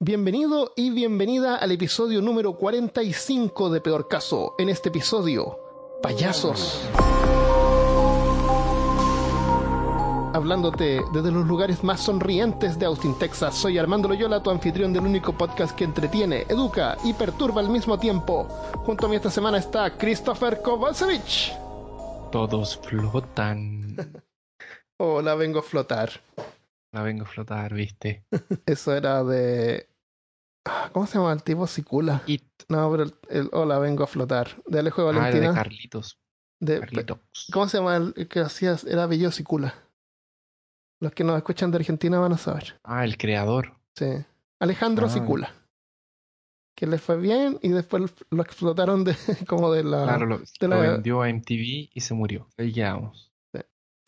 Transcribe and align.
Bienvenido 0.00 0.74
y 0.76 0.90
bienvenida 0.90 1.56
al 1.56 1.72
episodio 1.72 2.22
número 2.22 2.52
45 2.52 3.68
de 3.68 3.80
Peor 3.80 4.06
Caso. 4.06 4.54
En 4.56 4.68
este 4.68 4.90
episodio, 4.90 5.58
payasos. 6.00 6.88
Hablándote 10.32 11.02
desde 11.12 11.32
los 11.32 11.44
lugares 11.48 11.82
más 11.82 12.00
sonrientes 12.00 12.78
de 12.78 12.86
Austin, 12.86 13.18
Texas, 13.18 13.56
soy 13.56 13.76
Armando 13.76 14.06
Loyola, 14.06 14.40
tu 14.40 14.50
anfitrión 14.50 14.92
del 14.92 15.02
único 15.02 15.36
podcast 15.36 15.74
que 15.74 15.82
entretiene, 15.82 16.42
educa 16.48 16.96
y 17.02 17.12
perturba 17.12 17.60
al 17.60 17.68
mismo 17.68 17.98
tiempo. 17.98 18.46
Junto 18.86 19.06
a 19.06 19.08
mí 19.08 19.16
esta 19.16 19.32
semana 19.32 19.58
está 19.58 19.98
Christopher 19.98 20.62
Kovacevic. 20.62 21.58
Todos 22.30 22.78
flotan. 22.78 23.96
Hola, 24.96 25.34
vengo 25.34 25.58
a 25.58 25.62
flotar. 25.62 26.10
La 26.98 27.04
vengo 27.04 27.22
a 27.22 27.26
flotar, 27.26 27.74
¿viste? 27.74 28.24
Eso 28.66 28.92
era 28.94 29.22
de. 29.22 29.88
Ah, 30.66 30.90
¿Cómo 30.92 31.06
se 31.06 31.16
llama 31.18 31.32
el 31.32 31.42
tipo? 31.44 31.66
Sicula. 31.68 32.22
It. 32.26 32.42
No, 32.68 32.90
pero 32.90 33.04
el, 33.04 33.14
el 33.30 33.48
Hola, 33.52 33.78
vengo 33.78 34.02
a 34.02 34.08
flotar. 34.08 34.48
Dale 34.66 34.90
juego 34.90 35.10
Ah, 35.10 35.12
era 35.12 35.20
Valentina. 35.22 35.48
de 35.50 35.54
Carlitos. 35.54 36.18
De- 36.60 36.80
Carlitos. 36.80 37.18
¿Cómo 37.52 37.68
se 37.68 37.78
llama 37.78 37.96
el 37.96 38.14
el 38.16 38.26
que 38.28 38.40
hacía? 38.40 38.76
Era 38.86 39.06
Bello 39.06 39.30
Sicula. 39.30 39.74
Los 41.00 41.12
que 41.12 41.22
nos 41.22 41.36
escuchan 41.36 41.70
de 41.70 41.76
Argentina 41.78 42.18
van 42.18 42.32
a 42.32 42.38
saber. 42.38 42.80
Ah, 42.82 43.04
el 43.04 43.16
creador. 43.16 43.76
Sí. 43.94 44.06
Alejandro 44.60 45.06
Ah. 45.06 45.10
Sicula. 45.10 45.54
Que 46.76 46.86
le 46.88 46.98
fue 46.98 47.16
bien 47.16 47.58
y 47.62 47.68
después 47.68 48.12
lo 48.30 48.42
explotaron 48.42 49.04
de 49.04 49.14
como 49.48 49.70
de 49.72 49.84
la. 49.84 50.02
claro, 50.02 50.26
lo, 50.26 50.38
de 50.38 50.68
vendió 50.90 51.22
a 51.22 51.28
MTV 51.28 51.90
y 51.94 52.00
se 52.00 52.14
murió. 52.14 52.48
Ahí 52.58 52.72
quedamos. 52.72 53.32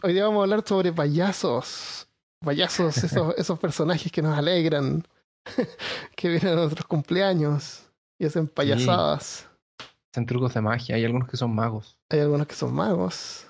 Hoy 0.03 0.13
día 0.15 0.25
vamos 0.25 0.41
a 0.41 0.43
hablar 0.45 0.67
sobre 0.67 0.93
payasos. 0.93 2.09
Payasos, 2.43 2.97
esos, 2.97 3.35
esos 3.37 3.59
personajes 3.59 4.11
que 4.11 4.23
nos 4.23 4.37
alegran, 4.37 5.07
que 6.17 6.29
vienen 6.29 6.55
a 6.55 6.63
nuestros 6.63 6.87
cumpleaños 6.87 7.91
y 8.19 8.25
hacen 8.25 8.49
payasadas. 8.49 9.47
Hacen 10.13 10.27
trucos 10.27 10.55
de 10.55 10.63
magia. 10.63 10.97
Hay 10.97 11.05
algunos 11.05 11.29
que 11.29 11.37
son 11.37 11.55
magos. 11.55 11.99
Hay 12.09 12.21
algunos 12.21 12.47
que 12.47 12.55
son 12.55 12.75
magos. 12.75 13.47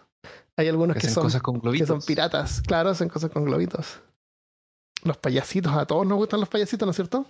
Hay 0.56 0.68
algunos 0.68 0.94
Que 0.94 1.00
que 1.00 1.06
hacen 1.06 1.14
son, 1.14 1.22
cosas 1.24 1.40
con 1.40 1.60
que 1.60 1.86
son 1.86 2.02
piratas. 2.02 2.60
Claro, 2.62 2.90
hacen 2.90 3.08
cosas 3.08 3.30
con 3.30 3.44
globitos. 3.44 4.00
Los 5.04 5.16
payasitos, 5.16 5.72
a 5.72 5.86
todos 5.86 6.06
nos 6.06 6.18
gustan 6.18 6.40
los 6.40 6.48
payasitos, 6.48 6.84
¿no 6.84 6.90
es 6.90 6.96
cierto? 6.96 7.26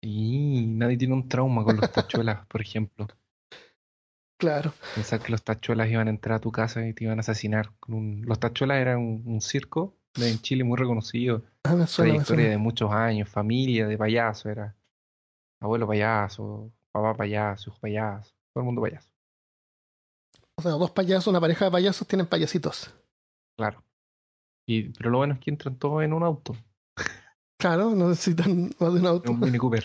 Y 0.00 0.64
nadie 0.66 0.96
tiene 0.96 1.14
un 1.14 1.28
trauma 1.28 1.64
con 1.64 1.76
los 1.76 1.90
tachuelas, 1.92 2.46
por 2.46 2.62
ejemplo. 2.62 3.08
Claro. 4.38 4.72
Pensar 4.94 5.20
que 5.20 5.32
los 5.32 5.42
tachuelas 5.42 5.90
iban 5.90 6.06
a 6.06 6.10
entrar 6.10 6.36
a 6.36 6.40
tu 6.40 6.50
casa 6.50 6.86
y 6.86 6.94
te 6.94 7.04
iban 7.04 7.18
a 7.18 7.20
asesinar. 7.20 7.72
Con 7.80 7.94
un... 7.94 8.22
Los 8.24 8.38
tachuelas 8.38 8.78
eran 8.78 8.98
un, 8.98 9.22
un 9.26 9.40
circo 9.42 9.94
en 10.16 10.38
Chile 10.40 10.64
muy 10.64 10.76
reconocido. 10.78 11.42
Ah, 11.64 11.74
me 11.74 11.86
suena, 11.86 12.12
me 12.12 12.18
trayectoria 12.18 12.24
suena. 12.44 12.50
de 12.50 12.58
muchos 12.58 12.90
años, 12.92 13.28
familia 13.28 13.86
de 13.86 13.96
payaso 13.98 14.48
era. 14.48 14.76
Abuelo 15.62 15.86
payaso, 15.86 16.72
papá 16.92 17.14
payaso, 17.16 17.70
hijo 17.70 17.78
payaso, 17.80 18.32
todo 18.52 18.62
el 18.62 18.64
mundo 18.64 18.80
payaso. 18.82 19.10
O 20.58 20.62
sea, 20.62 20.72
dos 20.72 20.90
payasos, 20.90 21.26
una 21.28 21.40
pareja 21.40 21.66
de 21.66 21.70
payasos 21.70 22.06
tienen 22.06 22.26
payasitos. 22.26 22.94
Claro. 23.58 23.82
Y, 24.66 24.90
pero 24.90 25.10
lo 25.10 25.18
bueno 25.18 25.34
es 25.34 25.40
que 25.40 25.50
entran 25.50 25.76
todos 25.76 26.02
en 26.02 26.12
un 26.12 26.22
auto, 26.22 26.54
Claro, 27.58 27.90
no 27.90 28.08
necesitan 28.08 28.70
más 28.78 28.94
de 28.94 29.00
un 29.00 29.06
auto. 29.06 29.28
en 29.30 29.34
un 29.34 29.40
Mini 29.40 29.58
Cooper. 29.58 29.84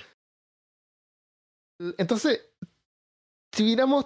Entonces, 1.97 2.41
si 3.53 3.63
miramos 3.63 4.05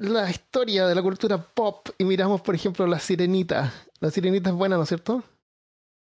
la 0.00 0.30
historia 0.30 0.86
de 0.86 0.94
la 0.94 1.02
cultura 1.02 1.36
pop 1.38 1.88
y 1.98 2.04
miramos, 2.04 2.40
por 2.40 2.54
ejemplo, 2.54 2.86
la 2.86 2.98
sirenita. 2.98 3.70
La 4.00 4.10
sirenita 4.10 4.48
es 4.50 4.56
buena, 4.56 4.76
¿no 4.76 4.84
es 4.84 4.88
cierto? 4.88 5.22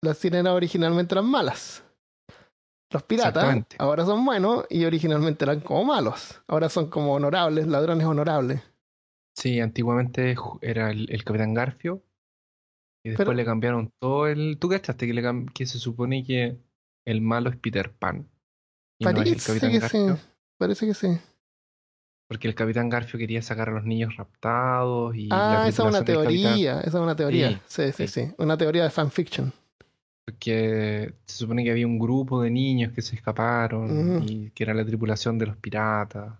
Las 0.03 0.19
sirenas 0.19 0.53
originalmente 0.55 1.15
eran 1.15 1.27
malas. 1.27 1.84
Los 2.93 3.03
piratas 3.05 3.65
ahora 3.79 4.05
son 4.05 4.25
buenos 4.25 4.65
y 4.69 4.84
originalmente 4.84 5.45
eran 5.45 5.61
como 5.61 5.84
malos. 5.84 6.41
Ahora 6.48 6.69
son 6.69 6.89
como 6.91 7.15
honorables, 7.15 7.67
ladrones 7.69 8.06
honorables. 8.06 8.62
Sí, 9.37 9.60
antiguamente 9.60 10.34
era 10.60 10.91
el, 10.91 11.09
el 11.10 11.22
Capitán 11.22 11.55
Garfio. 11.55 12.03
Y 13.05 13.10
después 13.10 13.27
Pero- 13.27 13.37
le 13.37 13.44
cambiaron 13.44 13.93
todo 14.00 14.27
el. 14.27 14.59
¿Tú 14.59 14.69
cachaste 14.69 15.06
que, 15.06 15.15
le 15.15 15.22
cam- 15.22 15.53
que 15.53 15.66
se 15.66 15.78
supone 15.78 16.25
que 16.25 16.59
el 17.06 17.21
malo 17.21 17.49
es 17.50 17.56
Peter 17.56 17.93
Pan? 17.93 18.28
Y 18.99 19.05
no 19.05 19.10
es 19.10 19.16
el 19.19 19.25
Parece 19.25 19.47
Capitán 19.47 19.71
que 19.71 19.78
Garfio. 19.78 20.16
sí. 20.16 20.22
Parece 20.59 20.87
que 20.87 20.94
sí. 20.94 21.19
Porque 22.28 22.49
el 22.49 22.55
Capitán 22.55 22.89
Garfio 22.89 23.19
quería 23.19 23.41
sacar 23.43 23.69
a 23.69 23.72
los 23.72 23.84
niños 23.84 24.16
raptados 24.16 25.15
y 25.16 25.28
Ah, 25.31 25.66
esa 25.69 25.83
es 25.84 25.89
una 25.89 25.99
Capitán- 26.00 26.05
teoría. 26.25 26.81
Esa 26.81 26.89
es 26.89 26.94
una 26.94 27.16
teoría. 27.16 27.60
Sí, 27.66 27.93
sí, 27.93 28.06
sí. 28.06 28.09
sí. 28.09 28.34
Una 28.39 28.59
teoría 28.59 28.83
de 28.84 28.91
fanfiction. 28.91 29.53
Porque 30.30 31.14
se 31.26 31.36
supone 31.38 31.64
que 31.64 31.70
había 31.70 31.86
un 31.86 31.98
grupo 31.98 32.41
de 32.42 32.50
niños 32.50 32.92
que 32.92 33.02
se 33.02 33.16
escaparon 33.16 34.22
y 34.28 34.50
que 34.50 34.62
era 34.64 34.74
la 34.74 34.84
tripulación 34.84 35.38
de 35.38 35.46
los 35.46 35.56
piratas. 35.56 36.32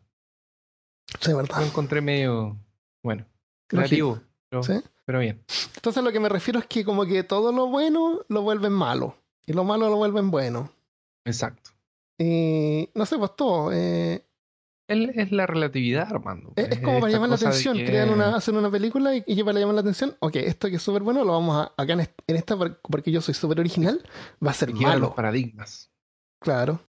Sí, 1.20 1.32
verdad. 1.32 1.58
Lo 1.58 1.66
encontré 1.66 2.00
medio, 2.00 2.56
bueno, 3.02 3.26
creativo, 3.66 4.20
pero, 4.48 4.62
Sí. 4.62 4.74
pero 5.04 5.18
bien. 5.18 5.42
Entonces 5.76 6.02
lo 6.04 6.12
que 6.12 6.20
me 6.20 6.28
refiero 6.28 6.58
es 6.60 6.66
que 6.66 6.84
como 6.84 7.04
que 7.04 7.24
todo 7.24 7.52
lo 7.52 7.66
bueno 7.66 8.20
lo 8.28 8.42
vuelven 8.42 8.72
malo. 8.72 9.16
Y 9.46 9.52
lo 9.52 9.64
malo 9.64 9.88
lo 9.88 9.96
vuelven 9.96 10.30
bueno. 10.30 10.70
Exacto. 11.24 11.70
Y 12.18 12.88
no 12.94 13.04
sé, 13.06 13.18
pues 13.18 13.34
todo. 13.34 13.72
eh, 13.72 14.24
Es, 14.90 15.16
es 15.16 15.32
la 15.32 15.46
relatividad, 15.46 16.08
Armando. 16.10 16.52
es, 16.56 16.68
es 16.70 16.80
como 16.80 17.00
para 17.00 17.12
llamar 17.12 17.28
la 17.30 17.36
atención. 17.36 17.76
que- 17.76 17.84
Crean 17.86 18.10
una, 18.10 18.34
hacen 18.36 18.56
una 18.56 18.70
película 18.70 19.14
y, 19.14 19.22
y 19.26 19.42
para 19.44 19.58
llamar 19.60 19.76
la 19.76 19.80
atención. 19.82 20.16
Ok, 20.20 20.36
esto 20.36 20.68
que 20.68 20.76
es 20.76 20.82
súper 20.82 21.02
bueno 21.02 21.24
lo 21.24 21.32
vamos 21.32 21.56
a 21.56 21.72
acá 21.80 21.92
en, 21.94 22.00
en 22.00 22.36
esta 22.36 22.56
por- 22.56 22.80
porque 22.80 23.10
yo 23.12 23.20
soy 23.20 23.34
súper 23.34 23.60
original. 23.60 24.02
Va 24.44 24.50
a 24.50 24.54
ser 24.54 24.72
quiebran 24.72 25.00
los 25.00 25.10
malo. 25.10 25.14
paradigmas. 25.14 25.90
Claro. 26.40 26.80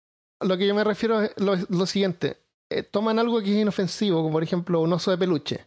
Lo 0.40 0.56
que 0.56 0.66
yo 0.66 0.74
me 0.74 0.82
refiero 0.84 1.20
es 1.22 1.32
lo, 1.36 1.54
lo 1.68 1.86
siguiente. 1.86 2.38
Eh, 2.70 2.82
toman 2.82 3.18
algo 3.18 3.40
que 3.40 3.52
es 3.54 3.60
inofensivo, 3.62 4.18
como 4.22 4.32
por 4.32 4.42
ejemplo 4.42 4.80
un 4.80 4.92
oso 4.92 5.10
de 5.10 5.18
peluche. 5.18 5.66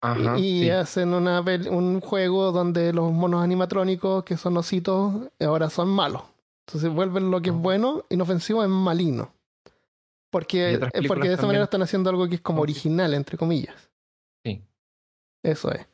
Ajá, 0.00 0.38
y 0.38 0.60
sí. 0.60 0.70
hacen 0.70 1.14
una, 1.14 1.40
un 1.40 2.00
juego 2.00 2.52
donde 2.52 2.92
los 2.92 3.10
monos 3.10 3.42
animatrónicos, 3.42 4.22
que 4.22 4.36
son 4.36 4.56
ositos, 4.58 5.14
ahora 5.40 5.70
son 5.70 5.88
malos. 5.88 6.22
Entonces 6.66 6.92
vuelven 6.92 7.30
lo 7.30 7.40
que 7.42 7.50
es 7.50 7.56
bueno, 7.56 8.04
inofensivo, 8.10 8.62
en 8.62 8.70
maligno. 8.70 9.32
Porque, 10.34 10.80
porque 11.06 11.28
de 11.28 11.34
esa 11.34 11.46
manera 11.46 11.62
están 11.64 11.82
haciendo 11.82 12.10
algo 12.10 12.28
que 12.28 12.34
es 12.34 12.40
como 12.40 12.60
original, 12.62 13.14
entre 13.14 13.38
comillas. 13.38 13.90
Sí. 14.44 14.64
Eso 15.44 15.70
es. 15.70 15.86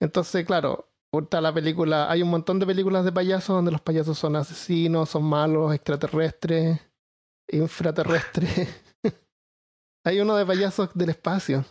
Entonces, 0.00 0.46
claro, 0.46 0.88
está 1.12 1.40
la 1.40 1.52
película, 1.52 2.08
hay 2.08 2.22
un 2.22 2.30
montón 2.30 2.60
de 2.60 2.66
películas 2.66 3.04
de 3.04 3.10
payasos 3.10 3.56
donde 3.56 3.72
los 3.72 3.80
payasos 3.80 4.16
son 4.16 4.36
asesinos, 4.36 5.08
son 5.10 5.24
malos, 5.24 5.74
extraterrestres, 5.74 6.80
infraterrestres. 7.50 8.68
hay 10.06 10.20
uno 10.20 10.36
de 10.36 10.46
payasos 10.46 10.90
del 10.94 11.08
espacio. 11.10 11.64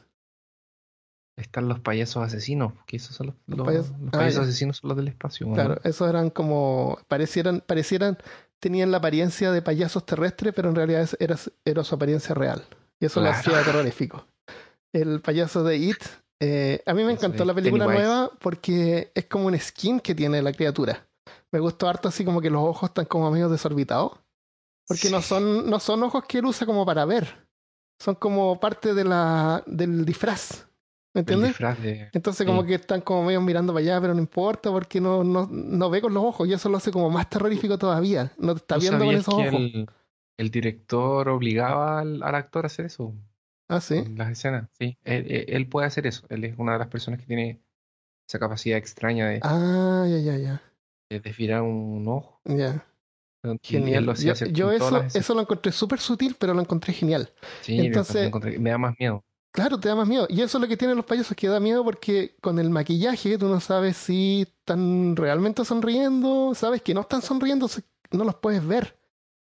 Están 1.38 1.70
los 1.70 1.80
payasos 1.80 2.24
asesinos, 2.24 2.74
que 2.88 2.98
esos 2.98 3.16
son 3.16 3.28
los, 3.28 3.36
Los 3.46 3.58
los- 3.60 3.68
payasos- 3.68 4.00
los 4.00 4.08
ah, 4.14 4.18
payasos 4.18 4.44
asesinos 4.44 4.78
son 4.78 4.90
los 4.90 4.98
del 4.98 5.08
espacio. 5.08 5.48
¿no? 5.48 5.54
Claro, 5.54 5.80
esos 5.84 6.10
eran 6.10 6.30
como. 6.32 6.98
Parecieran, 7.08 7.64
parecieran. 7.66 8.18
Tenían 8.60 8.92
la 8.92 8.98
apariencia 8.98 9.52
de 9.52 9.62
payasos 9.62 10.06
terrestres, 10.06 10.54
pero 10.54 10.70
en 10.70 10.76
realidad 10.76 11.10
era, 11.20 11.36
era 11.64 11.84
su 11.84 11.96
apariencia 11.96 12.34
real. 12.34 12.64
Y 13.00 13.06
eso 13.06 13.22
lo 13.22 13.30
hacía 13.30 13.64
terrorífico. 13.64 14.26
El 14.94 15.22
payaso 15.22 15.64
de 15.64 15.78
It. 15.78 16.04
eh, 16.40 16.82
a 16.86 16.94
mí 16.94 17.04
me 17.04 17.12
encantó 17.12 17.46
la 17.46 17.54
película 17.54 17.86
Pennywise. 17.86 18.08
nueva 18.08 18.32
porque 18.40 19.12
es 19.14 19.26
como 19.26 19.48
un 19.48 19.60
skin 19.60 20.00
que 20.00 20.16
tiene 20.16 20.42
la 20.42 20.54
criatura. 20.54 21.08
Me 21.52 21.60
gustó 21.60 21.88
harto 21.88 22.08
así 22.10 22.26
como 22.26 22.42
que 22.42 22.50
los 22.50 22.64
ojos 22.64 22.90
están 22.90 23.06
como 23.06 23.30
medio 23.32 23.50
desorbitados. 23.50 24.14
Porque 24.88 25.10
no 25.10 25.22
son, 25.22 25.70
no 25.70 25.80
son 25.80 26.04
ojos 26.04 26.24
que 26.26 26.40
él 26.40 26.46
usa 26.46 26.66
como 26.66 26.86
para 26.86 27.06
ver. 27.06 27.48
Son 28.00 28.16
como 28.16 28.60
parte 28.60 28.94
de 28.94 29.04
la, 29.04 29.64
del 29.66 30.06
disfraz. 30.06 30.67
¿Me 31.18 31.22
entiendes? 31.22 31.58
de. 31.82 32.10
Entonces 32.14 32.46
como 32.46 32.64
que 32.64 32.76
están 32.76 33.02
como 33.02 33.24
medio 33.24 33.42
mirando 33.42 33.74
para 33.74 33.84
allá, 33.84 34.00
pero 34.02 34.14
no 34.14 34.20
importa 34.20 34.70
porque 34.70 35.02
no, 35.02 35.24
no, 35.24 35.48
no 35.52 35.90
ve 35.90 36.00
con 36.02 36.14
los 36.14 36.24
ojos 36.24 36.48
y 36.48 36.54
eso 36.54 36.70
lo 36.70 36.78
hace 36.78 36.92
como 36.92 37.10
más 37.10 37.28
terrorífico 37.30 37.78
todavía. 37.78 38.32
No 38.38 38.54
te 38.54 38.60
está 38.60 38.76
¿Tú 38.76 38.82
viendo 38.82 39.04
con 39.06 39.16
esos 39.16 39.36
que 39.36 39.48
ojos. 39.50 39.54
el, 39.60 39.90
el 40.38 40.52
director 40.52 41.28
obligaba 41.30 42.00
al, 42.00 42.22
al 42.22 42.36
actor 42.36 42.66
a 42.66 42.68
hacer 42.68 42.86
eso? 42.86 43.16
Ah, 43.68 43.82
sí. 43.82 43.96
en 43.96 44.18
las 44.18 44.30
escenas, 44.32 44.70
sí. 44.80 44.98
Él, 45.04 45.68
puede 45.68 45.88
hacer 45.88 46.06
eso. 46.08 46.26
Él 46.30 46.44
es 46.46 46.54
una 46.58 46.74
de 46.74 46.80
las 46.80 46.88
personas 46.88 47.20
que 47.20 47.26
tiene 47.26 47.60
esa 48.30 48.40
capacidad 48.40 48.78
extraña 48.78 49.28
de, 49.28 49.40
Ah, 49.42 50.06
ya, 50.08 50.20
ya, 50.20 50.38
ya. 50.38 50.62
de 51.10 51.20
desviar 51.20 51.64
un 51.64 52.06
ojo. 52.08 52.40
Ya. 52.46 52.86
Genial. 53.64 54.06
lo 54.06 54.12
hacía 54.12 54.34
Yo, 54.34 54.72
eso, 54.72 55.04
eso 55.14 55.34
lo 55.34 55.42
encontré 55.42 55.72
súper 55.72 56.00
sutil, 56.00 56.36
pero 56.38 56.54
lo 56.54 56.62
encontré 56.62 56.94
genial. 56.94 57.32
Sí, 57.62 57.78
lo 57.78 57.84
entonces- 57.86 58.28
encontré- 58.28 58.60
me 58.60 58.70
da 58.70 58.78
más 58.78 58.96
miedo. 59.00 59.24
Claro, 59.52 59.80
te 59.80 59.90
da 59.90 59.96
más 59.96 60.08
miedo. 60.08 60.28
Y 60.30 60.42
eso 60.42 60.58
es 60.58 60.62
lo 60.62 60.68
que 60.68 60.78
tienen 60.78 60.98
los 60.98 61.06
payasos, 61.06 61.36
que 61.36 61.48
da 61.48 61.60
miedo 61.60 61.84
porque 61.84 62.36
con 62.42 62.60
el 62.60 62.70
maquillaje 62.70 63.38
tú 63.38 63.48
no 63.48 63.60
sabes 63.60 63.98
si 63.98 64.42
están 64.42 65.16
realmente 65.16 65.66
sonriendo, 65.66 66.54
sabes 66.54 66.82
que 66.84 66.94
no 66.94 67.02
están 67.02 67.22
sonriendo, 67.22 67.68
no 68.12 68.24
los 68.24 68.36
puedes 68.36 68.66
ver. 68.66 69.00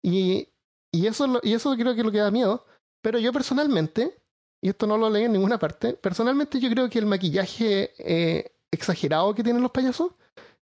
Y, 0.04 0.48
y, 0.92 1.06
eso, 1.06 1.40
y 1.44 1.54
eso 1.54 1.74
creo 1.76 1.94
que 1.94 2.00
es 2.02 2.06
lo 2.06 2.12
que 2.12 2.18
da 2.18 2.32
miedo. 2.32 2.66
Pero 3.04 3.20
yo 3.20 3.32
personalmente, 3.32 4.18
y 4.62 4.70
esto 4.70 4.88
no 4.88 4.98
lo 4.98 5.10
leí 5.10 5.26
en 5.26 5.34
ninguna 5.34 5.60
parte, 5.60 5.94
personalmente 5.94 6.60
yo 6.60 6.70
creo 6.70 6.90
que 6.90 7.00
el 7.00 7.06
maquillaje 7.06 7.94
eh, 8.00 8.52
exagerado 8.72 9.34
que 9.36 9.44
tienen 9.44 9.62
los 9.62 9.72
payasos 9.72 10.14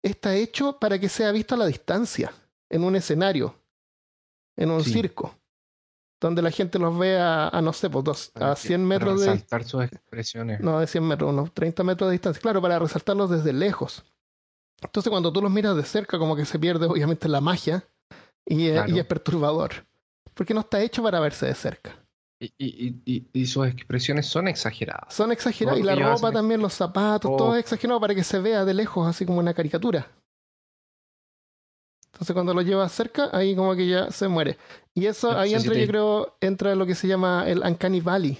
está 0.02 0.34
hecho 0.34 0.78
para 0.78 0.98
que 0.98 1.08
sea 1.08 1.30
visto 1.32 1.54
a 1.54 1.58
la 1.58 1.66
distancia, 1.66 2.32
en 2.70 2.82
un 2.84 2.96
escenario, 2.96 3.54
en 4.56 4.70
un 4.70 4.82
Sí. 4.84 4.92
circo. 4.92 5.34
Donde 6.20 6.42
la 6.42 6.50
gente 6.50 6.78
los 6.78 6.98
ve 6.98 7.18
a, 7.18 7.48
a 7.48 7.62
no 7.62 7.72
sé, 7.72 7.88
pues 7.90 8.04
dos, 8.04 8.32
a 8.34 8.50
que- 8.54 8.60
100 8.60 8.80
para 8.80 8.88
metros 8.88 9.20
de, 9.20 9.26
resaltar 9.32 9.64
sus 9.64 9.84
expresiones. 9.84 10.60
no 10.60 10.80
de 10.80 10.86
100 10.86 11.04
metros, 11.06 11.30
unos 11.30 11.52
30 11.54 11.84
metros 11.84 12.08
de 12.08 12.12
distancia, 12.12 12.40
claro, 12.42 12.60
para 12.60 12.78
resaltarlos 12.78 13.30
desde 13.30 13.52
lejos. 13.52 14.04
Entonces 14.82 15.10
cuando 15.10 15.32
tú 15.32 15.40
los 15.42 15.50
miras 15.50 15.76
de 15.76 15.82
cerca, 15.84 16.18
como 16.18 16.36
que 16.36 16.44
se 16.44 16.58
pierde 16.58 16.86
obviamente 16.86 17.28
la 17.28 17.40
magia 17.40 17.84
y, 18.46 18.66
eh, 18.68 18.72
Claro. 18.74 18.94
y 18.94 18.98
es 18.98 19.06
perturbador, 19.06 19.70
porque 20.34 20.54
no 20.54 20.60
está 20.60 20.80
hecho 20.80 21.02
para 21.02 21.20
verse 21.20 21.46
de 21.46 21.54
cerca. 21.54 21.96
Y, 22.40 22.52
y, 22.56 22.86
y, 22.86 23.02
y- 23.16 23.28
y 23.32 23.46
sus 23.46 23.66
expresiones 23.66 24.26
son 24.26 24.46
exageradas. 24.46 25.12
Son 25.12 25.32
exagerados 25.32 25.80
Todo 25.80 25.92
y 25.92 25.96
la 25.96 26.10
ropa 26.10 26.30
también, 26.30 26.60
los 26.62 26.72
zapatos, 26.72 27.36
todo 27.36 27.48
Oh. 27.50 27.54
es 27.54 27.60
exagerado 27.60 28.00
para 28.00 28.14
que 28.14 28.22
se 28.22 28.38
vea 28.38 28.64
de 28.64 28.74
lejos, 28.74 29.08
así 29.08 29.26
como 29.26 29.40
una 29.40 29.54
caricatura. 29.54 30.06
Entonces 32.18 32.34
cuando 32.34 32.54
lo 32.54 32.62
llevas 32.62 32.92
cerca, 32.92 33.30
ahí 33.32 33.54
como 33.54 33.76
que 33.76 33.88
ya 33.88 34.10
se 34.10 34.28
muere. 34.28 34.58
Y 34.94 35.06
eso, 35.06 35.36
ahí 35.38 35.54
entra, 35.54 35.74
yo 35.76 35.86
creo, 35.86 36.36
entra 36.40 36.74
lo 36.74 36.86
que 36.86 36.94
se 36.96 37.06
llama 37.08 37.44
el 37.48 37.60
Uncanny 37.64 38.00
Valley. 38.00 38.38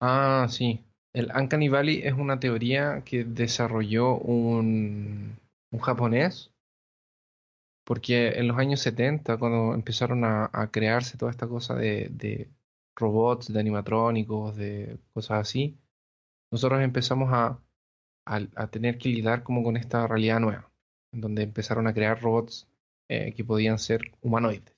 Ah, 0.00 0.46
sí. 0.50 0.84
El 1.14 1.30
Uncanny 1.34 1.68
Valley 1.70 2.00
es 2.04 2.12
una 2.14 2.38
teoría 2.38 3.02
que 3.04 3.24
desarrolló 3.24 4.16
un, 4.18 5.38
un 5.72 5.80
japonés, 5.80 6.52
porque 7.84 8.30
en 8.38 8.48
los 8.48 8.58
años 8.58 8.80
70, 8.80 9.36
cuando 9.38 9.74
empezaron 9.74 10.24
a, 10.24 10.50
a 10.52 10.70
crearse 10.70 11.18
toda 11.18 11.30
esta 11.30 11.48
cosa 11.48 11.74
de, 11.74 12.08
de 12.10 12.48
robots, 12.96 13.52
de 13.52 13.60
animatrónicos, 13.60 14.56
de 14.56 14.98
cosas 15.12 15.40
así, 15.40 15.76
nosotros 16.52 16.82
empezamos 16.82 17.30
a, 17.32 17.60
a, 18.26 18.40
a 18.56 18.68
tener 18.68 18.98
que 18.98 19.10
lidiar 19.10 19.44
como 19.44 19.64
con 19.64 19.78
esta 19.78 20.08
realidad 20.08 20.40
nueva, 20.40 20.72
en 21.12 21.22
donde 21.22 21.44
empezaron 21.44 21.88
a 21.88 21.94
crear 21.94 22.22
robots 22.22 22.68
eh, 23.10 23.34
que 23.34 23.44
podían 23.44 23.80
ser 23.80 24.12
humanoides. 24.22 24.72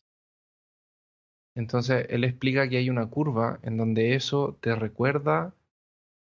Entonces, 1.55 2.07
él 2.09 2.25
explica 2.25 2.67
que 2.67 2.79
hay 2.79 2.89
una 2.89 3.11
curva 3.11 3.61
en 3.63 3.77
donde 3.77 4.15
eso 4.15 4.57
te 4.63 4.75
recuerda 4.75 5.55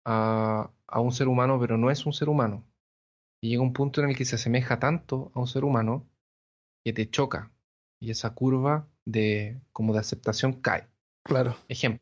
a, 0.06 0.70
a 0.86 1.00
un 1.00 1.10
ser 1.10 1.26
humano, 1.26 1.58
pero 1.58 1.76
no 1.76 1.90
es 1.90 2.06
un 2.06 2.12
ser 2.12 2.28
humano. 2.28 2.64
Y 3.42 3.50
llega 3.50 3.62
un 3.62 3.72
punto 3.72 4.00
en 4.00 4.10
el 4.10 4.16
que 4.16 4.24
se 4.24 4.36
asemeja 4.36 4.78
tanto 4.78 5.32
a 5.34 5.40
un 5.40 5.48
ser 5.48 5.64
humano 5.64 6.08
que 6.84 6.92
te 6.92 7.10
choca. 7.10 7.50
Y 8.00 8.12
esa 8.12 8.32
curva 8.32 8.88
de, 9.04 9.60
como 9.72 9.92
de 9.92 9.98
aceptación 9.98 10.52
cae. 10.52 10.86
Claro. 11.24 11.56
Ejemplo. 11.66 12.00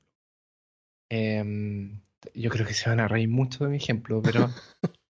Em, 1.09 2.03
yo 2.35 2.51
creo 2.51 2.67
que 2.67 2.75
se 2.75 2.91
van 2.91 3.01
a 3.01 3.09
reír 3.09 3.31
mucho 3.31 3.65
de 3.65 3.71
mi 3.71 3.77
ejemplo, 3.79 4.21
pero 4.21 4.51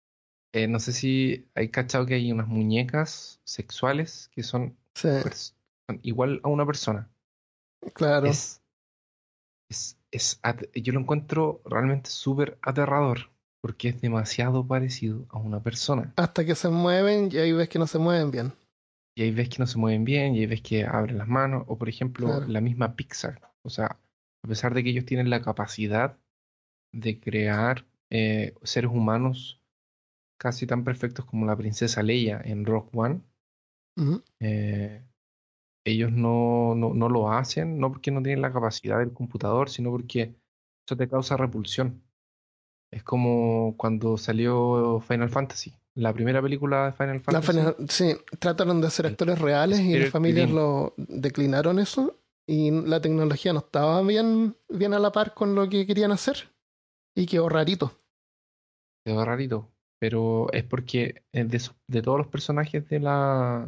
eh, 0.52 0.68
no 0.68 0.78
sé 0.78 0.92
si 0.92 1.46
hay 1.54 1.68
cachado 1.70 2.06
que 2.06 2.14
hay 2.14 2.30
unas 2.32 2.48
muñecas 2.48 3.40
sexuales 3.44 4.30
que 4.34 4.42
son, 4.42 4.76
Sí, 4.94 5.08
pers- 5.08 5.54
son 5.88 6.00
igual 6.02 6.40
a 6.44 6.48
una 6.48 6.66
persona. 6.66 7.08
claro. 7.94 8.26
Es, 8.26 8.60
es, 9.70 9.98
es 10.10 10.40
yo 10.74 10.92
lo 10.92 11.00
encuentro 11.00 11.62
realmente 11.64 12.10
súper 12.10 12.58
aterrador 12.62 13.30
porque 13.62 13.88
es 13.90 14.00
demasiado 14.00 14.66
parecido 14.66 15.24
a 15.30 15.38
una 15.38 15.62
persona. 15.62 16.12
Hasta 16.16 16.44
que 16.44 16.54
se 16.54 16.68
mueven 16.68 17.28
y 17.32 17.38
ahí 17.38 17.52
ves 17.52 17.68
que 17.68 17.78
no 17.78 17.86
se 17.86 17.98
mueven 17.98 18.30
bien. 18.30 18.52
Y 19.14 19.22
ahí 19.22 19.30
ves 19.30 19.48
que 19.50 19.58
no 19.58 19.66
se 19.66 19.78
mueven 19.78 20.04
bien, 20.04 20.34
y 20.34 20.40
ahí 20.40 20.46
ves 20.46 20.62
que 20.62 20.84
abren 20.86 21.18
las 21.18 21.28
manos, 21.28 21.64
o 21.68 21.76
por 21.78 21.88
ejemplo, 21.88 22.26
Claro. 22.28 22.46
la 22.48 22.60
misma 22.62 22.96
Pixar. 22.96 23.40
O 23.62 23.68
sea, 23.70 23.98
a 24.42 24.48
pesar 24.48 24.74
de 24.74 24.82
que 24.82 24.90
ellos 24.90 25.04
tienen 25.04 25.28
la 25.30 25.42
capacidad 25.42 26.18
de 26.92 27.20
crear 27.20 27.84
eh, 28.10 28.54
seres 28.62 28.90
humanos 28.90 29.60
casi 30.42 30.66
tan 30.66 30.82
perfectos 30.82 31.24
como 31.24 31.46
la 31.46 31.54
princesa 31.56 32.02
Leia 32.02 32.42
en 32.44 32.66
Rock 32.66 32.88
One, 32.96 33.20
eh, 34.40 35.04
ellos 35.84 36.10
no, 36.10 36.74
no, 36.74 36.94
no 36.94 37.08
lo 37.08 37.30
hacen, 37.30 37.78
no 37.78 37.92
porque 37.92 38.10
no 38.10 38.22
tienen 38.22 38.42
la 38.42 38.52
capacidad 38.52 38.98
del 38.98 39.12
computador, 39.12 39.70
sino 39.70 39.90
porque 39.90 40.34
eso 40.84 40.96
te 40.96 41.08
causa 41.08 41.36
repulsión. 41.36 42.02
Es 42.90 43.04
como 43.04 43.76
cuando 43.76 44.16
salió 44.18 45.00
Final 45.00 45.30
Fantasy, 45.30 45.72
la 45.94 46.12
primera 46.12 46.42
película 46.42 46.86
de 46.86 46.92
Final 46.92 47.20
Fantasy. 47.20 47.46
final- 47.52 47.76
sí, 47.88 48.16
trataron 48.40 48.80
de 48.80 48.88
El 48.98 49.06
actores 49.06 49.38
reales 49.38 49.78
y 49.80 49.96
las 49.96 50.10
familias 50.10 50.50
lo 50.50 50.94
declinaron 50.96 51.78
eso 51.78 52.18
y 52.48 52.70
la 52.70 53.00
tecnología 53.00 53.52
no 53.52 53.60
estaba 53.60 54.02
bien, 54.02 54.56
bien 54.68 54.92
a 54.92 54.98
la 54.98 55.12
par 55.12 55.34
con 55.34 55.54
lo 55.54 55.68
que 55.68 55.86
querían 55.86 56.10
hacer 56.10 56.50
y 57.14 57.26
quedó 57.26 57.48
rarito. 57.48 57.92
Quedó 59.04 59.24
rarito, 59.24 59.71
pero 60.02 60.52
es 60.52 60.64
porque 60.64 61.22
eh, 61.32 61.44
de, 61.44 62.02
todos 62.02 62.18
los 62.18 62.26
personajes 62.26 62.88
de 62.88 62.98
la 62.98 63.64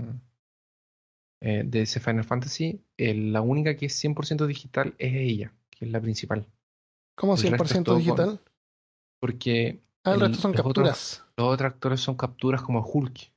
eh, 1.40 1.62
de 1.64 1.82
ese 1.82 2.00
Final 2.00 2.24
Fantasy, 2.24 2.82
eh, 2.96 3.14
la 3.14 3.40
única 3.40 3.76
que 3.76 3.86
es 3.86 4.04
100% 4.04 4.44
digital 4.48 4.96
es 4.98 5.14
ella, 5.14 5.52
que 5.70 5.84
es 5.84 5.92
la 5.92 6.00
principal. 6.00 6.44
¿Cómo 7.16 7.36
El 7.36 7.42
resto 7.42 7.62
es 7.62 7.70
100% 7.76 7.84
todo 7.84 7.96
digital? 7.98 8.40
Porque 9.20 9.80
Ah, 10.02 10.14
el 10.14 10.20
resto 10.22 10.38
son 10.38 10.50
los 10.50 10.60
otros- 10.62 10.64
capturas. 10.88 11.24
los 11.36 11.54
otros 11.54 11.72
actores 11.72 12.00
son 12.00 12.16
capturas 12.16 12.62
como 12.62 12.84
Hulk. 12.84 13.30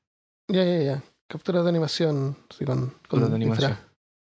Ya, 0.47 0.63
ya, 0.65 0.81
ya. 0.81 1.03
Capturas 1.27 1.65
de 1.65 1.69
animación. 1.69 2.35
Sí, 2.49 2.65
con, 2.65 2.79
con 2.79 2.89
Capturas 3.01 3.29
de 3.29 3.35
animación. 3.35 3.77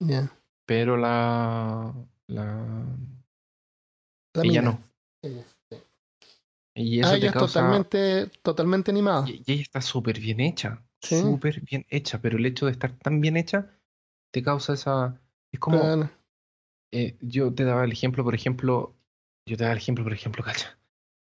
Ya. 0.01 0.33
Pero 0.65 0.97
la, 0.97 1.93
la 2.29 2.65
La 4.33 4.43
ella 4.43 4.43
mina. 4.43 4.63
no. 4.63 4.81
Ella. 5.21 5.45
Y 6.75 7.01
eso 7.01 7.09
Ah, 7.09 7.13
te 7.13 7.19
ella 7.19 7.27
es 7.29 7.33
causa. 7.33 7.61
totalmente, 7.61 8.27
totalmente 8.43 8.91
animada. 8.91 9.29
Y, 9.29 9.43
ella 9.47 9.63
está 9.63 9.81
súper 9.81 10.19
bien 10.19 10.41
hecha. 10.41 10.83
Sí. 11.01 11.21
Súper 11.21 11.61
bien 11.61 11.87
hecha. 11.89 12.21
Pero 12.21 12.39
el 12.39 12.47
hecho 12.47 12.67
de 12.67 12.73
estar 12.73 12.93
tan 12.99 13.21
bien 13.21 13.37
hecha 13.37 13.71
te 14.33 14.43
causa 14.43 14.73
esa. 14.75 15.21
Es 15.53 15.61
como. 15.61 16.11
Eh, 16.93 17.17
yo 17.21 17.53
te 17.55 17.65
daba 17.65 17.85
el 17.85 17.93
ejemplo, 17.93 18.25
por 18.25 18.35
ejemplo. 18.35 18.97
Yo 19.47 19.57
te 19.57 19.65
daba 19.65 19.73
el 19.73 19.79
ejemplo, 19.79 20.05
por 20.05 20.13
ejemplo, 20.13 20.43
cacha. 20.43 20.79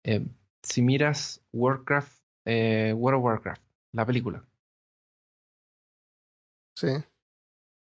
Eh, 0.04 0.26
si 0.62 0.82
miras 0.82 1.42
Warcraft, 1.52 2.20
eh, 2.46 2.92
World 2.96 3.18
of 3.18 3.24
Warcraft, 3.24 3.62
la 3.92 4.06
película, 4.06 4.44
Sí, 6.76 6.88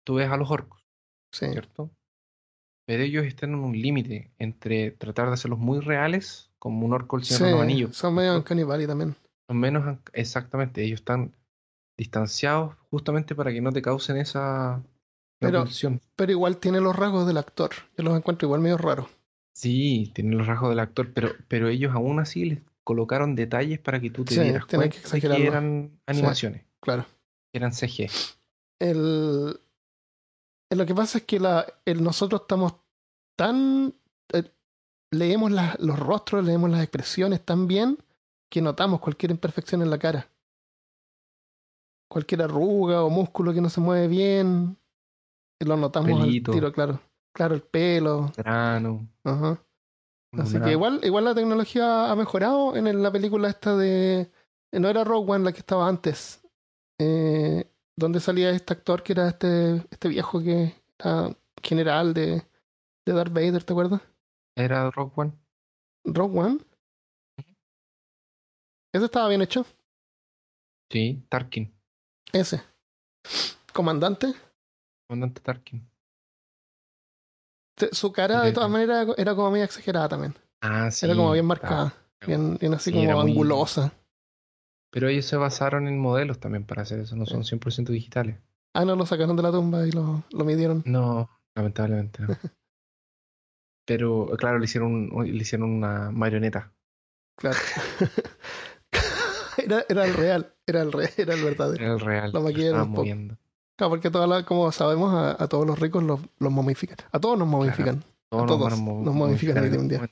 tú 0.04 0.16
ves 0.16 0.30
a 0.32 0.38
los 0.38 0.50
orcos, 0.50 0.84
sí. 1.32 1.48
¿cierto? 1.52 1.92
Pero 2.88 3.04
ellos 3.04 3.26
están 3.26 3.52
en 3.52 3.60
un 3.60 3.80
límite 3.80 4.34
entre 4.40 4.90
tratar 4.90 5.28
de 5.28 5.34
hacerlos 5.34 5.60
muy 5.60 5.80
reales, 5.80 6.49
como 6.60 6.86
un 6.86 6.94
orco 6.94 7.18
el 7.18 7.24
Señor 7.24 7.42
de 7.44 7.52
los 7.52 7.60
Sí, 7.60 7.64
Anillos. 7.64 7.96
son 7.98 8.16
medio. 8.16 8.36
Uncanny 8.36 8.64
Valley 8.64 8.86
también. 8.88 9.16
Son 9.48 9.58
menos 9.58 9.98
exactamente, 10.14 10.84
ellos 10.84 11.00
están 11.00 11.34
distanciados 11.98 12.76
justamente 12.92 13.36
para 13.36 13.52
que 13.52 13.62
no 13.62 13.72
te 13.72 13.82
causen 13.82 14.18
esa 14.18 14.82
Pero-. 15.40 15.66
Pero 16.16 16.32
igual 16.32 16.58
tiene 16.58 16.80
los 16.82 16.96
rasgos 16.96 17.26
del 17.28 17.38
actor. 17.38 17.72
Yo 17.98 18.04
los 18.04 18.16
encuentro 18.18 18.46
igual 18.46 18.62
medio 18.62 18.78
raros. 18.78 19.08
Sí, 19.54 20.12
tienen 20.14 20.38
los 20.38 20.48
rasgos 20.48 20.70
del 20.70 20.80
actor, 20.80 21.12
pero, 21.14 21.32
pero 21.48 21.68
ellos 21.68 21.94
aún 21.94 22.20
así 22.20 22.46
les 22.46 22.60
colocaron 22.84 23.36
detalles 23.36 23.80
para 23.80 24.00
que 24.00 24.10
tú 24.10 24.24
te 24.26 24.36
Sí, 24.36 24.42
dieras 24.42 24.66
que 24.66 24.78
cuenta 24.78 24.96
que 24.96 25.02
exagerarlo. 25.02 25.46
eran 25.46 26.00
animaciones, 26.06 26.66
Claro. 26.82 27.06
que 27.52 27.58
eran 27.58 27.74
CG. 27.74 28.10
El, 28.80 29.60
el- 30.70 30.78
lo 30.78 30.86
que 30.86 30.96
pasa 30.96 31.18
es 31.20 31.24
que 31.26 31.40
la, 31.40 31.66
el- 31.86 32.04
nosotros 32.04 32.42
estamos 32.42 32.76
tan. 33.36 33.94
eh, 34.34 34.50
leemos 35.12 35.52
la- 35.52 35.76
los 35.80 35.98
rostros, 36.00 36.46
leemos 36.46 36.70
las 36.70 36.82
expresiones 36.82 37.44
tan 37.44 37.68
bien 37.68 37.98
que 38.52 38.62
notamos 38.62 39.00
cualquier 39.00 39.32
imperfección 39.32 39.82
en 39.82 39.90
la 39.90 39.98
cara. 40.00 40.28
Cualquier 42.12 42.42
arruga 42.44 43.04
o 43.04 43.10
músculo 43.10 43.54
que 43.54 43.62
no 43.62 43.70
se 43.70 43.82
mueve 43.82 44.08
bien. 44.08 44.78
Lo 45.60 45.78
notamos 45.78 46.20
Pelito. 46.22 46.52
al 46.52 46.56
tiro, 46.58 46.72
claro. 46.74 47.00
Claro, 47.34 47.54
el 47.54 47.62
pelo. 47.62 48.32
Grano. 48.36 49.08
Ajá. 49.24 49.62
Así 50.38 50.60
que 50.60 50.72
igual, 50.72 51.00
igual 51.04 51.26
la 51.26 51.36
tecnología 51.36 52.12
ha 52.12 52.16
mejorado 52.16 52.76
en 52.76 53.02
la 53.04 53.12
película 53.12 53.50
esta 53.50 53.76
de. 53.76 54.32
No 54.72 54.88
era 54.88 55.04
Rogue 55.04 55.32
One 55.32 55.44
la 55.46 55.52
que 55.52 55.60
estaba 55.60 55.88
antes. 55.88 56.42
Eh, 57.00 57.66
donde 57.96 58.20
salía 58.20 58.50
este 58.52 58.74
actor 58.74 59.04
que 59.04 59.14
era 59.14 59.28
este, 59.30 59.76
este 59.90 60.08
viejo 60.08 60.40
que 60.42 60.76
era 61.00 61.36
general 61.64 62.14
de, 62.14 62.44
de 63.06 63.14
Darth 63.14 63.34
Vader, 63.34 63.64
¿te 63.64 63.74
acuerdas? 63.74 64.02
Era 64.60 64.92
Rock 64.92 65.18
One. 65.18 65.32
Rogue 66.04 66.38
One. 66.38 66.60
Ese 68.94 69.06
estaba 69.06 69.30
bien 69.30 69.42
hecho. 69.42 69.66
Sí, 70.92 71.24
Tarkin. 71.30 71.74
Ese. 72.34 72.62
Comandante. 73.72 74.34
Comandante 75.08 75.42
Tarkin. 75.42 75.90
Su 77.94 78.12
cara, 78.12 78.42
de 78.42 78.52
todas 78.52 78.70
maneras, 78.70 79.08
era 79.18 79.34
como 79.34 79.50
medio 79.52 79.64
exagerada 79.64 80.10
también. 80.10 80.36
Ah, 80.62 80.92
sí. 80.92 81.06
era 81.06 81.16
como 81.16 81.32
bien 81.32 81.46
ah, 81.46 81.48
marcada. 81.48 81.94
Bien, 82.28 82.58
bien 82.58 82.74
así 82.74 82.92
como 82.92 83.22
muy- 83.22 83.32
angulosa. 83.32 83.94
Pero 84.92 85.08
ellos 85.08 85.24
se 85.26 85.38
basaron 85.38 85.88
en 85.88 86.00
modelos 86.00 86.40
también 86.40 86.66
para 86.66 86.82
hacer 86.82 87.00
eso, 87.00 87.16
no 87.16 87.26
son 87.26 87.44
100% 87.44 87.94
digitales. 87.94 88.38
Ah, 88.74 88.84
no, 88.84 88.98
lo 88.98 89.06
sacaron 89.06 89.38
de 89.38 89.44
la 89.44 89.52
tumba 89.52 89.88
y 89.88 89.92
lo, 89.92 90.24
lo 90.32 90.44
midieron. 90.44 90.84
No, 90.86 91.30
lamentablemente 91.56 92.24
no. 92.24 92.28
Pero 93.90 94.28
claro, 94.38 94.60
le 94.60 94.66
hicieron, 94.66 95.10
le 95.26 95.38
hicieron 95.42 95.70
una 95.72 96.12
marioneta. 96.12 96.72
Claro. 97.36 97.58
era, 99.58 99.84
era 99.90 100.06
el 100.06 100.14
real, 100.14 100.54
era 100.68 100.82
el 100.84 100.92
real, 100.92 101.12
era 101.18 101.34
el 101.34 101.44
verdadero. 101.44 101.84
Era 101.84 101.94
el 101.94 102.00
real. 102.00 102.32
Lo 102.32 102.42
maquillaron 102.42 102.94
un. 102.94 103.38
Claro, 103.76 103.90
porque 103.90 104.12
todas 104.12 104.30
las- 104.30 104.44
como 104.44 104.72
sabemos, 104.72 105.14
a, 105.14 105.42
a 105.44 105.48
todos 105.48 105.66
los 105.66 105.80
ricos 105.80 106.04
los, 106.04 106.20
los 106.38 106.52
momifican. 106.52 106.98
A 107.12 107.20
todos 107.20 107.38
nos 107.40 107.48
momifican. 107.48 108.04
a 108.32 108.46
todos 108.46 108.70
nos 108.70 108.80
el 109.64 109.72
día 109.72 109.80
un 109.80 109.88
día. 109.88 110.10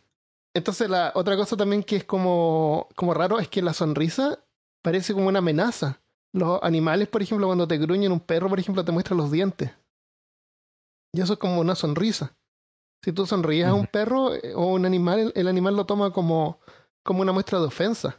Entonces, 0.55 0.89
la 0.89 1.11
otra 1.13 1.35
cosa 1.35 1.55
también 1.55 1.83
que 1.83 1.97
es 1.97 2.03
como, 2.03 2.87
como 2.95 3.13
raro 3.13 3.39
es 3.39 3.47
que 3.47 3.61
la 3.61 3.73
sonrisa 3.73 4.39
parece 4.81 5.13
como 5.13 5.27
una 5.27 5.39
amenaza. 5.39 5.99
Los 6.33 6.63
animales, 6.63 7.09
por 7.09 7.21
ejemplo, 7.21 7.45
cuando 7.45 7.67
te 7.67 7.77
gruñen 7.77 8.11
un 8.11 8.21
perro, 8.21 8.49
por 8.49 8.59
ejemplo, 8.59 8.83
te 8.83 8.91
muestran 8.91 9.17
los 9.17 9.31
dientes. 9.31 9.69
Y 11.13 11.21
eso 11.21 11.33
es 11.33 11.39
como 11.39 11.59
una 11.59 11.75
sonrisa. 11.75 12.35
Si 13.03 13.11
tú 13.13 13.25
sonríes 13.25 13.67
a 13.67 13.73
un 13.73 13.87
perro 13.87 14.33
eh, 14.33 14.53
o 14.55 14.67
un 14.67 14.85
animal, 14.85 15.31
el 15.35 15.47
animal 15.47 15.75
lo 15.75 15.85
toma 15.85 16.11
como, 16.11 16.59
como 17.03 17.21
una 17.21 17.31
muestra 17.31 17.59
de 17.59 17.65
ofensa. 17.65 18.17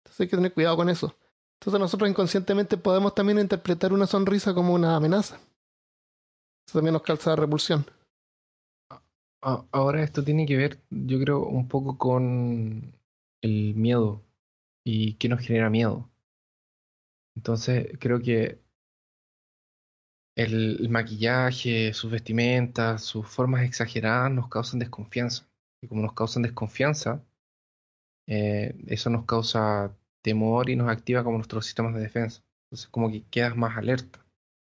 Entonces 0.00 0.20
hay 0.20 0.28
que 0.28 0.36
tener 0.36 0.54
cuidado 0.54 0.76
con 0.76 0.88
eso. 0.88 1.14
Entonces 1.60 1.80
nosotros 1.80 2.10
inconscientemente 2.10 2.76
podemos 2.76 3.14
también 3.14 3.38
interpretar 3.38 3.92
una 3.92 4.06
sonrisa 4.06 4.54
como 4.54 4.74
una 4.74 4.96
amenaza. 4.96 5.36
Eso 6.66 6.78
también 6.78 6.94
nos 6.94 7.02
calza 7.02 7.36
repulsión. 7.36 7.86
Ahora 9.40 10.02
esto 10.02 10.24
tiene 10.24 10.44
que 10.44 10.56
ver, 10.56 10.80
yo 10.90 11.20
creo, 11.20 11.46
un 11.46 11.68
poco 11.68 11.96
con 11.96 12.92
el 13.42 13.74
miedo 13.76 14.22
y 14.84 15.14
qué 15.14 15.28
nos 15.28 15.40
genera 15.40 15.70
miedo. 15.70 16.10
Entonces 17.36 17.96
creo 18.00 18.20
que 18.20 18.58
el, 20.36 20.88
maquillaje, 20.90 21.92
sus 21.94 22.10
vestimentas, 22.10 23.02
sus 23.02 23.26
formas 23.26 23.64
exageradas 23.64 24.30
nos 24.30 24.48
causan 24.48 24.78
desconfianza. 24.78 25.48
Y 25.82 25.88
como 25.88 26.02
nos 26.02 26.12
causan 26.12 26.42
desconfianza, 26.42 27.22
eh, 28.28 28.74
eso 28.86 29.10
nos 29.10 29.24
causa 29.24 29.94
temor 30.22 30.68
y 30.68 30.76
nos 30.76 30.88
activa 30.88 31.24
como 31.24 31.38
nuestros 31.38 31.64
sistemas 31.64 31.94
de 31.94 32.00
defensa. 32.00 32.42
Entonces 32.66 32.88
como 32.88 33.10
que 33.10 33.24
quedas 33.24 33.56
más 33.56 33.76
alerta. 33.76 34.24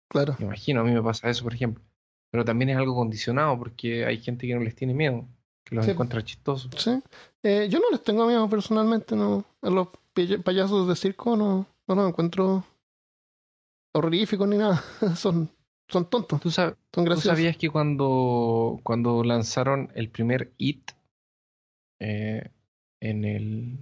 Claro. 0.09 0.35
Me 0.39 0.45
imagino, 0.45 0.81
a 0.81 0.83
mí 0.83 0.91
me 0.91 1.01
pasa 1.01 1.29
eso, 1.29 1.43
por 1.43 1.53
ejemplo. 1.53 1.83
Pero 2.31 2.43
también 2.43 2.69
es 2.69 2.77
algo 2.77 2.95
condicionado 2.95 3.57
porque 3.57 4.05
hay 4.05 4.17
gente 4.17 4.47
que 4.47 4.55
no 4.55 4.61
les 4.61 4.75
tiene 4.75 4.93
miedo, 4.93 5.25
que 5.63 5.75
los 5.75 5.87
encuentra 5.87 6.23
chistosos. 6.23 6.71
Sí. 6.77 7.01
Eh, 7.43 7.67
yo 7.69 7.79
no 7.79 7.89
les 7.91 8.03
tengo 8.03 8.25
miedo 8.25 8.49
personalmente, 8.49 9.15
no. 9.15 9.45
A 9.61 9.69
los 9.69 9.87
payasos 10.43 10.87
de 10.87 10.95
circo 10.95 11.37
no, 11.37 11.65
no 11.87 11.95
los 11.95 12.09
encuentro 12.09 12.65
horroríficos 13.93 14.47
ni 14.47 14.57
nada. 14.57 14.83
Son 15.15 15.49
son 15.91 16.09
tontos. 16.09 16.39
¿Tú, 16.39 16.49
sabías 16.51 17.57
que 17.57 17.69
cuando, 17.69 18.79
cuando 18.83 19.23
lanzaron 19.23 19.91
el 19.93 20.09
primer 20.09 20.53
It 20.57 20.91
eh, 21.99 22.49
en 22.99 23.25
el. 23.25 23.77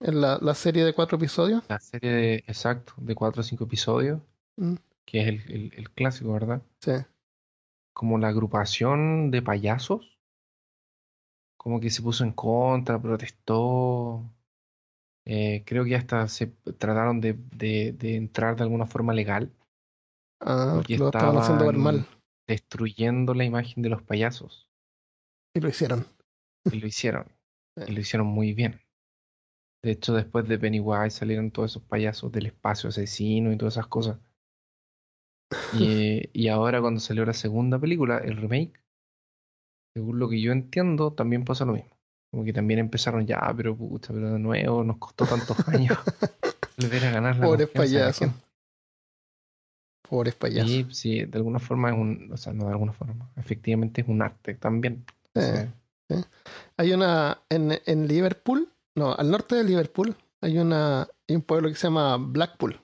En 0.00 0.20
la, 0.20 0.38
la, 0.40 0.54
serie 0.54 0.84
de 0.84 0.94
cuatro 0.94 1.18
episodios? 1.18 1.64
La 1.68 1.80
serie 1.80 2.12
de, 2.12 2.34
exacto, 2.46 2.94
de 2.98 3.14
cuatro 3.16 3.40
o 3.40 3.42
cinco 3.42 3.64
episodios, 3.64 4.20
mm. 4.56 4.74
que 5.04 5.20
es 5.20 5.26
el, 5.26 5.42
el, 5.48 5.72
el, 5.76 5.90
clásico, 5.90 6.32
¿verdad? 6.32 6.62
Sí. 6.80 6.92
Como 7.92 8.16
la 8.18 8.28
agrupación 8.28 9.32
de 9.32 9.42
payasos, 9.42 10.16
como 11.56 11.80
que 11.80 11.90
se 11.90 12.00
puso 12.00 12.22
en 12.22 12.32
contra, 12.32 13.02
protestó. 13.02 14.22
Eh, 15.24 15.64
creo 15.66 15.84
que 15.84 15.96
hasta 15.96 16.26
se 16.28 16.46
trataron 16.78 17.20
de, 17.20 17.36
de, 17.54 17.92
de 17.92 18.16
entrar 18.16 18.56
de 18.56 18.62
alguna 18.62 18.86
forma 18.86 19.12
legal 19.12 19.50
Ah, 20.40 20.72
porque 20.76 20.98
lo 20.98 21.06
estaban 21.06 21.36
haciendo 21.36 21.66
ver 21.66 21.76
mal. 21.76 22.06
Destruyendo 22.46 23.34
la 23.34 23.44
imagen 23.44 23.82
de 23.82 23.88
los 23.88 24.02
payasos. 24.02 24.68
Y 25.54 25.60
lo 25.60 25.68
hicieron. 25.68 26.06
Y 26.64 26.80
lo 26.80 26.86
hicieron. 26.86 27.26
y 27.86 27.92
lo 27.92 28.00
hicieron 28.00 28.26
muy 28.26 28.54
bien. 28.54 28.80
De 29.82 29.92
hecho, 29.92 30.14
después 30.14 30.48
de 30.48 30.58
Pennywise 30.58 31.10
salieron 31.10 31.50
todos 31.50 31.72
esos 31.72 31.82
payasos 31.82 32.32
del 32.32 32.46
espacio 32.46 32.88
asesino 32.88 33.52
y 33.52 33.56
todas 33.56 33.74
esas 33.74 33.86
cosas. 33.86 34.18
Y, 35.74 36.28
y 36.32 36.48
ahora 36.48 36.80
cuando 36.80 37.00
salió 37.00 37.24
la 37.24 37.32
segunda 37.32 37.78
película, 37.78 38.18
el 38.18 38.36
remake, 38.36 38.80
según 39.94 40.18
lo 40.18 40.28
que 40.28 40.40
yo 40.40 40.52
entiendo, 40.52 41.12
también 41.12 41.44
pasa 41.44 41.64
lo 41.64 41.74
mismo. 41.74 41.96
Como 42.30 42.44
que 42.44 42.52
también 42.52 42.80
empezaron 42.80 43.26
ya, 43.26 43.52
pero 43.56 43.76
pucha, 43.76 44.12
pero 44.12 44.32
de 44.32 44.38
nuevo 44.38 44.84
nos 44.84 44.98
costó 44.98 45.24
tantos 45.24 45.66
años 45.68 45.96
volver 46.78 47.06
a 47.06 47.10
ganar 47.10 47.36
la 47.36 47.46
Pobres 47.46 47.68
payasos. 47.68 48.30
Pobres 50.08 50.34
payasos. 50.34 50.70
Sí, 50.70 50.86
sí, 50.90 51.24
de 51.24 51.38
alguna 51.38 51.58
forma 51.58 51.90
es 51.90 51.96
un, 51.96 52.30
o 52.32 52.36
sea, 52.36 52.52
no 52.52 52.64
de 52.64 52.72
alguna 52.72 52.92
forma, 52.92 53.30
efectivamente 53.36 54.00
es 54.00 54.08
un 54.08 54.22
arte 54.22 54.54
también. 54.54 55.04
Hay 56.76 56.92
una, 56.92 57.38
en, 57.48 57.78
en 57.84 58.08
Liverpool, 58.08 58.68
no, 58.94 59.14
al 59.14 59.30
norte 59.30 59.56
de 59.56 59.64
Liverpool, 59.64 60.16
hay 60.40 60.58
una, 60.58 61.02
hay 61.28 61.36
un 61.36 61.42
pueblo 61.42 61.68
que 61.68 61.74
se 61.74 61.88
llama 61.88 62.16
Blackpool, 62.16 62.80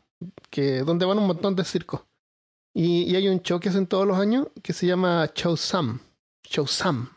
que, 0.50 0.80
donde 0.80 1.06
van 1.06 1.18
un 1.18 1.26
montón 1.26 1.56
de 1.56 1.64
circos. 1.64 2.02
Y, 2.74 3.04
y 3.04 3.16
hay 3.16 3.28
un 3.28 3.40
show 3.40 3.60
que 3.60 3.68
hacen 3.68 3.86
todos 3.86 4.06
los 4.06 4.18
años 4.18 4.48
que 4.62 4.72
se 4.72 4.86
llama 4.86 5.30
Chow 5.32 5.56
Sam. 5.56 6.00
Chow 6.42 6.66
Sam. 6.66 7.08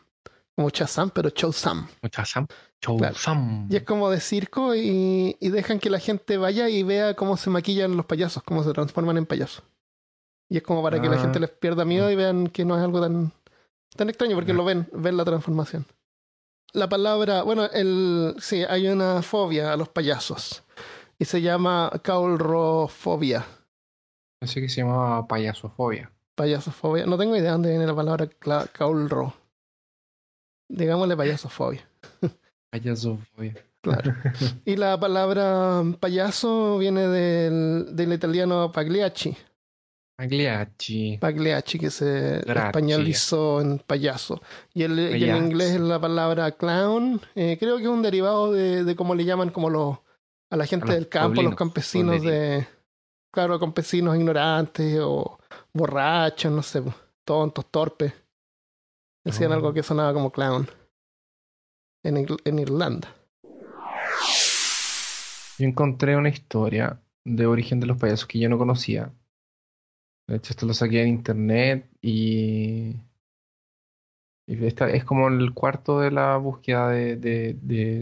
Como 0.54 0.70
Chazam, 0.70 1.10
pero 1.10 1.30
Chow 1.30 1.52
Sam. 1.52 1.86
Chazam. 2.10 2.46
Chow 2.80 2.98
Sam. 3.14 3.68
Y 3.70 3.76
es 3.76 3.82
como 3.82 4.10
de 4.10 4.20
circo 4.20 4.74
y, 4.74 5.36
y 5.38 5.48
dejan 5.50 5.78
que 5.78 5.90
la 5.90 6.00
gente 6.00 6.36
vaya 6.36 6.68
y 6.68 6.82
vea 6.82 7.14
cómo 7.14 7.36
se 7.36 7.50
maquillan 7.50 7.96
los 7.96 8.06
payasos, 8.06 8.42
cómo 8.42 8.64
se 8.64 8.72
transforman 8.72 9.18
en 9.18 9.26
payasos. 9.26 9.62
Y 10.48 10.56
es 10.56 10.62
como 10.62 10.82
para 10.82 11.00
que 11.00 11.08
la 11.08 11.16
ah. 11.16 11.20
gente 11.20 11.40
les 11.40 11.50
pierda 11.50 11.84
miedo 11.84 12.10
y 12.10 12.16
vean 12.16 12.48
que 12.48 12.64
no 12.64 12.76
es 12.76 12.82
algo 12.82 13.00
tan, 13.00 13.32
tan 13.96 14.08
extraño, 14.08 14.34
porque 14.34 14.54
lo 14.54 14.64
ven, 14.64 14.88
ven 14.92 15.16
la 15.16 15.24
transformación. 15.24 15.84
La 16.72 16.88
palabra, 16.88 17.42
bueno, 17.42 17.64
el, 17.64 18.34
sí, 18.40 18.64
hay 18.68 18.88
una 18.88 19.22
fobia 19.22 19.72
a 19.72 19.76
los 19.76 19.88
payasos. 19.88 20.62
Y 21.18 21.24
se 21.24 21.42
llama 21.42 21.90
caulrofobia. 22.02 23.44
Así 24.40 24.60
que 24.60 24.68
se 24.68 24.82
llamaba 24.82 25.26
payasofobia. 25.26 26.12
Payasofobia. 26.34 27.06
No 27.06 27.18
tengo 27.18 27.36
idea 27.36 27.52
dónde 27.52 27.70
viene 27.70 27.86
la 27.86 27.94
palabra 27.94 28.28
caulro. 28.72 29.34
Digámosle 30.68 31.16
payasofobia. 31.16 31.88
Payasofobia. 32.70 33.54
Claro. 33.80 34.14
Y 34.64 34.76
la 34.76 34.98
palabra 35.00 35.82
payaso 35.98 36.78
viene 36.78 37.08
del, 37.08 37.96
del 37.96 38.12
italiano 38.12 38.70
pagliacci, 38.72 39.36
Pagliacci. 40.18 41.16
Pagliacci, 41.20 41.78
que 41.78 41.90
se 41.90 42.40
españolizó 42.40 43.60
en 43.60 43.78
payaso. 43.78 44.42
Y, 44.74 44.82
el, 44.82 44.98
en 44.98 45.36
inglés 45.36 45.74
es 45.74 45.80
la 45.80 46.00
palabra 46.00 46.50
clown. 46.50 47.20
Eh, 47.36 47.56
creo 47.60 47.76
que 47.76 47.84
es 47.84 47.88
un 47.88 48.02
derivado 48.02 48.52
de, 48.52 48.82
de 48.82 48.96
cómo 48.96 49.14
le 49.14 49.24
llaman 49.24 49.50
como 49.50 49.70
los, 49.70 49.98
a 50.50 50.56
la 50.56 50.66
gente 50.66 50.92
del 50.92 51.08
campo, 51.08 51.40
los 51.40 51.54
campesinos 51.54 52.20
de... 52.20 52.66
Claro, 53.30 53.60
campesinos 53.60 54.16
ignorantes 54.16 54.98
o 55.00 55.38
borrachos, 55.72 56.50
no 56.50 56.64
sé, 56.64 56.82
tontos, 57.24 57.66
torpes. 57.70 58.12
Decían 59.24 59.52
algo 59.52 59.68
oh. 59.68 59.72
que 59.72 59.84
sonaba 59.84 60.12
como 60.12 60.32
clown. 60.32 60.68
En, 62.02 62.26
en 62.44 62.58
Irlanda. 62.58 63.14
Yo 65.58 65.64
encontré 65.64 66.16
una 66.16 66.30
historia 66.30 67.00
de 67.24 67.46
origen 67.46 67.78
de 67.78 67.86
los 67.86 67.98
payasos 67.98 68.26
que 68.26 68.40
yo 68.40 68.48
no 68.48 68.58
conocía 68.58 69.12
de 70.28 70.36
hecho, 70.36 70.52
esto 70.52 70.66
lo 70.66 70.74
saqué 70.74 71.02
en 71.02 71.08
internet 71.08 71.90
y, 72.02 72.94
esta 74.46 74.90
es 74.90 75.04
como 75.04 75.28
el 75.28 75.52
cuarto 75.54 76.00
de 76.00 76.10
la 76.10 76.36
búsqueda 76.36 76.90
de, 76.90 77.16
de, 77.16 77.54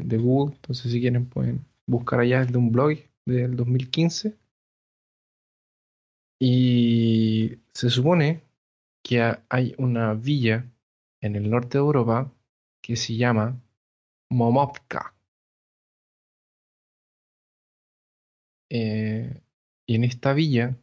de, 0.05 0.19
Google. 0.19 0.55
Entonces, 0.57 0.93
si 0.93 1.01
quieren, 1.01 1.27
pueden 1.29 1.65
buscar 1.87 2.21
allá 2.21 2.43
el 2.43 2.49
de 2.53 2.59
un 2.59 2.71
blog 2.73 2.99
del 3.27 3.57
2015. 3.57 4.37
Y 6.41 7.59
se 7.73 7.91
supone 7.91 8.43
que 9.03 9.23
hay 9.49 9.75
una 9.79 10.15
villa 10.15 10.67
en 11.21 11.37
el 11.37 11.51
norte 11.51 11.79
de 11.79 11.85
Europa 11.85 12.33
que 12.83 12.97
se 12.97 13.17
llama 13.17 13.61
Momovka. 14.31 15.15
Eh, 18.71 19.41
y 19.87 19.95
en 19.95 20.05
esta 20.05 20.33
villa 20.33 20.77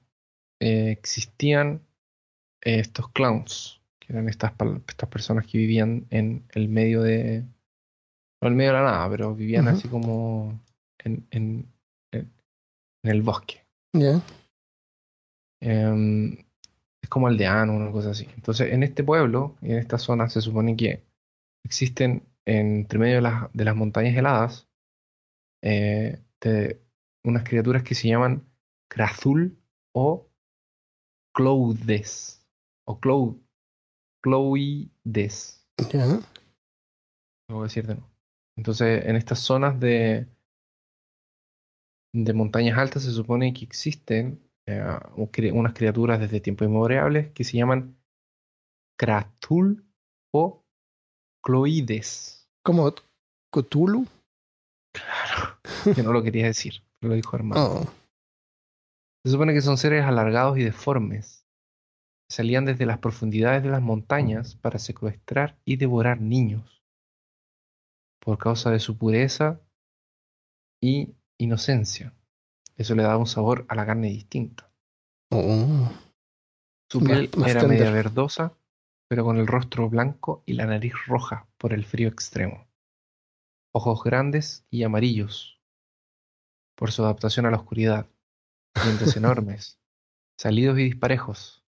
eh, 0.63 0.91
existían 0.91 1.81
estos 2.61 3.09
clowns, 3.09 3.81
que 3.99 4.13
eran 4.13 4.29
estas, 4.29 4.53
estas 4.87 5.09
personas 5.09 5.45
que 5.45 5.57
vivían 5.57 6.07
en 6.09 6.45
el 6.53 6.69
medio 6.69 7.01
de. 7.01 7.43
No 8.41 8.47
en 8.47 8.55
medio 8.55 8.71
de 8.71 8.77
la 8.77 8.83
nada, 8.83 9.09
pero 9.09 9.35
vivían 9.35 9.67
así 9.67 9.89
como 9.89 10.61
en, 10.99 11.27
en, 11.31 11.67
en, 12.13 12.31
el 13.03 13.21
bosque. 13.21 13.65
Em, 15.61 16.37
es 17.01 17.09
como 17.09 17.27
aldeano, 17.27 17.75
una 17.75 17.91
cosa 17.91 18.11
así. 18.11 18.25
Entonces, 18.35 18.71
en 18.71 18.83
este 18.83 19.03
pueblo, 19.03 19.57
y 19.61 19.71
en 19.71 19.79
esta 19.79 19.97
zona, 19.97 20.29
se 20.29 20.39
supone 20.39 20.77
que 20.77 21.03
existen 21.65 22.23
entre 22.45 22.99
medio 22.99 23.15
de 23.15 23.21
las, 23.21 23.53
de 23.53 23.65
las 23.65 23.75
montañas 23.75 24.15
heladas 24.15 24.69
eh, 25.61 26.21
unas 27.25 27.43
criaturas 27.43 27.83
que 27.83 27.95
se 27.95 28.07
llaman 28.07 28.45
Krazul 28.89 29.57
o 29.93 30.29
Cloudes 31.33 32.45
o 32.87 32.99
Clou, 32.99 33.41
Cloides. 34.21 35.67
Ya. 35.91 36.05
Lo 37.49 37.55
voy 37.55 37.61
a 37.61 37.63
decir 37.63 37.87
de 37.87 37.95
nuevo. 37.95 38.09
Entonces, 38.57 39.05
en 39.05 39.15
estas 39.15 39.39
zonas 39.39 39.79
de, 39.79 40.27
de 42.13 42.33
montañas 42.33 42.77
altas 42.77 43.03
se 43.03 43.11
supone 43.11 43.53
que 43.53 43.65
existen 43.65 44.47
eh, 44.67 44.81
unas 45.51 45.73
criaturas 45.73 46.19
desde 46.19 46.39
tiempos 46.39 46.67
inmemoriales 46.67 47.31
que 47.33 47.43
se 47.43 47.57
llaman 47.57 47.97
Kratul 48.97 49.85
o 50.33 50.63
cloides. 51.43 52.47
Como 52.63 52.93
Cthulhu. 53.51 54.07
Claro. 54.93 55.57
Yo 55.97 56.03
no 56.03 56.13
lo 56.13 56.23
quería 56.23 56.45
decir, 56.45 56.83
lo 57.01 57.15
dijo 57.15 57.35
hermano. 57.35 57.61
Oh, 57.61 58.02
Se 59.23 59.31
supone 59.31 59.53
que 59.53 59.61
son 59.61 59.77
seres 59.77 60.03
alargados 60.05 60.57
y 60.57 60.63
deformes. 60.63 61.45
Salían 62.29 62.65
desde 62.65 62.85
las 62.85 62.97
profundidades 62.99 63.63
de 63.63 63.69
las 63.69 63.81
montañas 63.81 64.55
para 64.55 64.79
secuestrar 64.79 65.57
y 65.65 65.77
devorar 65.77 66.19
niños. 66.19 66.83
Por 68.19 68.37
causa 68.37 68.71
de 68.71 68.79
su 68.79 68.97
pureza 68.97 69.61
y 70.81 71.15
inocencia. 71.37 72.13
Eso 72.75 72.95
le 72.95 73.03
daba 73.03 73.17
un 73.17 73.27
sabor 73.27 73.65
a 73.69 73.75
la 73.75 73.85
carne 73.85 74.07
distinto. 74.09 74.65
oh. 75.31 75.91
Su 76.89 77.01
Más- 77.01 77.09
piel 77.11 77.29
más 77.37 77.49
era 77.49 77.61
tender. 77.61 77.79
media 77.79 77.91
verdosa, 77.91 78.53
pero 79.07 79.23
con 79.23 79.37
el 79.37 79.47
rostro 79.47 79.89
blanco 79.89 80.43
y 80.45 80.53
la 80.53 80.65
nariz 80.67 80.93
roja 81.07 81.47
por 81.57 81.73
el 81.73 81.85
frío 81.85 82.07
extremo. 82.07 82.67
Ojos 83.73 84.03
grandes 84.03 84.65
y 84.69 84.83
amarillos 84.83 85.59
por 86.75 86.91
su 86.91 87.03
adaptación 87.03 87.45
a 87.47 87.51
la 87.51 87.57
oscuridad. 87.57 88.07
Dientes 88.81 89.15
enormes, 89.15 89.79
salidos 90.37 90.79
y 90.79 90.83
disparejos. 90.83 91.63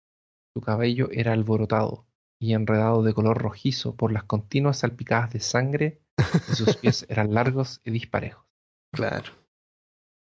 Su 0.54 0.62
cabello 0.62 1.10
era 1.12 1.34
alborotado 1.34 2.08
y 2.40 2.54
enredado 2.54 3.04
de 3.04 3.14
color 3.14 3.38
rojizo 3.38 3.96
por 3.96 4.12
las 4.12 4.24
continuas 4.24 4.80
salpicadas 4.80 5.32
de 5.32 5.40
sangre 5.40 6.02
y 6.50 6.56
sus 6.56 6.78
pies 6.78 7.06
eran 7.10 7.34
largos 7.34 7.82
y 7.84 7.92
disparejos. 7.92 8.46
Claro. 8.94 9.32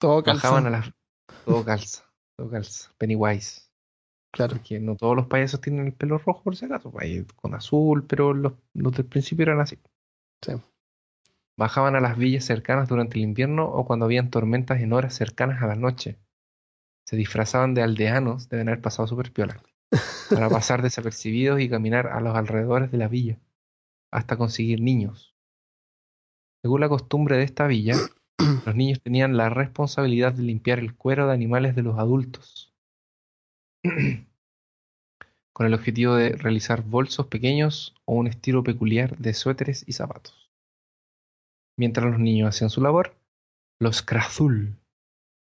Todo 0.01 0.23
calza. 0.23 0.49
Bajaban 0.49 0.67
a 0.67 0.71
las... 0.71 0.93
Todo 1.45 1.65
calza, 1.65 2.05
todo 2.37 2.51
calza. 2.51 2.93
Pennywise. 2.99 3.71
Claro. 4.33 4.57
Porque 4.57 4.81
no 4.81 4.97
todos 4.97 5.15
los 5.15 5.27
payasos 5.27 5.61
tienen 5.61 5.87
el 5.87 5.93
pelo 5.93 6.19
rojo, 6.19 6.43
por 6.43 6.57
si 6.57 6.65
acaso. 6.65 6.91
pues 6.91 7.05
Hay 7.05 7.25
con 7.37 7.55
azul, 7.55 8.05
pero 8.07 8.35
los, 8.35 8.55
los 8.75 8.93
del 8.93 9.07
principio 9.07 9.45
eran 9.45 9.61
así. 9.61 9.79
Sí. 10.43 10.53
Bajaban 11.57 11.95
a 11.95 12.01
las 12.01 12.19
villas 12.19 12.45
cercanas 12.45 12.89
durante 12.89 13.17
el 13.17 13.23
invierno 13.23 13.67
o 13.67 13.87
cuando 13.87 14.07
habían 14.07 14.31
tormentas 14.31 14.81
en 14.81 14.93
horas 14.93 15.15
cercanas 15.15 15.63
a 15.63 15.67
la 15.69 15.77
noche. 15.77 16.19
Se 17.07 17.17
disfrazaban 17.17 17.75
de 17.75 17.83
aldeanos, 17.83 18.49
deben 18.49 18.69
haber 18.69 18.81
pasado 18.81 19.07
súper 19.07 19.33
piola, 19.33 19.63
para 20.31 20.49
pasar 20.51 20.83
desapercibidos 20.83 21.61
y 21.61 21.69
caminar 21.69 22.07
a 22.09 22.21
los 22.21 22.35
alrededores 22.35 22.91
de 22.91 22.99
la 22.99 23.09
villa, 23.09 23.39
hasta 24.11 24.37
conseguir 24.37 24.81
niños. 24.81 25.35
Según 26.63 26.81
la 26.81 26.89
costumbre 26.89 27.37
de 27.37 27.45
esta 27.45 27.67
villa, 27.67 27.97
los 28.67 28.75
niños 28.75 29.03
tenían 29.03 29.37
la 29.37 29.51
responsabilidad 29.51 30.33
de 30.33 30.43
limpiar 30.43 30.79
el 30.79 30.97
cuero 30.97 31.27
de 31.27 31.35
animales 31.35 31.77
de 31.77 31.83
los 31.83 31.99
adultos, 31.99 32.75
con 35.53 35.67
el 35.67 35.75
objetivo 35.75 36.15
de 36.15 36.31
realizar 36.31 36.83
bolsos 36.83 37.27
pequeños 37.27 37.95
o 38.07 38.15
un 38.15 38.27
estilo 38.27 38.65
peculiar 38.65 39.19
de 39.19 39.35
suéteres 39.35 39.85
y 39.87 39.93
zapatos. 39.93 40.51
Mientras 41.77 42.07
los 42.07 42.19
niños 42.19 42.49
hacían 42.49 42.71
su 42.71 42.81
labor, 42.81 43.15
los 43.81 44.03
Krazul 44.03 44.79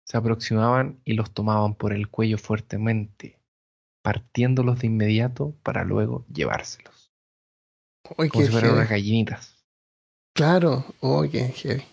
se 0.09 0.17
aproximaban 0.17 0.99
y 1.05 1.13
los 1.13 1.31
tomaban 1.31 1.75
por 1.75 1.93
el 1.93 2.09
cuello 2.09 2.39
fuertemente, 2.39 3.39
partiéndolos 4.01 4.79
de 4.79 4.87
inmediato 4.87 5.53
para 5.61 5.83
luego 5.83 6.25
llevárselos, 6.33 7.11
Uy, 8.17 8.29
como 8.29 8.43
si 8.43 8.51
fueran 8.51 8.71
unas 8.73 8.89
gallinitas. 8.89 9.63
Claro. 10.35 10.83
Qué 11.31 11.49
heavy. 11.49 11.83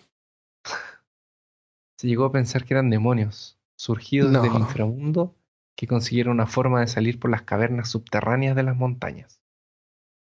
Se 1.99 2.07
llegó 2.07 2.25
a 2.25 2.31
pensar 2.31 2.65
que 2.65 2.73
eran 2.73 2.89
demonios, 2.89 3.59
surgidos 3.75 4.31
No. 4.31 4.41
del 4.41 4.55
inframundo, 4.55 5.35
que 5.75 5.87
consiguieron 5.87 6.33
una 6.33 6.47
forma 6.47 6.79
de 6.79 6.87
salir 6.87 7.19
por 7.19 7.29
las 7.29 7.43
cavernas 7.43 7.89
subterráneas 7.89 8.55
de 8.55 8.63
las 8.63 8.75
montañas. 8.75 9.41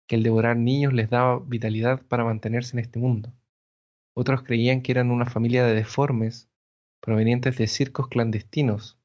Que 0.07 0.15
el 0.15 0.23
devorar 0.23 0.55
niños 0.55 0.93
les 0.93 1.09
daba 1.09 1.39
vitalidad 1.39 2.01
para 2.03 2.23
mantenerse 2.23 2.75
en 2.75 2.79
este 2.79 2.99
mundo. 2.99 3.33
Otros 4.13 4.43
creían 4.43 4.81
que 4.81 4.91
eran 4.91 5.11
una 5.11 5.25
familia 5.25 5.65
de 5.65 5.73
deformes 5.73 6.50
provenientes 7.01 7.57
de 7.57 7.67
circos 7.67 8.07
clandestinos 8.07 8.97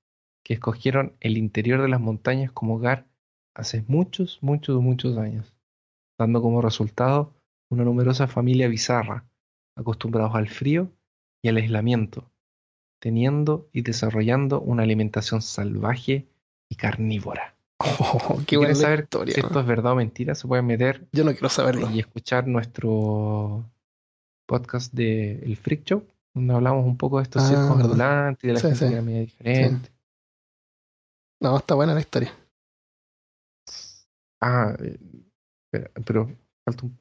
que 0.45 0.55
escogieron 0.55 1.15
el 1.21 1.37
interior 1.37 1.83
de 1.83 1.89
las 1.89 2.01
montañas 2.01 2.53
como 2.53 2.77
hogar 2.77 3.07
hace 3.55 3.85
muchos, 3.89 4.39
muchos, 4.43 4.81
muchos 4.81 5.19
años, 5.19 5.55
dando 6.19 6.41
como 6.41 6.63
resultado 6.63 7.33
una 7.69 7.85
numerosa 7.85 8.29
familia 8.29 8.69
bizarra, 8.69 9.25
acostumbrados 9.77 10.35
al 10.37 10.49
frío 10.49 10.93
y 11.43 11.49
al 11.49 11.57
aislamiento, 11.57 12.31
teniendo 13.01 13.69
y 13.73 13.83
desarrollando 13.83 14.61
una 14.61 14.85
alimentación 14.85 15.43
salvaje 15.43 16.27
y 16.71 16.77
carnívora. 16.77 17.55
Oh, 18.01 18.41
qué 18.47 18.57
buena 18.57 18.75
saber 18.75 19.01
historia. 19.01 19.35
si 19.35 19.41
esto 19.41 19.61
es 19.61 19.67
verdad 19.67 19.93
o 19.93 19.97
mentira, 19.97 20.35
se 20.35 20.49
pueden 20.49 20.67
meter 20.67 21.07
Yo 21.13 21.25
no 21.25 21.33
quiero 21.33 21.49
saberlo. 21.51 21.91
y 21.91 21.99
escuchar 22.01 22.47
nuestro 22.47 23.71
podcast 24.47 24.93
de 24.95 25.41
El 25.43 25.57
Freak 25.57 25.85
Show, 25.85 26.07
hablamos 26.55 26.85
un 26.87 26.96
poco 26.96 27.18
de 27.18 27.25
estos 27.25 27.42
Ah, 27.42 27.46
circos 27.49 27.68
verdad. 27.68 27.85
ambulantes 27.85 28.44
y 28.44 28.46
de 28.49 28.53
la 28.55 28.61
Sí, 28.61 28.66
gente 28.68 28.79
sí. 28.79 28.87
que 28.87 28.92
era 28.92 29.03
media 29.03 29.20
diferente. 29.20 29.90
No, 31.40 31.57
está 31.59 31.75
buena 31.75 31.94
la 31.94 32.01
historia. 32.01 32.33
Ah, 34.40 34.75
eh, 34.81 34.99
espera, 35.72 35.90
pero 36.05 36.27
falta 36.64 36.87
un 36.87 36.99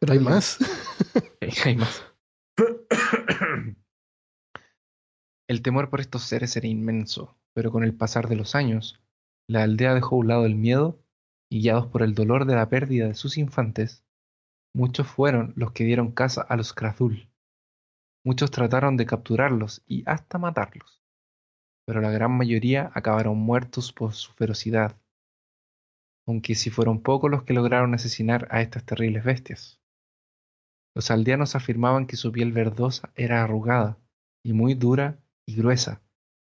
Pero 0.00 0.12
hay 0.12 0.18
más. 0.20 0.58
hay 1.64 1.76
más. 1.76 2.02
El 5.48 5.62
temor 5.62 5.90
por 5.90 6.00
estos 6.00 6.22
seres 6.22 6.56
era 6.56 6.66
inmenso, 6.66 7.36
pero 7.54 7.70
con 7.70 7.84
el 7.84 7.94
pasar 7.94 8.28
de 8.28 8.34
los 8.36 8.54
años, 8.56 9.00
la 9.48 9.62
aldea 9.62 9.94
dejó 9.94 10.16
a 10.16 10.18
un 10.18 10.28
lado 10.28 10.44
el 10.44 10.56
miedo 10.56 10.98
y 11.48 11.60
guiados 11.60 11.86
por 11.86 12.02
el 12.02 12.14
dolor 12.16 12.46
de 12.46 12.56
la 12.56 12.68
pérdida 12.68 13.06
de 13.06 13.14
sus 13.14 13.38
infantes, 13.38 14.04
muchos 14.74 15.06
fueron 15.06 15.52
los 15.56 15.70
que 15.70 15.84
dieron 15.84 16.10
caza 16.10 16.42
a 16.42 16.56
los 16.56 16.72
Krazul. 16.72 17.28
Muchos 18.26 18.50
trataron 18.50 18.96
de 18.96 19.06
capturarlos 19.06 19.84
y 19.86 20.02
hasta 20.04 20.36
matarlos, 20.36 21.00
pero 21.86 22.00
la 22.00 22.10
gran 22.10 22.36
mayoría 22.36 22.90
acabaron 22.92 23.38
muertos 23.38 23.92
por 23.92 24.14
su 24.14 24.32
ferocidad, 24.32 24.96
aunque 26.26 26.56
si 26.56 26.70
fueron 26.70 27.00
pocos 27.00 27.30
los 27.30 27.44
que 27.44 27.54
lograron 27.54 27.94
asesinar 27.94 28.48
a 28.50 28.62
estas 28.62 28.84
terribles 28.84 29.22
bestias. 29.22 29.80
Los 30.96 31.12
aldeanos 31.12 31.54
afirmaban 31.54 32.08
que 32.08 32.16
su 32.16 32.32
piel 32.32 32.50
verdosa 32.50 33.12
era 33.14 33.44
arrugada 33.44 33.96
y 34.44 34.54
muy 34.54 34.74
dura 34.74 35.20
y 35.46 35.54
gruesa, 35.54 36.02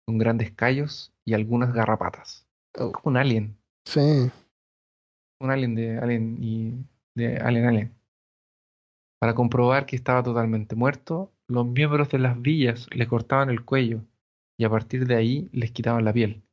con 0.08 0.18
grandes 0.18 0.52
callos 0.52 1.12
y 1.26 1.34
algunas 1.34 1.74
garrapatas. 1.74 2.48
Oh, 2.78 2.94
Como 2.94 3.10
un 3.10 3.18
alien, 3.18 3.58
sí. 3.86 4.32
un 5.42 5.52
alien 5.52 5.76
de 5.76 6.00
Alien 6.00 6.38
y 6.42 6.86
de 7.16 7.36
Alien 7.36 7.66
Alien. 7.66 7.96
Para 9.20 9.36
comprobar 9.36 9.86
que 9.86 9.98
estaba 9.98 10.24
totalmente 10.24 10.76
muerto, 10.76 11.34
los 11.47 11.65
miembros 11.65 12.10
de 12.10 12.19
las 12.19 12.41
villas 12.41 12.88
le 12.91 13.08
cortaban 13.08 13.49
el 13.49 13.63
cuello 13.63 14.01
y 14.58 14.63
a 14.65 14.69
partir 14.69 15.05
de 15.08 15.15
ahí 15.15 15.49
les 15.51 15.71
quitaban 15.71 16.05
la 16.05 16.13
piel. 16.13 16.43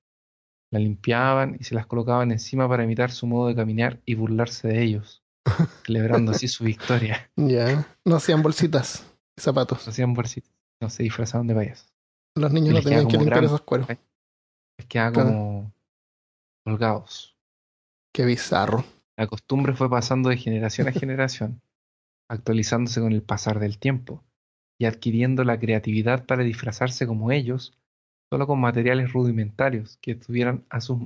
La 0.71 0.79
limpiaban 0.79 1.57
y 1.61 1.65
se 1.65 1.75
las 1.75 1.87
colocaban 1.87 2.33
encima 2.33 2.69
para 2.69 2.85
imitar 2.85 3.11
su 3.11 3.27
modo 3.27 3.49
de 3.49 3.55
caminar 3.55 4.01
y 4.07 4.15
burlarse 4.15 4.69
de 4.69 4.83
ellos, 4.83 5.23
celebrando 5.87 6.33
así 6.33 6.49
su 6.49 6.65
victoria. 6.65 7.31
Ya. 7.37 7.87
No 8.05 8.17
hacían 8.17 8.43
bolsitas 8.43 9.07
y 9.39 9.43
zapatos. 9.43 9.87
Hacían 9.87 10.15
bolsitas, 10.15 10.51
no 10.81 10.89
se 10.89 11.03
disfrazaban 11.03 11.47
de 11.47 11.55
payasos. 11.55 11.93
Los 12.37 12.53
niños 12.53 12.75
no 12.75 12.83
tenían 12.83 13.07
que 13.07 13.19
limpiar 13.19 13.35
gran- 13.41 13.45
esos 13.45 13.61
cueros. 13.63 13.89
Les 13.89 14.87
quedaba 14.89 15.13
Claro. 15.13 15.29
como 15.29 15.73
colgados. 16.65 17.37
Qué 18.15 18.25
bizarro. 18.25 18.85
La 19.19 19.27
costumbre 19.27 19.75
fue 19.75 19.91
pasando 19.91 20.31
de 20.31 20.39
generación 20.39 20.89
a 20.89 20.93
generación, 20.93 21.61
actualizándose 22.31 23.01
con 23.01 23.13
el 23.13 23.23
pasar 23.23 23.59
del 23.61 23.79
tiempo 23.79 24.25
y 24.79 24.87
adquiriendo 24.87 25.45
la 25.45 25.59
creatividad 25.59 26.27
para 26.27 26.45
disfrazarse 26.45 27.07
como 27.07 27.33
ellos, 27.33 27.79
solo 28.31 28.47
con 28.47 28.61
materiales 28.61 29.13
rudimentarios 29.13 29.99
que 30.03 30.15
tuvieran 30.17 30.65
a 30.71 30.81
sus, 30.81 30.99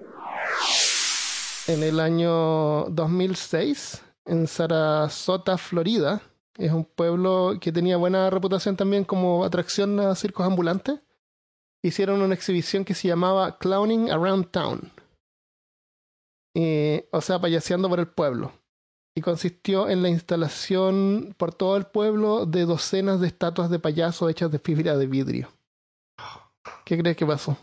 En 1.68 1.84
el 1.84 2.00
año 2.00 2.86
2006 2.90 4.02
en 4.26 4.48
Sarasota, 4.48 5.58
Florida. 5.58 6.22
Es 6.58 6.72
un 6.72 6.86
pueblo 6.86 7.58
que 7.60 7.72
tenía 7.72 7.98
buena 7.98 8.30
reputación 8.30 8.76
también 8.76 9.04
como 9.06 9.44
atracción 9.44 10.00
a 10.00 10.16
circos 10.16 10.46
ambulantes. 10.46 11.00
Hicieron 11.82 12.22
una 12.22 12.36
exhibición 12.36 12.86
que 12.86 12.94
se 12.94 13.08
llamaba 13.08 13.58
Clowning 13.58 14.12
Around 14.12 14.52
Town. 14.52 14.92
O 17.12 17.22
sea, 17.22 17.40
payaseando 17.40 17.90
por 17.90 18.00
el 18.00 18.08
pueblo. 18.08 18.54
Y 19.16 19.22
consistió 19.22 19.90
en 19.90 20.02
la 20.02 20.10
instalación 20.10 21.36
por 21.38 21.54
todo 21.54 21.78
el 21.78 21.86
pueblo 21.86 22.46
de 22.46 22.66
docenas 22.66 23.20
de 23.20 23.28
estatuas 23.28 23.70
de 23.70 23.80
payasos 23.80 24.30
hechas 24.30 24.52
de 24.52 24.60
fibra 24.60 24.98
de 24.98 25.08
vidrio. 25.08 25.50
¿Qué 26.86 26.98
crees 26.98 27.18
que 27.18 27.26
pasó? 27.26 27.58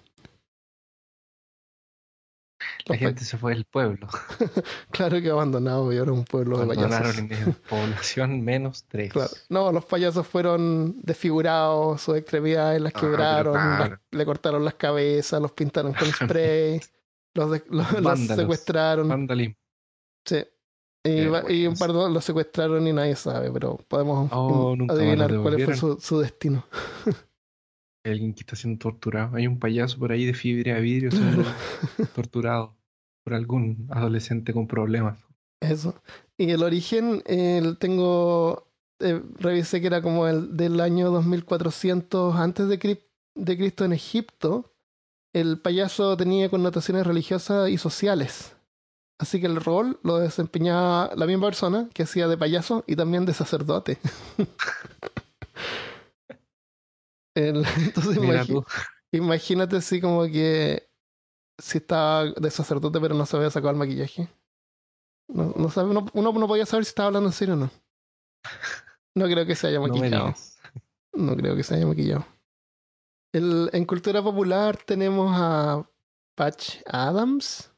La 2.90 2.96
gente 2.96 3.24
se 3.24 3.38
fue 3.38 3.54
del 3.54 3.64
pueblo. 3.64 4.08
claro 4.90 5.20
que 5.20 5.30
abandonado 5.30 5.92
y 5.92 5.98
ahora 5.98 6.12
un 6.12 6.24
pueblo 6.24 6.58
de 6.58 6.66
payasos. 6.66 7.18
En 7.18 7.28
población 7.68 8.42
menos 8.42 8.84
tres. 8.88 9.12
Claro. 9.12 9.30
No, 9.48 9.70
los 9.70 9.84
payasos 9.84 10.26
fueron 10.26 10.96
desfigurados, 11.00 12.00
sus 12.02 12.16
extremidades 12.16 12.80
las 12.80 12.92
ah, 12.96 13.00
quebraron, 13.00 14.00
le 14.10 14.26
cortaron 14.26 14.64
las 14.64 14.74
cabezas, 14.74 15.40
los 15.40 15.52
pintaron 15.52 15.92
con 15.94 16.08
spray, 16.12 16.80
los, 17.34 17.62
los, 17.68 18.18
secuestraron. 18.26 19.08
Vandalismo. 19.08 19.54
Sí. 20.24 20.44
Y, 21.04 21.66
un 21.66 21.76
par 21.76 21.92
de 21.92 22.10
los 22.10 22.24
secuestraron 22.24 22.86
y 22.86 22.92
nadie 22.92 23.14
sabe, 23.14 23.50
pero 23.52 23.78
podemos 23.88 24.28
oh, 24.32 24.76
adivinar 24.88 25.34
cuál 25.40 25.64
fue 25.64 25.76
su, 25.76 25.98
su 25.98 26.18
destino. 26.18 26.66
alguien 28.04 28.34
que 28.34 28.40
está 28.40 28.56
siendo 28.56 28.78
torturado. 28.78 29.36
Hay 29.36 29.46
un 29.46 29.58
payaso 29.58 29.98
por 29.98 30.10
ahí 30.10 30.26
de 30.26 30.34
fibra 30.34 30.74
de 30.74 30.80
vidrio 30.80 31.10
siendo 31.10 31.44
torturado 32.14 32.79
por 33.24 33.34
algún 33.34 33.86
adolescente 33.90 34.52
con 34.52 34.66
problemas. 34.66 35.18
Eso. 35.60 36.00
Y 36.36 36.50
el 36.50 36.62
origen, 36.62 37.22
tengo, 37.78 38.66
eh, 39.00 39.22
revisé 39.38 39.80
que 39.80 39.88
era 39.88 40.02
como 40.02 40.26
el 40.26 40.56
del 40.56 40.80
año 40.80 41.10
2400 41.10 42.36
antes 42.36 42.68
de, 42.68 43.00
de 43.34 43.56
Cristo 43.56 43.84
en 43.84 43.92
Egipto. 43.92 44.72
El 45.32 45.60
payaso 45.60 46.16
tenía 46.16 46.48
connotaciones 46.48 47.06
religiosas 47.06 47.68
y 47.68 47.78
sociales. 47.78 48.56
Así 49.18 49.38
que 49.38 49.46
el 49.46 49.56
rol 49.56 50.00
lo 50.02 50.18
desempeñaba 50.18 51.10
la 51.14 51.26
misma 51.26 51.48
persona 51.48 51.90
que 51.92 52.04
hacía 52.04 52.26
de 52.26 52.38
payaso 52.38 52.84
y 52.86 52.96
también 52.96 53.26
de 53.26 53.34
sacerdote. 53.34 53.98
entonces 57.34 58.18
imagínate 59.12 59.76
así 59.76 60.00
como 60.00 60.24
que 60.24 60.89
si 61.60 61.78
estaba 61.78 62.26
de 62.26 62.50
sacerdote 62.50 63.00
pero 63.00 63.14
no 63.14 63.26
se 63.26 63.36
había 63.36 63.50
sacado 63.50 63.70
el 63.70 63.76
maquillaje. 63.76 64.28
No, 65.28 65.54
no 65.56 65.70
sabe, 65.70 65.90
uno, 65.90 66.10
no 66.14 66.48
podía 66.48 66.66
saber 66.66 66.84
si 66.84 66.90
estaba 66.90 67.08
hablando 67.08 67.28
en 67.28 67.32
serio 67.32 67.54
o 67.54 67.58
no. 67.58 67.70
No 69.14 69.26
creo 69.26 69.46
que 69.46 69.54
se 69.54 69.68
haya 69.68 69.80
maquillado. 69.80 70.34
No, 71.12 71.36
creo 71.36 71.56
que 71.56 71.62
se 71.62 71.74
haya 71.74 71.86
maquillado. 71.86 72.26
El, 73.32 73.70
en 73.72 73.84
cultura 73.84 74.22
popular 74.22 74.76
tenemos 74.76 75.30
a 75.32 75.88
Patch 76.34 76.78
Adams, 76.86 77.70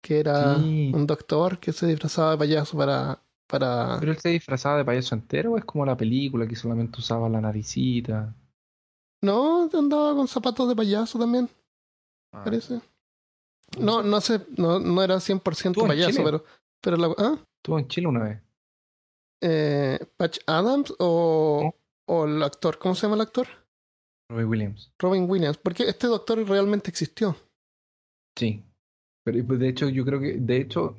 que 0.00 0.20
era 0.20 0.56
un 0.56 1.06
doctor 1.06 1.58
que 1.58 1.72
se 1.72 1.86
disfrazaba 1.86 2.32
de 2.32 2.38
payaso 2.38 2.76
para, 2.76 3.20
para... 3.48 3.96
¿Pero 3.98 4.12
él 4.12 4.18
se 4.18 4.28
disfrazaba 4.28 4.78
de 4.78 4.84
payaso 4.84 5.14
entero 5.14 5.52
o 5.52 5.58
es 5.58 5.64
como 5.64 5.84
la 5.84 5.96
película 5.96 6.46
que 6.46 6.56
solamente 6.56 7.00
usaba 7.00 7.28
la 7.28 7.40
naricita? 7.40 8.34
No, 9.22 9.68
andaba 9.72 10.14
con 10.14 10.28
zapatos 10.28 10.68
de 10.68 10.76
payaso 10.76 11.18
también. 11.18 11.48
Ah. 12.32 12.42
Parece. 12.44 12.80
No, 13.78 14.02
no 14.02 14.20
sé, 14.20 14.40
no, 14.56 14.78
no 14.78 15.02
era 15.02 15.16
100% 15.16 15.86
payaso, 15.86 16.22
pero, 16.24 16.44
pero 16.80 16.96
la, 16.96 17.14
¿ah? 17.18 17.38
Estuvo 17.56 17.78
en 17.78 17.88
Chile 17.88 18.06
una 18.06 18.24
vez. 18.24 18.40
Eh, 19.40 19.98
¿Patch 20.16 20.38
Adams 20.46 20.94
o, 20.98 21.74
o 22.06 22.24
el 22.24 22.42
actor? 22.42 22.78
¿Cómo 22.78 22.94
se 22.94 23.02
llama 23.02 23.16
el 23.16 23.22
actor? 23.22 23.46
Robin 24.30 24.46
Williams. 24.46 24.92
Robin 24.98 25.28
Williams, 25.28 25.58
porque 25.58 25.84
este 25.84 26.06
doctor 26.06 26.46
realmente 26.48 26.90
existió. 26.90 27.36
Sí. 28.36 28.64
Pero 29.24 29.46
pues, 29.46 29.58
de 29.58 29.68
hecho, 29.68 29.88
yo 29.88 30.04
creo 30.04 30.20
que, 30.20 30.34
de 30.34 30.56
hecho, 30.56 30.96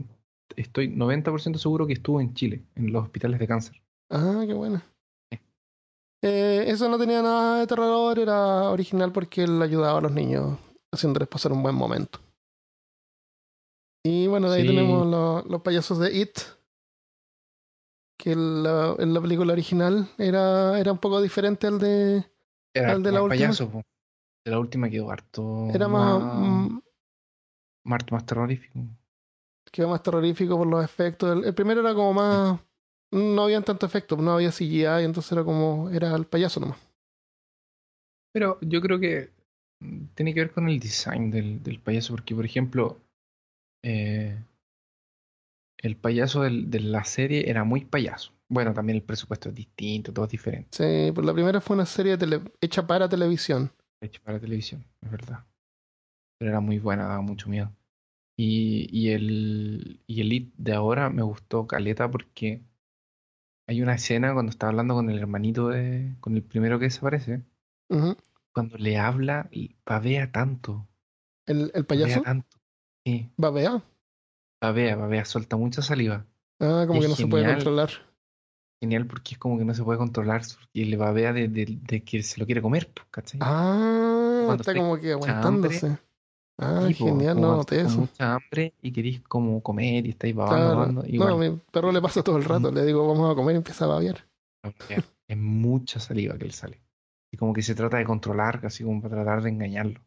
estoy 0.55 0.87
90% 0.89 1.57
seguro 1.57 1.87
que 1.87 1.93
estuvo 1.93 2.21
en 2.21 2.33
Chile, 2.33 2.63
en 2.75 2.91
los 2.91 3.03
hospitales 3.03 3.39
de 3.39 3.47
cáncer. 3.47 3.81
Ah, 4.09 4.43
qué 4.45 4.53
bueno. 4.53 4.81
Eh, 6.21 6.63
eso 6.67 6.87
no 6.87 6.97
tenía 6.97 7.21
nada 7.21 7.59
de 7.59 7.67
terror, 7.67 8.17
era 8.17 8.69
original 8.69 9.11
porque 9.11 9.43
él 9.43 9.61
ayudaba 9.61 9.99
a 9.99 10.01
los 10.01 10.11
niños 10.13 10.57
haciéndoles 10.89 11.27
pasar 11.27 11.51
un 11.51 11.61
buen 11.61 11.75
momento. 11.75 12.19
Bueno, 14.33 14.49
de 14.49 14.61
ahí 14.61 14.67
tenemos 14.67 15.45
los, 15.47 15.61
payasos 15.61 15.99
de 15.99 16.11
It, 16.11 16.39
que 18.17 18.31
en 18.31 18.63
la, 18.63 18.95
en 18.97 19.13
la 19.13 19.21
película 19.21 19.53
original 19.53 20.09
era, 20.17 20.79
era 20.79 20.91
un 20.91 20.97
poco 20.97 21.21
diferente 21.21 21.67
al 21.67 21.77
de, 21.77 22.25
al 22.73 23.03
de 23.03 23.11
la 23.11 23.21
última. 23.21 23.45
Payaso, 23.45 23.83
de 24.43 24.51
la 24.51 24.57
última 24.57 24.89
quedó 24.89 25.11
harto. 25.11 25.69
Era 25.71 25.87
más. 25.87 26.71
Más, 27.85 28.01
más 28.11 28.25
terrorífico. 28.25 28.79
Quedó 29.71 29.89
más 29.89 30.01
terrorífico 30.01 30.57
por 30.57 30.65
los 30.65 30.83
efectos. 30.83 31.45
el 31.45 31.53
primero 31.53 31.81
era 31.81 31.93
como 31.93 32.13
más 32.13 32.59
no 33.13 33.43
habían 33.43 33.63
tanto 33.63 33.85
efecto, 33.85 34.17
no 34.17 34.31
había 34.31 34.49
CGI, 34.49 35.03
entonces 35.03 35.31
era 35.31 35.43
como, 35.43 35.89
era 35.91 36.15
el 36.15 36.25
payaso 36.25 36.59
nomás. 36.59 36.79
Pero 38.31 38.57
yo 38.61 38.81
creo 38.81 38.99
que 38.99 39.29
tiene 40.15 40.33
que 40.33 40.39
ver 40.39 40.51
con 40.51 40.67
el 40.67 40.79
design 40.79 41.29
del, 41.29 41.61
del 41.61 41.79
payaso, 41.79 42.13
porque 42.13 42.33
por 42.33 42.45
ejemplo, 42.45 42.97
eh, 43.83 44.43
el 45.77 45.97
payaso 45.97 46.41
del, 46.41 46.71
de 46.71 46.79
la 46.79 47.03
serie 47.03 47.49
era 47.49 47.63
muy 47.63 47.85
payaso. 47.85 48.33
Bueno, 48.47 48.73
también 48.73 48.97
el 48.97 49.03
presupuesto 49.03 49.49
es 49.49 49.55
distinto, 49.55 50.13
todo 50.13 50.25
es 50.25 50.31
diferente. 50.31 50.69
Sí, 50.71 51.11
pues 51.11 51.25
la 51.25 51.33
primera 51.33 51.59
fue 51.59 51.75
una 51.75 51.85
serie 51.85 52.17
hecha 52.61 52.87
para 52.87 53.09
televisión. 53.09 53.71
Hecha 54.01 54.21
para 54.23 54.39
televisión, 54.39 54.85
es 55.01 55.11
verdad. 55.11 55.45
Pero 56.37 56.51
era 56.51 56.59
muy 56.59 56.79
buena, 56.79 57.03
daba 57.03 57.21
mucho 57.21 57.49
miedo. 57.49 57.71
Y, 58.35 58.87
y 58.91 59.09
el 59.11 60.01
y 60.07 60.21
el 60.21 60.51
de 60.57 60.73
ahora 60.73 61.09
me 61.09 61.21
gustó 61.21 61.67
caleta 61.67 62.09
porque 62.09 62.63
hay 63.67 63.81
una 63.81 63.95
escena 63.95 64.33
cuando 64.33 64.49
está 64.49 64.67
hablando 64.67 64.95
con 64.95 65.09
el 65.09 65.19
hermanito 65.19 65.69
de. 65.69 66.15
con 66.19 66.35
el 66.35 66.43
primero 66.43 66.79
que 66.79 66.85
desaparece. 66.85 67.43
Cuando 68.53 68.77
le 68.77 68.97
habla, 68.97 69.49
babea 69.85 70.31
tanto. 70.31 70.87
¿El, 71.45 71.71
el 71.73 71.85
payaso? 71.85 72.21
Tanto. 72.21 72.57
Sí. 73.05 73.29
¿Babea? 73.37 73.83
Babea, 74.61 74.95
babea, 74.95 75.25
suelta 75.25 75.57
mucha 75.57 75.81
saliva. 75.81 76.25
Ah, 76.59 76.85
como 76.87 77.01
que 77.01 77.07
no 77.07 77.15
se 77.15 77.27
puede 77.27 77.45
controlar. 77.45 77.89
Genial, 78.81 79.07
porque 79.07 79.35
es 79.35 79.39
como 79.39 79.57
que 79.57 79.65
no 79.65 79.73
se 79.73 79.83
puede 79.83 79.97
controlar 79.97 80.41
y 80.73 80.85
le 80.85 80.97
babea 80.97 81.31
de, 81.31 81.47
de, 81.47 81.79
de 81.81 82.03
que 82.03 82.21
se 82.21 82.39
lo 82.39 82.45
quiere 82.45 82.61
comer, 82.61 82.89
¿cachai? 83.11 83.39
Ah, 83.41 84.55
está 84.59 84.73
como 84.73 84.97
que 84.99 85.13
aguantándose. 85.13 85.97
Ah, 86.57 86.87
genial, 86.93 87.39
no 87.41 87.57
noté 87.57 87.81
eso. 87.81 88.01
mucha 88.01 88.35
hambre 88.35 88.73
y 88.81 88.91
querís 88.91 89.21
como 89.21 89.61
comer 89.61 90.05
y 90.05 90.11
estáis 90.11 90.35
babando. 90.35 91.03
no, 91.07 91.27
a 91.27 91.37
mi 91.37 91.59
perro 91.71 91.91
le 91.91 92.01
pasa 92.01 92.23
todo 92.23 92.37
el 92.37 92.43
rato. 92.43 92.71
Le 92.71 92.85
digo, 92.85 93.07
vamos 93.07 93.31
a 93.31 93.35
comer 93.35 93.55
y 93.55 93.57
empieza 93.57 93.85
a 93.85 93.89
babear. 93.89 94.25
Es 95.27 95.37
mucha 95.37 95.99
saliva 95.99 96.37
que 96.37 96.45
él 96.45 96.53
sale. 96.53 96.79
Y 97.31 97.37
como 97.37 97.53
que 97.53 97.63
se 97.63 97.73
trata 97.73 97.97
de 97.97 98.05
controlar, 98.05 98.61
casi 98.61 98.83
como 98.83 99.01
para 99.01 99.15
tratar 99.15 99.41
de 99.41 99.49
engañarlo. 99.49 99.99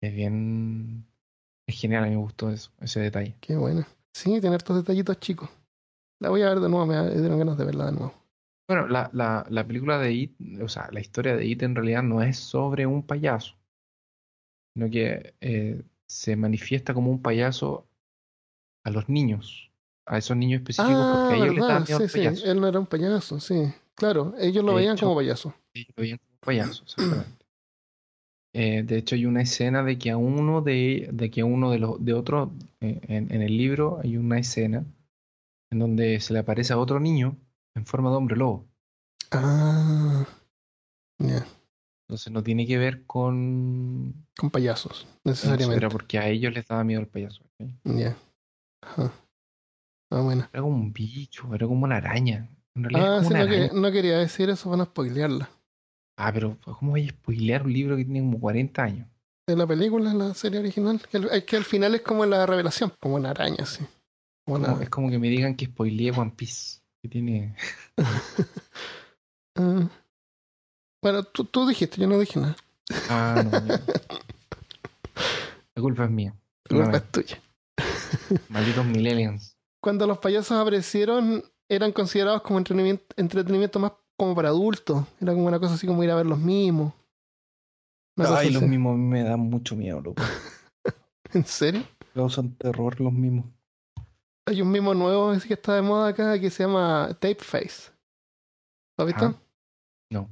Es 0.00 0.14
bien. 0.14 1.06
Es 1.66 1.80
genial, 1.80 2.04
a 2.04 2.06
mí 2.06 2.12
me 2.12 2.20
gustó 2.22 2.50
eso, 2.50 2.70
ese 2.80 3.00
detalle. 3.00 3.36
Qué 3.40 3.56
bueno. 3.56 3.86
Sí, 4.12 4.40
tener 4.40 4.58
estos 4.58 4.76
detallitos 4.76 5.18
chicos. 5.20 5.48
La 6.20 6.28
voy 6.28 6.42
a 6.42 6.48
ver 6.50 6.60
de 6.60 6.68
nuevo, 6.68 6.86
me 6.86 7.10
dieron 7.10 7.38
ganas 7.38 7.56
de 7.58 7.64
verla 7.64 7.86
de 7.86 7.92
nuevo. 7.92 8.14
Bueno, 8.68 8.86
la, 8.88 9.10
la, 9.12 9.44
la 9.48 9.66
película 9.66 9.98
de 9.98 10.12
It, 10.12 10.36
o 10.62 10.68
sea, 10.68 10.88
la 10.92 11.00
historia 11.00 11.36
de 11.36 11.44
It 11.44 11.62
en 11.62 11.74
realidad 11.74 12.02
no 12.02 12.22
es 12.22 12.38
sobre 12.38 12.86
un 12.86 13.02
payaso 13.02 13.56
sino 14.74 14.90
que 14.90 15.34
eh, 15.40 15.82
se 16.06 16.36
manifiesta 16.36 16.94
como 16.94 17.10
un 17.10 17.20
payaso 17.20 17.86
a 18.84 18.90
los 18.90 19.08
niños, 19.08 19.70
a 20.06 20.18
esos 20.18 20.36
niños 20.36 20.60
específicos, 20.60 21.06
porque 21.12 21.34
a 21.34 21.36
ellos 21.36 21.54
les 21.54 21.66
daban 21.66 21.86
sí, 21.86 22.08
sí. 22.08 22.20
Él 22.44 22.60
no 22.60 22.68
era 22.68 22.78
un 22.78 22.86
payaso, 22.86 23.38
sí, 23.38 23.72
claro, 23.94 24.34
ellos 24.38 24.64
lo 24.64 24.74
veían 24.74 24.96
como 24.96 25.14
payaso. 25.14 25.54
Ellos 25.74 25.88
lo 25.96 26.00
veían 26.00 26.18
como 26.18 26.40
payaso, 26.40 26.82
exactamente. 26.84 27.41
Eh, 28.54 28.82
de 28.82 28.98
hecho, 28.98 29.14
hay 29.14 29.26
una 29.26 29.42
escena 29.42 29.82
de 29.82 29.98
que 29.98 30.10
a 30.10 30.16
uno 30.16 30.60
de, 30.60 31.08
de 31.12 31.30
que 31.30 31.40
a 31.40 31.44
uno 31.44 31.70
de 31.70 31.78
los 31.78 32.04
de 32.04 32.12
otros 32.12 32.50
eh, 32.80 33.00
en, 33.08 33.32
en, 33.32 33.42
el 33.42 33.56
libro 33.56 33.98
hay 34.02 34.18
una 34.18 34.38
escena 34.38 34.84
en 35.70 35.78
donde 35.78 36.20
se 36.20 36.34
le 36.34 36.40
aparece 36.40 36.74
a 36.74 36.78
otro 36.78 37.00
niño 37.00 37.36
en 37.74 37.86
forma 37.86 38.10
de 38.10 38.16
hombre 38.16 38.36
lobo. 38.36 38.68
Ah, 39.30 40.26
ya. 41.18 41.46
Entonces 42.06 42.30
no 42.30 42.42
tiene 42.42 42.66
que 42.66 42.76
ver 42.76 43.06
con... 43.06 44.26
Con 44.36 44.50
payasos, 44.50 45.06
necesariamente. 45.24 45.78
Era 45.78 45.88
porque 45.88 46.18
a 46.18 46.28
ellos 46.28 46.52
les 46.52 46.66
daba 46.66 46.84
miedo 46.84 47.00
el 47.00 47.08
payaso. 47.08 47.42
Ya. 47.84 48.14
Ah, 48.82 49.10
bueno. 50.20 50.46
Era 50.52 50.62
como 50.62 50.76
un 50.76 50.92
bicho, 50.92 51.54
era 51.54 51.66
como 51.66 51.84
una 51.84 51.96
araña. 51.96 52.50
ah, 52.94 53.22
sí, 53.22 53.32
no, 53.32 53.80
no, 53.80 53.92
quería 53.92 54.18
decir 54.18 54.50
eso, 54.50 54.68
van 54.68 54.82
a 54.82 54.84
spoilearla. 54.84 55.48
Ah, 56.16 56.32
pero 56.32 56.58
¿cómo 56.60 56.92
voy 56.92 57.06
a 57.06 57.10
spoilear 57.10 57.62
un 57.64 57.72
libro 57.72 57.96
que 57.96 58.04
tiene 58.04 58.20
como 58.20 58.40
40 58.40 58.82
años? 58.82 59.08
De 59.46 59.56
la 59.56 59.66
película, 59.66 60.14
la 60.14 60.34
serie 60.34 60.60
original. 60.60 61.00
Es 61.32 61.44
que 61.44 61.56
al 61.56 61.64
final 61.64 61.94
es 61.94 62.02
como 62.02 62.24
la 62.26 62.46
revelación, 62.46 62.92
como 63.00 63.16
una 63.16 63.30
araña, 63.30 63.66
sí. 63.66 63.84
Como 64.44 64.80
es 64.80 64.88
como 64.88 65.10
que 65.10 65.18
me 65.18 65.28
digan 65.28 65.56
que 65.56 65.66
spoileé 65.66 66.12
One 66.12 66.32
Piece. 66.36 66.80
Que 67.02 67.08
tiene. 67.08 67.56
Ah. 69.54 69.86
bueno, 71.02 71.24
tú, 71.24 71.44
tú 71.44 71.68
dijiste, 71.68 72.00
yo 72.00 72.06
no 72.06 72.18
dije 72.18 72.40
nada. 72.40 72.56
Ah, 73.10 73.42
no. 73.44 73.60
no. 73.60 73.74
La 75.74 75.82
culpa 75.82 76.04
es 76.04 76.10
mía. 76.10 76.34
La 76.70 76.76
culpa 76.76 76.90
No, 76.90 76.96
es 76.96 77.10
tuya. 77.10 77.42
Malditos 78.48 78.86
millennials. 78.86 79.54
Cuando 79.82 80.06
los 80.06 80.16
payasos 80.18 80.52
aparecieron, 80.52 81.44
eran 81.68 81.92
considerados 81.92 82.40
como 82.40 82.60
entretenimiento, 82.60 83.04
entretenimiento 83.18 83.78
más 83.78 83.92
como 84.22 84.36
para 84.36 84.50
adultos. 84.50 85.04
Era 85.20 85.32
como 85.32 85.46
una 85.46 85.58
cosa 85.58 85.74
así 85.74 85.84
como 85.84 86.04
ir 86.04 86.10
a 86.12 86.14
ver 86.14 86.26
los 86.26 86.38
cosa 88.16 88.38
Ay, 88.38 88.50
los 88.50 88.62
mí 88.62 88.78
me 88.78 89.24
dan 89.24 89.40
mucho 89.40 89.74
miedo, 89.74 90.00
loco. 90.00 90.22
¿En 91.32 91.44
serio? 91.44 91.82
Causan 92.14 92.54
terror 92.54 93.00
los 93.00 93.12
mimos. 93.12 93.46
Hay 94.46 94.62
un 94.62 94.70
mimo 94.70 94.94
nuevo 94.94 95.32
que 95.48 95.54
está 95.54 95.74
de 95.74 95.82
moda 95.82 96.08
acá 96.08 96.38
que 96.38 96.50
se 96.50 96.62
llama 96.62 97.08
Tape 97.14 97.40
Face. 97.40 97.90
¿Lo 98.96 99.04
has 99.04 99.06
visto? 99.06 99.24
Ah. 99.24 99.42
No. 100.10 100.30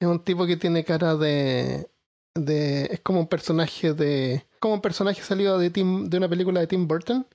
Es 0.00 0.08
un 0.08 0.24
tipo 0.24 0.46
que 0.46 0.56
tiene 0.56 0.82
cara 0.82 1.16
de. 1.16 1.90
de 2.34 2.84
es 2.84 3.00
como 3.00 3.20
un 3.20 3.26
personaje 3.26 3.92
de. 3.92 4.46
como 4.58 4.74
un 4.74 4.80
personaje 4.80 5.20
salido 5.20 5.58
de, 5.58 5.68
Tim, 5.68 6.08
de 6.08 6.16
una 6.16 6.30
película 6.30 6.60
de 6.60 6.66
Tim 6.66 6.88
Burton. 6.88 7.26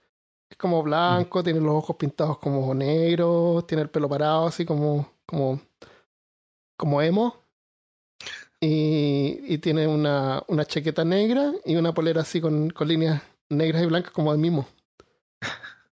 Es 0.49 0.57
como 0.57 0.81
blanco, 0.81 1.43
tiene 1.43 1.59
los 1.59 1.75
ojos 1.75 1.97
pintados 1.97 2.39
como 2.39 2.73
negros, 2.73 3.67
tiene 3.67 3.83
el 3.83 3.91
pelo 3.91 4.09
parado 4.09 4.47
así 4.47 4.65
como. 4.65 5.14
Como. 5.25 5.61
como 6.77 7.01
emo. 7.01 7.41
Y, 8.61 9.41
y 9.47 9.57
tiene 9.59 9.85
una, 9.87 10.41
una 10.47 10.65
chaqueta 10.65 11.03
negra 11.05 11.51
y 11.65 11.75
una 11.75 11.93
polera 11.93 12.21
así 12.21 12.41
con, 12.41 12.69
con 12.71 12.87
líneas 12.87 13.21
negras 13.49 13.83
y 13.83 13.85
blancas 13.85 14.11
como 14.11 14.31
de 14.31 14.37
mimo. 14.39 14.67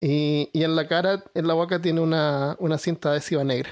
Y, 0.00 0.48
y 0.52 0.62
en 0.64 0.76
la 0.76 0.86
cara, 0.86 1.24
en 1.34 1.46
la 1.46 1.54
boca 1.54 1.80
tiene 1.80 2.00
una, 2.00 2.56
una 2.60 2.78
cinta 2.78 3.10
adhesiva 3.10 3.42
negra. 3.44 3.70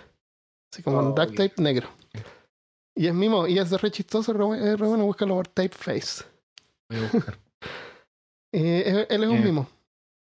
Así 0.73 0.83
como 0.83 0.99
un 0.99 1.07
Oh, 1.07 1.13
duct 1.15 1.37
tape 1.37 1.55
negro. 1.63 1.89
Y 2.97 3.07
es 3.07 3.15
mimo, 3.15 3.47
y 3.47 3.59
es 3.59 3.71
re 3.71 3.91
chistoso, 3.93 4.33
re, 4.33 4.77
re 4.77 4.87
bueno, 4.89 5.05
búscalo 5.05 5.35
por 5.37 5.47
Tape 5.49 5.69
Face. 5.71 6.25
Voy 6.91 6.99
a 6.99 7.11
buscar. 7.13 7.39
Eh, 8.51 9.07
él 9.11 9.25
es 9.25 9.29
un 9.29 9.37
Eh. 9.37 9.41
mimo. 9.45 9.69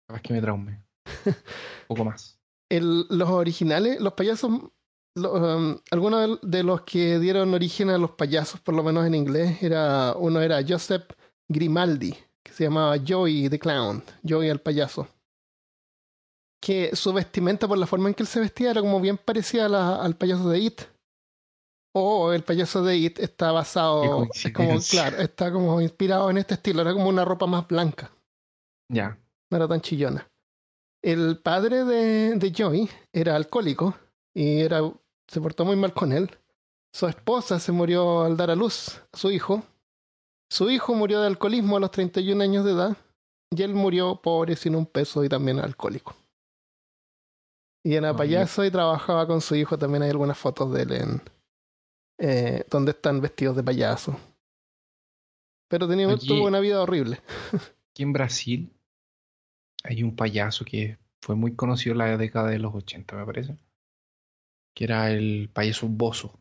Capaz 0.06 0.20
que 0.20 0.34
me 0.34 0.42
traume. 0.42 0.84
Un 1.24 1.34
poco 1.88 2.04
más. 2.04 2.38
El- 2.70 3.06
los 3.08 3.30
originales, 3.30 3.98
los 3.98 4.12
payasos, 4.12 4.50
um, 5.16 5.78
algunos 5.90 6.38
de, 6.42 6.62
los 6.62 6.82
que 6.82 7.18
dieron 7.18 7.52
origen 7.54 7.90
a 7.90 7.98
los 7.98 8.12
payasos, 8.12 8.60
por 8.60 8.74
lo 8.74 8.82
menos 8.82 9.06
en 9.06 9.14
inglés, 9.14 9.62
era 9.62 10.14
uno 10.16 10.40
era 10.40 10.60
Joseph 10.66 11.10
Grimaldi, 11.48 12.14
que 12.44 12.52
se 12.52 12.64
llamaba 12.64 12.96
Joey 13.06 13.48
the 13.48 13.58
Clown, 13.58 14.02
Joey 14.26 14.48
el 14.48 14.60
payaso. 14.60 15.08
Que 16.62 16.94
su 16.94 17.12
vestimenta, 17.12 17.66
por 17.66 17.78
la 17.78 17.86
forma 17.86 18.08
en 18.08 18.14
que 18.14 18.22
él 18.22 18.26
se 18.28 18.40
vestía, 18.40 18.70
era 18.70 18.80
como 18.82 19.00
bien 19.00 19.16
parecida 19.16 19.66
a 19.66 19.68
la- 19.68 20.02
al 20.02 20.16
payaso 20.16 20.48
de 20.50 20.58
It. 20.58 20.80
O 21.94 22.32
el 22.32 22.44
payaso 22.44 22.84
de 22.84 22.96
It 22.98 23.18
está 23.18 23.50
basado, 23.50 24.24
es 24.32 24.52
como, 24.52 24.78
claro, 24.90 25.16
está 25.18 25.50
como 25.50 25.80
inspirado 25.80 26.30
en 26.30 26.38
este 26.38 26.54
estilo, 26.54 26.82
era 26.82 26.92
como 26.92 27.08
una 27.08 27.24
ropa 27.24 27.46
más 27.46 27.66
blanca. 27.66 28.12
Ya. 28.92 29.18
no 29.50 29.56
era 29.56 29.66
tan 29.66 29.80
chillona. 29.80 30.28
El 31.02 31.38
padre 31.38 31.84
de, 31.84 32.36
de 32.36 32.52
Joey 32.56 32.88
era 33.12 33.34
alcohólico 33.34 33.96
y 34.34 34.60
era, 34.60 34.80
se 35.28 35.40
portó 35.40 35.64
muy 35.64 35.76
mal 35.76 35.92
con 35.92 36.12
él. 36.12 36.30
Su 36.92 37.06
esposa 37.06 37.58
se 37.58 37.72
murió 37.72 38.22
al 38.22 38.36
dar 38.36 38.50
a 38.50 38.56
luz 38.56 39.00
a 39.12 39.16
su 39.16 39.30
hijo. 39.30 39.62
Su 40.50 40.70
hijo 40.70 40.94
murió 40.94 41.20
de 41.20 41.28
alcoholismo 41.28 41.76
a 41.76 41.80
los 41.80 41.90
31 41.90 42.42
años 42.42 42.64
de 42.64 42.72
edad 42.72 42.96
y 43.50 43.62
él 43.62 43.74
murió 43.74 44.16
pobre 44.16 44.56
sin 44.56 44.74
un 44.74 44.86
peso 44.86 45.24
y 45.24 45.28
también 45.28 45.60
alcohólico. 45.60 46.14
Y 47.84 47.94
era 47.94 48.12
Oh, 48.12 48.16
payaso 48.16 48.64
y 48.64 48.70
trabajaba 48.70 49.26
con 49.26 49.40
su 49.40 49.54
hijo. 49.54 49.78
También 49.78 50.02
hay 50.02 50.10
algunas 50.10 50.36
fotos 50.36 50.72
de 50.72 50.82
él 50.82 50.92
en, 50.92 51.22
eh, 52.18 52.64
donde 52.70 52.90
están 52.92 53.20
vestidos 53.20 53.56
de 53.56 53.62
payaso. 53.62 54.18
Pero 55.68 55.88
tenía, 55.88 56.14
tuvo 56.16 56.46
una 56.46 56.60
vida 56.60 56.82
horrible. 56.82 57.20
Aquí 57.90 58.02
en 58.02 58.12
Brasil 58.12 58.72
hay 59.84 60.02
un 60.02 60.14
payaso 60.14 60.64
que 60.64 60.98
fue 61.22 61.36
muy 61.36 61.54
conocido 61.54 61.92
en 61.92 61.98
la 61.98 62.16
década 62.16 62.48
de 62.48 62.58
los 62.58 62.74
80, 62.74 63.16
me 63.16 63.24
parece. 63.24 63.56
Que 64.74 64.84
era 64.84 65.10
el 65.10 65.50
payaso 65.52 65.88
Bozo. 65.88 66.40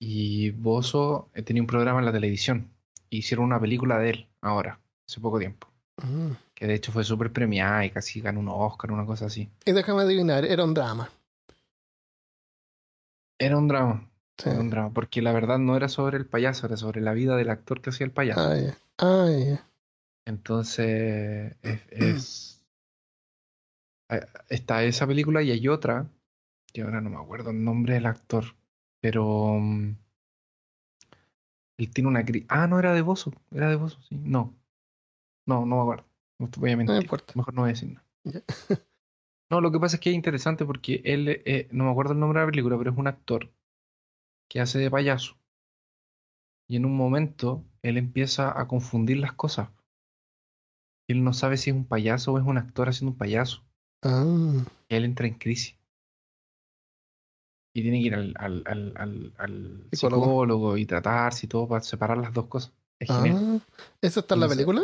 Y 0.00 0.50
Bozo 0.50 1.30
eh, 1.34 1.42
tenía 1.42 1.62
un 1.62 1.66
programa 1.66 1.98
en 2.00 2.04
la 2.06 2.12
televisión. 2.12 2.70
E 3.10 3.16
hicieron 3.18 3.46
una 3.46 3.60
película 3.60 3.98
de 3.98 4.10
él 4.10 4.28
ahora, 4.40 4.80
hace 5.08 5.20
poco 5.20 5.38
tiempo. 5.38 5.68
Mm. 6.02 6.32
Que 6.54 6.66
de 6.66 6.74
hecho 6.74 6.92
fue 6.92 7.04
súper 7.04 7.32
premiada 7.32 7.84
y 7.84 7.90
casi 7.90 8.20
ganó 8.20 8.40
un 8.40 8.48
Oscar, 8.48 8.92
una 8.92 9.06
cosa 9.06 9.26
así. 9.26 9.50
Y 9.64 9.72
déjame 9.72 10.02
adivinar, 10.02 10.44
era 10.44 10.64
un 10.64 10.74
drama. 10.74 11.10
Era 13.38 13.58
un 13.58 13.68
drama, 13.68 14.08
Sí. 14.38 14.48
era 14.50 14.60
un 14.60 14.70
drama. 14.70 14.92
Porque 14.92 15.22
la 15.22 15.32
verdad 15.32 15.58
no 15.58 15.76
era 15.76 15.88
sobre 15.88 16.16
el 16.16 16.26
payaso, 16.26 16.66
era 16.66 16.76
sobre 16.76 17.00
la 17.00 17.12
vida 17.12 17.36
del 17.36 17.50
actor 17.50 17.80
que 17.80 17.90
hacía 17.90 18.06
el 18.06 18.12
payaso. 18.12 18.40
Ah. 18.40 18.76
Ah. 18.98 19.60
Entonces, 20.26 21.54
es, 21.62 21.80
es- 21.90 22.64
eh, 24.10 24.20
está 24.48 24.84
esa 24.84 25.06
película 25.06 25.42
y 25.42 25.50
hay 25.50 25.68
otra, 25.68 26.06
que 26.76 26.82
ahora 26.82 27.00
no 27.00 27.10
me 27.10 27.16
acuerdo 27.16 27.50
el 27.50 27.64
nombre 27.64 27.94
del 27.94 28.06
actor, 28.06 28.44
pero 29.00 29.24
mm, 29.60 29.96
él 31.78 31.90
tiene 31.90 32.08
una... 32.08 32.22
cri- 32.24 32.44
Ah, 32.48 32.66
no, 32.66 32.78
era 32.78 32.92
de 32.94 33.02
Bozo, 33.02 33.32
era 33.50 33.68
de 33.70 33.76
Bozo, 33.76 34.00
sí. 34.02 34.16
No, 34.22 34.54
no, 35.46 35.66
no 35.66 35.76
me 35.76 35.82
acuerdo. 35.82 36.06
No 36.38 36.50
te 36.50 36.60
voy 36.60 36.72
a 36.72 36.76
No 36.76 36.78
mentir. 36.78 37.02
importa. 37.02 37.32
Mejor 37.36 37.54
no 37.54 37.62
voy 37.62 37.70
a 37.70 37.74
decir 37.74 37.90
nada. 37.90 38.06
No, 39.50 39.60
lo 39.60 39.72
que 39.72 39.80
pasa 39.80 39.96
es 39.96 40.00
que 40.00 40.10
es 40.10 40.14
interesante 40.16 40.64
porque 40.64 41.02
él, 41.04 41.42
eh, 41.46 41.68
no 41.72 41.84
me 41.84 41.90
acuerdo 41.90 42.12
el 42.12 42.20
nombre 42.20 42.38
de 42.40 42.46
la 42.46 42.50
película, 42.52 42.78
pero 42.78 42.92
es 42.92 42.96
un 42.98 43.08
actor 43.08 43.52
que 44.48 44.60
hace 44.60 44.78
de 44.80 44.90
payaso. 44.90 45.36
Y 46.68 46.76
en 46.76 46.84
un 46.84 46.96
momento 46.96 47.64
él 47.82 47.96
empieza 47.96 48.56
a 48.60 48.68
confundir 48.68 49.16
las 49.16 49.32
cosas. 49.32 49.70
Él 51.08 51.24
no 51.24 51.32
sabe 51.32 51.56
si 51.56 51.70
es 51.70 51.74
un 51.76 51.84
payaso 51.84 52.32
o 52.32 52.38
es 52.38 52.44
un 52.46 52.58
actor 52.58 52.88
haciendo 52.88 53.10
un 53.10 53.18
payaso. 53.18 53.64
Ah, 54.02 54.64
Y 54.88 54.96
él 54.96 55.04
entra 55.04 55.28
en 55.28 55.34
crisis. 55.34 55.75
Y 57.76 57.82
tiene 57.82 58.00
que 58.00 58.06
ir 58.06 58.14
al, 58.14 58.32
al, 58.38 59.32
al, 59.36 59.86
Psicólogo. 59.92 60.24
psicólogo 60.24 60.76
y 60.78 60.86
tratarse 60.86 61.44
y 61.44 61.48
todo 61.50 61.68
para 61.68 61.82
separar 61.82 62.16
las 62.16 62.32
dos 62.32 62.46
cosas. 62.46 62.72
Es 62.98 63.10
ah. 63.10 63.60
¿Eso 64.00 64.20
está 64.20 64.34
en 64.34 64.40
la 64.40 64.48
película? 64.48 64.82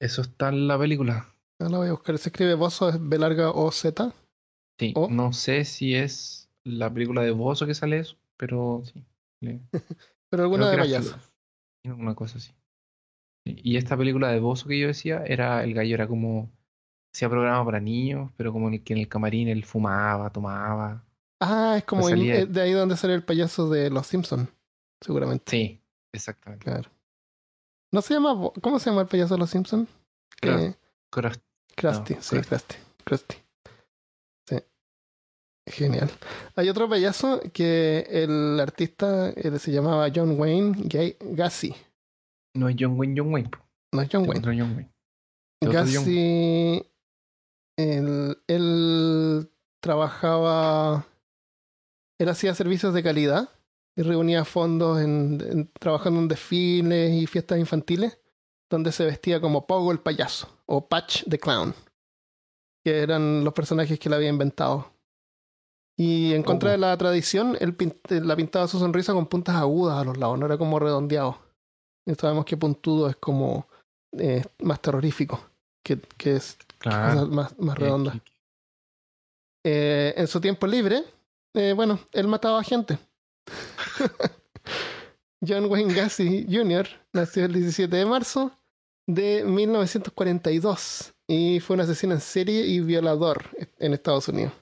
Eso 0.00 0.22
está 0.22 0.48
en 0.48 0.66
la 0.66 0.78
película. 0.78 1.28
Ah, 1.58 1.68
la 1.68 1.76
voy 1.76 1.88
a 1.88 1.92
buscar. 1.92 2.16
Se 2.16 2.30
escribe 2.30 2.54
Bozo, 2.54 2.88
es 2.88 2.96
B 2.98 3.18
larga 3.18 3.50
O 3.50 3.70
Z. 3.70 4.10
Sí, 4.78 4.94
no 5.10 5.34
sé 5.34 5.66
si 5.66 5.94
es 5.94 6.48
la 6.64 6.90
película 6.90 7.20
de 7.20 7.32
Bozo 7.32 7.66
que 7.66 7.74
sale 7.74 7.98
eso, 7.98 8.16
pero 8.38 8.82
sí. 8.86 9.04
Pero 10.30 10.44
alguna 10.44 10.70
de 10.70 10.76
creo 10.76 10.84
era 10.86 10.98
payaso. 10.98 11.18
Una 11.84 12.14
cosa 12.14 12.38
así. 12.38 12.54
Sí, 13.44 13.56
Y 13.62 13.76
esta 13.76 13.98
película 13.98 14.28
de 14.30 14.40
Bozo 14.40 14.66
que 14.66 14.78
yo 14.78 14.86
decía, 14.86 15.24
era 15.26 15.62
el 15.62 15.74
gallo 15.74 15.94
era 15.94 16.08
como 16.08 16.50
hacía 17.14 17.28
programa 17.28 17.66
para 17.66 17.80
niños, 17.80 18.30
pero 18.38 18.50
como 18.50 18.70
que 18.70 18.94
en 18.94 19.00
el 19.00 19.08
camarín 19.08 19.48
él 19.48 19.66
fumaba, 19.66 20.30
tomaba. 20.30 21.04
Ah, 21.40 21.76
es 21.78 21.84
como 21.84 22.02
Pues 22.02 22.14
el- 22.14 22.30
eh, 22.30 22.46
de 22.46 22.60
ahí 22.60 22.72
donde 22.72 22.96
sale 22.96 23.14
el 23.14 23.24
payaso 23.24 23.68
de 23.70 23.90
Los 23.90 24.06
Simpsons. 24.06 24.48
Seguramente. 25.00 25.50
Sí, 25.50 25.80
exactamente. 26.12 26.64
Claro. 26.64 26.90
¿No 27.92 28.02
se 28.02 28.14
llama. 28.14 28.50
¿Cómo 28.60 28.78
se 28.78 28.90
llama 28.90 29.02
el 29.02 29.08
payaso 29.08 29.34
de 29.34 29.38
Los 29.40 29.50
Simpsons? 29.50 29.88
Krusty. 30.40 30.64
Eh, 30.64 30.74
Krusty. 31.10 32.14
No, 32.14 32.22
sí, 32.22 32.40
Krusty. 32.40 32.76
Krusty. 33.04 33.36
Sí. 34.48 34.56
Genial. 35.66 36.10
Hay 36.56 36.68
otro 36.68 36.88
payaso 36.88 37.40
que 37.52 38.06
el 38.10 38.60
artista 38.60 39.30
eh, 39.30 39.58
se 39.58 39.72
llamaba 39.72 40.08
John 40.14 40.38
Wayne 40.38 40.72
Ga- 40.88 41.16
Gacy. 41.20 41.74
No 42.54 42.68
es 42.68 42.76
John 42.78 42.98
Wayne, 42.98 43.14
John 43.16 43.32
Wayne. 43.32 43.50
No 43.92 44.02
es 44.02 44.08
John 44.12 44.22
Wayne. 44.28 44.38
otro 44.40 44.52
John 44.56 44.76
Wayne. 44.76 44.90
Gassi, 45.62 46.86
él, 47.76 48.38
él 48.46 49.50
trabajaba, 49.82 51.06
él 52.20 52.28
hacía 52.28 52.54
servicios 52.54 52.94
de 52.94 53.02
calidad 53.02 53.48
y 53.96 54.02
reunía 54.02 54.44
fondos 54.44 55.00
en, 55.00 55.40
en- 55.50 55.70
trabajando 55.78 56.20
en 56.20 56.28
desfiles 56.28 57.12
y 57.12 57.26
fiestas 57.26 57.58
infantiles, 57.58 58.18
donde 58.70 58.92
se 58.92 59.04
vestía 59.04 59.40
como 59.40 59.66
Pogo 59.66 59.90
el 59.92 59.98
payaso 60.00 60.48
o 60.66 60.86
Patch 60.88 61.24
the 61.28 61.38
Clown, 61.38 61.74
que 62.84 63.00
eran 63.00 63.42
los 63.44 63.52
personajes 63.52 63.98
que 63.98 64.08
él 64.08 64.14
había 64.14 64.28
inventado. 64.28 64.92
Y 65.98 66.32
en 66.32 66.42
contra 66.42 66.68
Pogo. 66.68 66.72
de 66.72 66.78
la 66.78 66.96
tradición, 66.96 67.56
él 67.60 67.76
pint- 67.76 68.08
la 68.22 68.36
pintaba 68.36 68.68
su 68.68 68.78
sonrisa 68.78 69.12
con 69.12 69.26
puntas 69.26 69.56
agudas 69.56 69.98
a 69.98 70.04
los 70.04 70.16
lados, 70.16 70.38
no 70.38 70.46
era 70.46 70.56
como 70.56 70.78
redondeado. 70.78 71.38
Y 72.06 72.14
sabemos 72.14 72.44
que 72.46 72.56
puntudo 72.56 73.08
es 73.10 73.16
como 73.16 73.66
eh, 74.12 74.44
más 74.62 74.80
terrorífico, 74.80 75.40
que, 75.84 75.98
que 76.16 76.36
es 76.36 76.56
Claro. 76.78 77.26
más, 77.26 77.58
más 77.58 77.74
que- 77.76 77.84
Eh, 79.64 80.14
en 80.16 80.26
su 80.26 80.40
tiempo 80.40 80.66
libre, 80.66 81.04
eh, 81.54 81.72
bueno, 81.74 81.98
él 82.12 82.28
mataba 82.28 82.62
gente. 82.62 82.98
John 85.46 85.66
Wayne 85.66 85.94
Gacy 85.94 86.46
Jr. 86.50 86.86
nació 87.12 87.46
el 87.46 87.54
17 87.54 87.94
de 87.96 88.04
marzo 88.04 88.52
de 89.06 89.44
1942 89.44 91.14
y 91.26 91.60
fue 91.60 91.74
un 91.74 91.80
asesino 91.80 92.14
en 92.14 92.20
serie 92.20 92.66
y 92.66 92.80
violador 92.80 93.44
en 93.78 93.94
Estados 93.94 94.28
Unidos. 94.28 94.52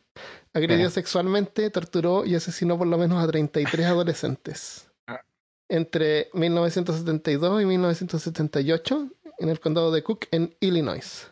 Agredió 0.55 0.89
sexualmente, 0.91 1.71
torturó 1.71 2.25
y 2.25 2.35
asesinó 2.35 2.79
por 2.79 2.87
lo 2.87 2.97
menos 2.99 3.23
a 3.23 3.27
33 3.27 3.87
adolescentes. 3.87 4.91
Ah. 5.07 5.21
Entre 5.69 6.31
1972 6.33 7.63
y 7.63 7.67
1978 7.67 9.09
en 9.39 9.49
el 9.49 9.61
condado 9.61 9.93
de 9.93 10.03
Cook, 10.03 10.27
en 10.31 10.55
Illinois, 10.61 11.31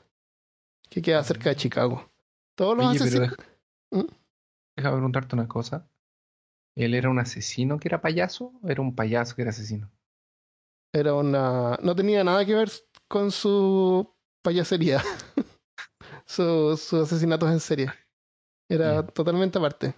que 0.88 1.02
queda 1.02 1.24
cerca 1.24 1.50
de 1.50 1.56
Chicago. 1.56 2.08
Todos 2.54 2.76
los 2.76 2.86
Oye, 2.86 2.98
asesinos... 2.98 3.32
¿Mm? 3.90 4.04
Déjame 4.76 4.96
preguntarte 4.96 5.34
una 5.34 5.48
cosa. 5.48 5.88
¿Él 6.76 6.94
era 6.94 7.08
un 7.08 7.18
asesino 7.18 7.78
que 7.78 7.88
era 7.88 8.00
payaso 8.02 8.52
o 8.62 8.68
era 8.68 8.82
un 8.82 8.94
payaso 8.94 9.34
que 9.34 9.42
era 9.42 9.50
asesino? 9.50 9.90
Era 10.92 11.14
una. 11.14 11.78
No 11.82 11.94
tenía 11.96 12.22
nada 12.22 12.44
que 12.44 12.54
ver 12.54 12.70
con 13.08 13.30
su 13.30 14.14
payasería. 14.42 15.02
Sus 16.26 16.92
asesinatos 16.92 17.50
en 17.50 17.60
serie. 17.60 17.92
Era 18.68 19.06
totalmente 19.06 19.58
aparte. 19.58 19.94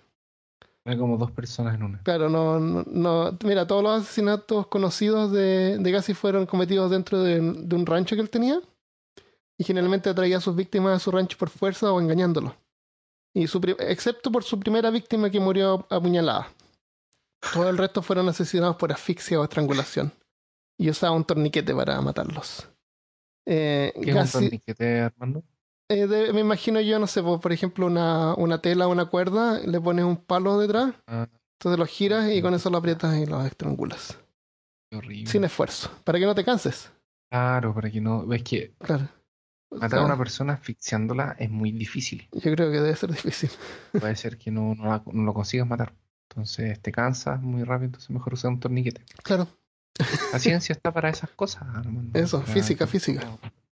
Era 0.85 0.99
como 0.99 1.17
dos 1.17 1.31
personas 1.33 1.75
en 1.75 1.83
una. 1.83 2.03
Claro, 2.03 2.29
no, 2.29 2.61
no, 2.61 2.85
no- 2.87 3.39
Mira, 3.45 3.67
todos 3.67 3.83
los 3.83 4.03
asesinatos 4.03 4.67
conocidos 4.69 5.33
de, 5.33 5.79
de 5.79 5.91
Gassi 5.91 6.15
fueron 6.15 6.47
cometidos 6.47 6.91
dentro 6.91 7.23
de, 7.23 7.41
de 7.41 7.77
un 7.77 7.87
rancho 7.87 8.15
que 8.15 8.23
él 8.23 8.31
tenía. 8.31 8.61
Y 9.59 9.65
generalmente 9.65 10.09
atraía 10.11 10.37
a 10.37 10.41
sus 10.41 10.55
víctimas 10.55 10.97
a 10.97 10.99
su 11.01 11.11
rancho 11.11 11.37
por 11.39 11.51
fuerza 11.51 11.93
o 11.93 12.01
engañándolos. 12.01 12.53
Y 13.35 13.47
su 13.47 13.61
excepto 13.79 14.33
por 14.33 14.43
su 14.45 14.59
primera 14.59 14.91
víctima 14.91 15.31
que 15.31 15.39
murió 15.41 15.87
apuñalada. 15.91 16.49
Todo 17.53 17.69
el 17.69 17.79
resto 17.79 18.03
fueron 18.03 18.29
asesinados 18.29 18.77
por 18.77 18.91
asfixia 18.93 19.39
o 19.41 19.45
estrangulación. 19.45 20.13
Y 20.79 20.91
usaba 20.91 21.15
un 21.15 21.25
torniquete 21.25 21.75
para 21.75 22.01
matarlos. 22.01 22.69
Eh, 23.47 23.93
¿Qué 24.03 24.11
es 24.11 24.17
un 24.35 24.41
torniquete, 24.43 25.01
Armando? 25.01 25.43
eh, 25.91 26.07
de- 26.07 26.33
me 26.33 26.41
imagino 26.41 26.81
yo, 26.81 26.99
no 26.99 27.07
sé, 27.07 27.23
por, 27.23 27.41
por 27.41 27.53
ejemplo, 27.53 27.87
una, 27.87 28.35
una 28.35 28.61
tela 28.61 28.87
o 28.87 28.91
una 28.93 29.07
cuerda, 29.07 29.59
le 29.61 29.81
pones 29.81 30.05
un 30.05 30.17
palo 30.19 30.59
detrás, 30.59 30.95
Ah, 31.07 31.27
entonces 31.59 31.79
lo 31.79 31.87
giras 31.87 32.31
y 32.31 32.43
con 32.43 32.53
eso 32.55 32.69
lo 32.71 32.77
aprietas 32.79 33.17
y 33.17 33.25
lo 33.27 33.45
estrangulas. 33.45 34.19
qué 34.91 34.99
horrible. 34.99 35.31
Sin 35.31 35.45
esfuerzo, 35.45 35.91
para 36.05 36.19
que 36.19 36.27
no 36.27 36.35
te 36.35 36.45
canses. 36.45 36.93
Claro, 37.31 37.75
para 37.75 37.91
que 37.91 38.01
no. 38.01 38.31
Es 38.33 38.43
que 38.43 38.75
Claro. 38.81 39.09
Matar 39.71 40.01
a 40.01 40.05
una 40.05 40.17
persona 40.19 40.55
asfixiándola 40.55 41.37
es 41.39 41.51
muy 41.51 41.73
difícil. 41.73 42.29
Yo 42.33 42.41
creo 42.55 42.71
que 42.71 42.81
debe 42.81 42.97
ser 42.97 43.11
difícil. 43.11 43.51
Puede 43.99 44.17
ser 44.17 44.39
que 44.39 44.51
no, 44.51 44.75
no, 44.75 44.85
la- 44.87 45.03
no 45.13 45.23
lo 45.25 45.35
consigas 45.35 45.67
matar. 45.67 45.95
Entonces 46.31 46.81
te 46.81 46.93
cansas 46.93 47.41
muy 47.41 47.63
rápido, 47.65 47.87
entonces 47.87 48.11
mejor 48.11 48.35
usar 48.35 48.51
un 48.51 48.61
torniquete. 48.61 49.03
Claro, 49.23 49.49
La 50.33 50.39
ciencia 50.39 50.73
está 50.75 50.93
para 50.93 51.09
esas 51.09 51.31
cosas, 51.31 51.63
Armando. 51.75 52.19
Eso, 52.19 52.41
Para- 52.41 52.53
física, 52.53 52.87
física. 52.87 53.27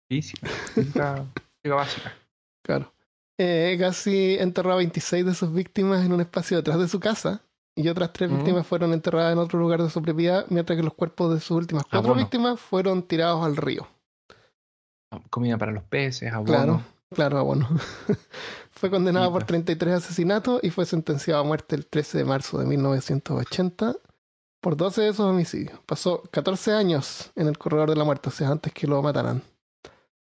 Física, 0.07 0.47
física, 0.47 1.25
física 1.61 1.75
básica. 1.75 2.13
claro. 2.63 2.93
Eh, 3.39 3.77
Gassi 3.79 4.35
enterró 4.39 4.73
a 4.73 4.75
26 4.75 5.25
de 5.25 5.33
sus 5.33 5.51
víctimas 5.51 6.05
en 6.05 6.13
un 6.13 6.21
espacio 6.21 6.57
detrás 6.57 6.77
de 6.77 6.87
su 6.87 6.99
casa 6.99 7.41
y 7.75 7.87
otras 7.87 8.13
tres 8.13 8.29
Mm. 8.29 8.35
víctimas 8.37 8.67
fueron 8.67 8.93
enterradas 8.93 9.33
en 9.33 9.39
otro 9.39 9.57
lugar 9.59 9.81
de 9.81 9.89
su 9.89 10.03
propiedad, 10.03 10.45
mientras 10.49 10.77
que 10.77 10.83
los 10.83 10.93
cuerpos 10.93 11.33
de 11.33 11.39
sus 11.39 11.57
últimas 11.57 11.83
Ah, 11.85 11.89
cuatro 11.93 12.09
bueno. 12.09 12.21
víctimas 12.23 12.59
fueron 12.59 13.01
tirados 13.01 13.43
al 13.43 13.57
río. 13.57 13.87
Comida 15.29 15.57
para 15.57 15.71
los 15.71 15.83
peces, 15.83 16.31
abono. 16.31 16.45
Claro, 16.45 16.83
claro, 17.13 17.45
bueno. 17.45 17.67
fue 18.71 18.89
condenado 18.89 19.27
por 19.31 19.41
Mira. 19.43 19.47
33 19.47 19.93
asesinatos 19.95 20.63
y 20.63 20.69
fue 20.69 20.85
sentenciado 20.85 21.41
a 21.41 21.43
muerte 21.43 21.75
el 21.75 21.85
13 21.85 22.19
de 22.19 22.25
marzo 22.25 22.57
de 22.57 22.65
1980 22.65 23.95
por 24.61 24.77
12 24.77 25.01
de 25.01 25.09
esos 25.09 25.25
homicidios. 25.25 25.79
Pasó 25.85 26.23
14 26.31 26.71
años 26.73 27.31
en 27.35 27.47
el 27.47 27.57
corredor 27.57 27.89
de 27.89 27.95
la 27.95 28.03
muerte, 28.05 28.29
o 28.29 28.31
sea, 28.31 28.49
antes 28.49 28.73
que 28.73 28.87
lo 28.87 29.01
mataran. 29.01 29.41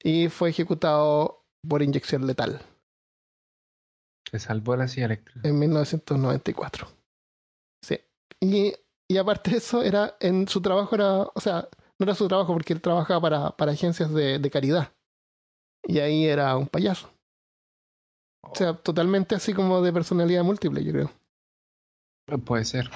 Y 0.02 0.30
fue 0.30 0.50
ejecutado 0.50 1.46
por 1.68 1.82
inyección 1.82 2.28
letal 2.28 2.62
Se 4.30 4.40
salvó 4.40 4.76
la 4.76 4.88
silla 4.88 5.06
eléctrica. 5.06 5.48
en 5.48 5.60
1994. 5.60 6.88
Sí. 7.82 8.00
Y, 8.40 8.74
y 9.08 9.18
aparte 9.18 9.52
de 9.52 9.58
eso, 9.58 9.82
era 9.82 10.16
en 10.20 10.48
su 10.48 10.62
trabajo 10.62 10.96
era, 10.96 11.22
o 11.22 11.40
sea, 11.40 11.68
no 12.06 12.12
era 12.12 12.16
su 12.16 12.28
trabajo 12.28 12.54
porque 12.54 12.74
él 12.74 12.82
trabajaba 12.82 13.22
para, 13.22 13.52
para 13.52 13.72
agencias 13.72 14.13
de, 14.13 14.39
de 14.39 14.50
caridad. 14.52 14.92
Y 15.86 16.00
ahí 16.00 16.26
era 16.26 16.56
un 16.58 16.68
payaso. 16.68 17.10
O 18.42 18.56
sea, 18.56 18.74
totalmente 18.74 19.36
así 19.36 19.54
como 19.54 19.82
de 19.82 19.94
personalidad 19.94 20.44
múltiple, 20.44 20.84
yo 20.84 20.92
creo. 20.92 21.12
Puede 22.46 22.66
ser. 22.66 22.89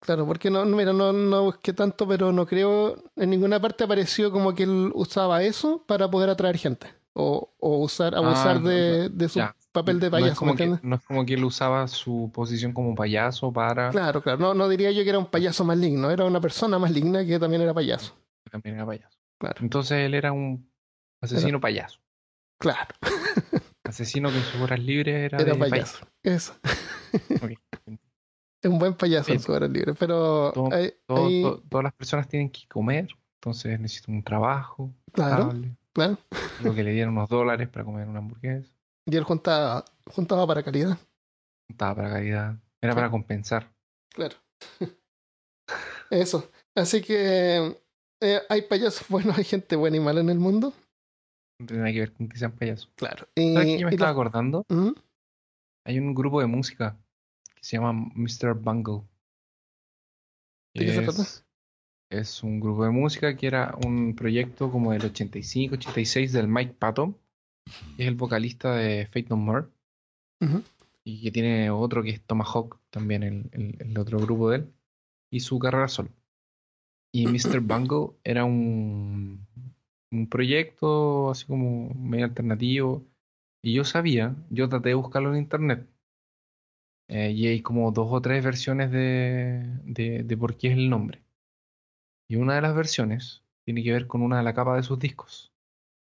Claro, 0.00 0.26
porque 0.26 0.50
no, 0.50 0.64
mira, 0.64 0.92
no, 0.92 1.12
no 1.12 1.42
busqué 1.44 1.72
tanto, 1.72 2.08
pero 2.08 2.32
no 2.32 2.46
creo, 2.46 2.96
en 3.16 3.30
ninguna 3.30 3.60
parte 3.60 3.84
apareció 3.84 4.32
como 4.32 4.54
que 4.54 4.62
él 4.62 4.90
usaba 4.94 5.42
eso 5.42 5.84
para 5.86 6.10
poder 6.10 6.30
atraer 6.30 6.56
gente. 6.56 6.86
O, 7.12 7.52
o 7.58 7.78
usar, 7.78 8.14
abusar 8.14 8.56
Ah, 8.56 8.60
de, 8.60 9.08
de 9.10 9.28
su 9.28 9.38
ya. 9.40 9.54
Papel 9.72 10.00
de 10.00 10.10
no, 10.10 10.16
es 10.16 10.22
payaso, 10.22 10.44
no 10.82 10.96
es 10.96 11.02
como 11.04 11.24
que 11.26 11.34
él 11.34 11.44
usaba 11.44 11.86
su 11.88 12.30
posición 12.34 12.72
como 12.72 12.94
payaso 12.94 13.52
para. 13.52 13.90
Claro, 13.90 14.22
claro. 14.22 14.38
No, 14.38 14.54
no 14.54 14.68
diría 14.68 14.90
yo 14.90 15.02
que 15.04 15.10
era 15.10 15.18
un 15.18 15.26
payaso 15.26 15.64
maligno, 15.64 16.10
era 16.10 16.24
una 16.24 16.40
persona 16.40 16.78
maligna 16.78 17.24
que 17.24 17.38
también 17.38 17.62
era 17.62 17.72
payaso. 17.74 18.16
También 18.50 18.76
era 18.76 18.86
payaso. 18.86 19.16
Claro, 19.38 19.56
Entonces 19.60 19.98
él 19.98 20.14
era 20.14 20.32
un 20.32 20.70
asesino 21.22 21.60
payaso. 21.60 22.00
claro, 22.58 22.94
Asesino 23.84 24.30
que 24.30 24.36
en 24.36 24.42
sus 24.44 24.60
horas 24.60 24.78
libres 24.80 25.14
era, 25.32 25.38
era 25.38 25.54
payaso. 25.56 26.06
Eso. 26.22 26.54
Ok. 27.42 27.52
Es 28.62 28.70
un 28.70 28.78
buen 28.78 28.92
payaso 28.92 29.30
en 29.30 29.36
Bien. 29.38 29.42
su 29.42 29.52
hora 29.52 29.66
libre, 29.66 29.94
pero 29.94 30.52
Todo- 30.52 30.70
hay- 30.74 30.92
Todo- 31.06 31.26
hay- 31.26 31.42
to- 31.42 31.62
todas 31.70 31.84
las 31.84 31.94
personas 31.94 32.28
tienen 32.28 32.50
que 32.50 32.68
comer, 32.68 33.08
entonces 33.36 33.80
necesitan 33.80 34.16
un 34.16 34.22
trabajo 34.22 34.94
claro, 35.12 35.44
estable. 35.44 35.76
claro. 35.94 36.18
Lo 36.62 36.74
que 36.74 36.84
le 36.84 36.92
dieron 36.92 37.14
unos 37.16 37.30
dólares 37.30 37.68
para 37.70 37.86
comer 37.86 38.06
una 38.06 38.18
hamburguesa. 38.18 38.70
Y 39.06 39.16
él 39.16 39.24
juntaba, 39.24 39.84
juntaba 40.06 40.46
para 40.46 40.62
caridad. 40.62 40.98
Estaba 41.68 41.94
para 41.96 42.10
caridad. 42.10 42.56
Era 42.82 42.94
para 42.94 43.10
compensar. 43.10 43.72
Claro. 44.12 44.36
Eso. 46.10 46.50
Así 46.74 47.02
que 47.02 47.76
eh, 48.20 48.40
hay 48.48 48.62
payasos 48.62 49.08
buenos, 49.08 49.36
hay 49.38 49.44
gente 49.44 49.76
buena 49.76 49.96
y 49.96 50.00
mala 50.00 50.20
en 50.20 50.30
el 50.30 50.38
mundo. 50.38 50.72
No 51.60 51.66
tiene 51.66 51.82
nada 51.82 51.92
que 51.92 52.00
ver 52.00 52.12
con 52.12 52.28
que 52.28 52.38
sean 52.38 52.52
payasos. 52.52 52.90
Claro. 52.96 53.28
Y, 53.34 53.52
¿Sabes 53.54 53.66
qué 53.68 53.78
yo 53.80 53.86
me 53.86 53.92
estaba 53.92 54.08
la- 54.10 54.12
acordando? 54.12 54.64
¿Mm? 54.68 54.90
Hay 55.86 55.98
un 55.98 56.14
grupo 56.14 56.40
de 56.40 56.46
música 56.46 56.96
que 57.54 57.62
se 57.64 57.76
llama 57.76 57.92
Mr. 57.92 58.54
Bungle. 58.54 59.02
¿De 60.74 60.86
qué 60.86 60.92
se 60.92 61.00
Es- 61.04 61.06
trata? 61.16 61.46
Es 62.12 62.42
un 62.42 62.58
grupo 62.58 62.84
de 62.84 62.90
música 62.90 63.36
que 63.36 63.46
era 63.46 63.76
un 63.86 64.16
proyecto 64.16 64.70
como 64.72 64.90
del 64.92 65.04
85, 65.04 65.76
86 65.76 66.32
del 66.32 66.48
Mike 66.48 66.74
Patton, 66.78 67.16
que 67.96 68.02
es 68.02 68.08
el 68.08 68.14
vocalista 68.14 68.74
de 68.76 69.06
Fate 69.06 69.26
No 69.30 69.36
More, 69.36 69.66
y 71.04 71.22
que 71.22 71.30
tiene 71.30 71.70
otro 71.70 72.02
que 72.02 72.10
es 72.10 72.22
Tomahawk, 72.22 72.78
también 72.90 73.22
el, 73.22 73.48
el- 73.52 73.76
el 73.80 73.98
otro 73.98 74.18
grupo 74.18 74.50
de 74.50 74.56
él, 74.58 74.72
y 75.30 75.40
su 75.40 75.58
carrera 75.58 75.88
solo. 75.88 76.10
Y 77.12 77.26
Mr. 77.26 77.60
Bungle 77.60 78.16
era 78.24 78.44
un, 78.44 79.46
un 80.12 80.26
proyecto 80.28 81.30
así 81.30 81.46
como 81.46 81.92
medio 81.94 82.24
alternativo, 82.26 83.04
y 83.62 83.74
yo 83.74 83.84
sabía, 83.84 84.34
yo 84.50 84.68
traté 84.68 84.90
de 84.90 84.94
buscarlo 84.94 85.32
en 85.34 85.40
internet, 85.40 85.86
eh, 87.08 87.32
y 87.32 87.46
hay 87.48 87.60
como 87.60 87.90
dos 87.92 88.08
o 88.10 88.20
tres 88.22 88.44
versiones 88.44 88.90
de, 88.90 89.64
de, 89.84 90.22
de 90.22 90.36
por 90.36 90.56
qué 90.56 90.68
es 90.68 90.74
el 90.74 90.88
nombre. 90.88 91.22
Y 92.28 92.36
una 92.36 92.54
de 92.54 92.60
las 92.62 92.74
versiones 92.76 93.42
tiene 93.64 93.82
que 93.82 93.92
ver 93.92 94.06
con 94.06 94.22
una 94.22 94.38
de 94.38 94.44
la 94.44 94.54
capa 94.54 94.76
de 94.76 94.84
sus 94.84 94.98
discos, 94.98 95.52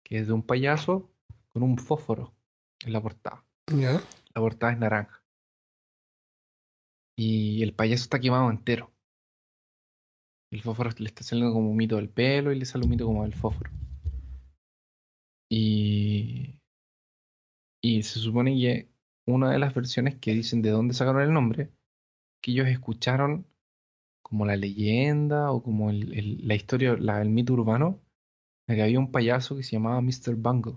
que 0.04 0.18
es 0.18 0.26
de 0.26 0.32
un 0.34 0.42
payaso 0.42 1.10
con 1.52 1.62
un 1.62 1.78
fósforo 1.78 2.34
en 2.84 2.92
la 2.92 3.00
portada. 3.00 3.44
Ya. 3.74 4.00
La 4.34 4.40
portada 4.40 4.72
es 4.72 4.78
naranja. 4.78 5.22
Y 7.16 7.62
el 7.62 7.74
payaso 7.74 8.04
está 8.04 8.20
quemado 8.20 8.50
entero. 8.50 8.90
El 10.50 10.62
fósforo 10.62 10.90
le 10.98 11.06
está 11.06 11.22
saliendo 11.22 11.52
como 11.52 11.70
un 11.70 11.76
mito 11.76 11.96
del 11.96 12.08
pelo 12.08 12.52
y 12.52 12.58
le 12.58 12.64
sale 12.64 12.84
un 12.84 12.90
mito 12.90 13.06
como 13.06 13.22
del 13.22 13.34
fósforo. 13.34 13.70
Y, 15.50 16.58
y 17.82 18.02
se 18.02 18.18
supone 18.18 18.54
que 18.54 18.88
una 19.26 19.50
de 19.50 19.58
las 19.58 19.74
versiones 19.74 20.16
que 20.18 20.32
dicen 20.32 20.62
de 20.62 20.70
dónde 20.70 20.94
sacaron 20.94 21.22
el 21.22 21.32
nombre, 21.32 21.70
que 22.42 22.52
ellos 22.52 22.68
escucharon 22.68 23.46
como 24.22 24.46
la 24.46 24.56
leyenda 24.56 25.50
o 25.52 25.62
como 25.62 25.90
el- 25.90 26.12
el- 26.18 26.48
la 26.48 26.54
historia, 26.54 26.96
la- 26.96 27.20
el 27.20 27.28
mito 27.28 27.52
urbano, 27.52 28.00
de 28.66 28.76
que 28.76 28.82
había 28.82 28.98
un 28.98 29.12
payaso 29.12 29.56
que 29.56 29.62
se 29.62 29.72
llamaba 29.72 30.00
Mr. 30.00 30.34
Bungle. 30.36 30.76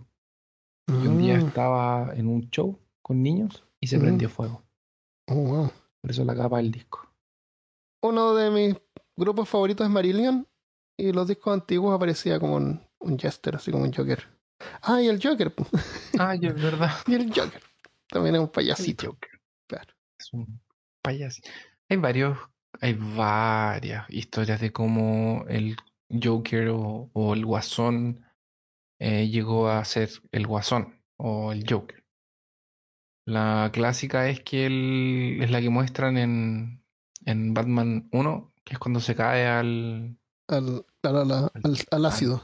Y 0.87 1.07
un 1.07 1.17
día 1.19 1.37
Mm. 1.37 1.47
estaba 1.47 2.13
en 2.15 2.27
un 2.27 2.49
show 2.49 2.77
con 3.01 3.21
niños 3.23 3.63
y 3.79 3.87
se 3.87 3.97
Mm. 3.97 4.01
prendió 4.01 4.29
fuego. 4.29 4.63
Oh, 5.27 5.35
wow. 5.35 5.71
Por 6.01 6.11
eso 6.11 6.23
la 6.23 6.35
capa 6.35 6.57
del 6.57 6.71
disco. 6.71 7.07
Uno 8.01 8.35
de 8.35 8.51
mis 8.51 8.75
grupos 9.17 9.49
favoritos 9.49 9.85
es 9.85 9.91
Marillion. 9.91 10.47
Y 10.97 11.11
los 11.11 11.27
discos 11.27 11.53
antiguos 11.53 11.93
aparecía 11.93 12.39
como 12.39 12.55
un, 12.55 12.81
un 12.99 13.19
Jester, 13.19 13.55
así 13.55 13.71
como 13.71 13.83
un 13.83 13.91
Joker. 13.93 14.23
Ah, 14.83 15.01
y 15.01 15.07
el 15.07 15.21
Joker. 15.21 15.53
Ay, 16.19 16.39
es 16.43 16.55
verdad. 16.61 16.91
y 17.07 17.15
el 17.15 17.27
Joker. 17.33 17.61
También 18.09 18.35
es 18.35 18.39
un 18.39 18.45
El 18.45 18.51
payasito. 18.51 19.07
Joker. 19.07 19.29
Claro. 19.67 19.93
Es 20.17 20.31
un 20.31 20.61
payaso. 21.01 21.41
Hay 21.89 21.97
varios, 21.97 22.37
hay 22.79 22.93
varias 22.93 24.09
historias 24.09 24.61
de 24.61 24.71
cómo 24.71 25.43
el 25.49 25.75
Joker 26.23 26.69
o, 26.69 27.09
o 27.11 27.33
el 27.33 27.45
Guasón 27.45 28.24
eh, 28.99 29.27
llegó 29.27 29.69
a 29.69 29.83
ser 29.85 30.09
el 30.31 30.47
Guasón 30.47 31.01
o 31.17 31.51
el 31.51 31.65
Joker. 31.69 32.03
La 33.27 33.69
clásica 33.73 34.29
es 34.29 34.41
que 34.41 34.65
él 34.67 35.39
es 35.41 35.49
la 35.49 35.59
que 35.61 35.69
muestran 35.69 36.17
en, 36.17 36.83
en 37.25 37.53
Batman 37.53 38.07
1, 38.11 38.53
que 38.63 38.73
es 38.73 38.79
cuando 38.79 38.99
se 38.99 39.15
cae 39.15 39.47
al, 39.47 40.17
Al, 40.47 40.85
al, 41.03 41.51
al 41.91 42.05
ácido. 42.05 42.43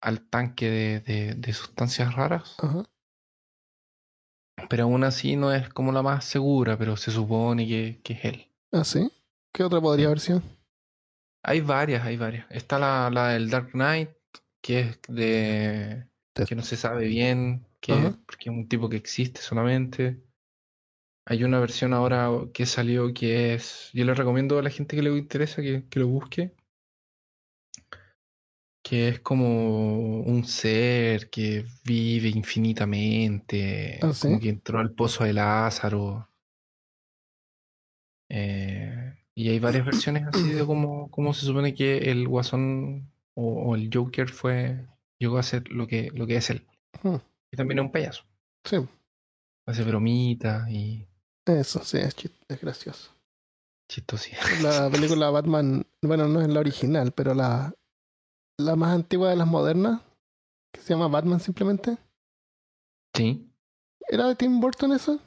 al 0.00 0.20
tanque 0.28 0.68
de, 0.70 1.00
de- 1.00 1.34
de 1.34 1.52
sustancias 1.52 2.14
raras. 2.14 2.56
Ajá. 2.58 2.84
Pero 4.68 4.84
aún 4.84 5.04
así 5.04 5.36
no 5.36 5.52
es 5.52 5.68
como 5.70 5.92
la 5.92 6.02
más 6.02 6.24
segura, 6.24 6.76
pero 6.76 6.96
se 6.96 7.10
supone 7.10 7.66
que, 7.66 8.00
que 8.02 8.12
es 8.14 8.24
él. 8.24 8.46
Ah, 8.72 8.84
sí. 8.84 9.10
¿Qué 9.54 9.62
otra 9.64 9.80
podría 9.80 10.06
haber 10.06 10.20
sido? 10.20 10.42
Hay 11.42 11.60
varias, 11.62 12.04
hay 12.04 12.16
varias. 12.18 12.46
Está 12.50 12.78
la, 12.78 13.08
la 13.10 13.28
del 13.28 13.48
Dark 13.48 13.70
Knight, 13.72 14.10
que 14.60 14.80
es 14.80 14.98
de... 15.08 16.06
Que 16.46 16.54
no 16.54 16.62
se 16.62 16.76
sabe 16.76 17.06
bien, 17.06 17.66
que, 17.80 17.92
porque 18.26 18.50
es 18.50 18.56
un 18.56 18.68
tipo 18.68 18.88
que 18.88 18.96
existe 18.96 19.40
solamente. 19.40 20.22
Hay 21.26 21.42
una 21.42 21.58
versión 21.58 21.92
ahora 21.92 22.30
que 22.54 22.64
salió 22.64 23.12
que 23.12 23.54
es... 23.54 23.90
Yo 23.92 24.04
le 24.04 24.14
recomiendo 24.14 24.58
a 24.58 24.62
la 24.62 24.70
gente 24.70 24.96
que 24.96 25.02
le 25.02 25.16
interesa 25.16 25.62
que, 25.62 25.84
que 25.88 26.00
lo 26.00 26.06
busque. 26.06 26.54
Que 28.82 29.08
es 29.08 29.20
como 29.20 30.20
un 30.20 30.44
ser 30.44 31.28
que 31.28 31.66
vive 31.84 32.28
infinitamente, 32.28 33.98
Ah, 34.00 34.12
¿sí? 34.12 34.28
como 34.28 34.40
que 34.40 34.48
entró 34.48 34.78
al 34.78 34.92
pozo 34.94 35.24
de 35.24 35.32
Lázaro. 35.32 36.28
Eh, 38.30 39.14
y 39.34 39.48
hay 39.50 39.58
varias 39.58 39.84
versiones 39.84 40.24
así 40.26 40.52
de 40.52 40.64
cómo, 40.66 41.10
cómo 41.10 41.34
se 41.34 41.46
supone 41.46 41.74
que 41.74 42.10
el 42.10 42.28
Guasón 42.28 43.10
o, 43.40 43.70
o 43.70 43.74
el 43.76 43.88
Joker 43.92 44.28
fue, 44.28 44.84
llegó 45.20 45.38
a 45.38 45.42
ser 45.42 45.68
lo 45.70 45.86
que, 45.86 46.10
lo 46.12 46.26
que 46.26 46.36
es 46.36 46.50
él. 46.50 46.66
Ujú. 47.02 47.20
Y 47.52 47.56
también 47.56 47.78
es 47.78 47.84
un 47.84 47.92
payaso. 47.92 48.24
Sí, 48.64 48.76
Hace 49.66 49.84
bromitas 49.84 50.68
y 50.70 51.06
eso, 51.46 51.84
sí, 51.84 51.98
es, 51.98 52.14
es 52.48 52.60
gracioso. 52.60 53.14
chistosía. 53.90 54.38
La 54.62 54.90
película 54.90 55.30
Batman, 55.30 55.86
bueno, 56.02 56.26
no 56.28 56.40
es 56.40 56.48
la 56.48 56.60
original, 56.60 57.12
pero 57.12 57.34
la, 57.34 57.72
la 58.58 58.76
más 58.76 58.94
antigua 58.94 59.30
de 59.30 59.36
las 59.36 59.46
modernas, 59.46 60.02
que 60.72 60.80
se 60.80 60.94
llama 60.94 61.08
Batman 61.08 61.40
simplemente. 61.40 61.96
Sí, 63.14 63.50
¿Era 64.10 64.26
de 64.28 64.34
Tim 64.36 64.60
Burton 64.60 64.92
esa? 64.92 65.18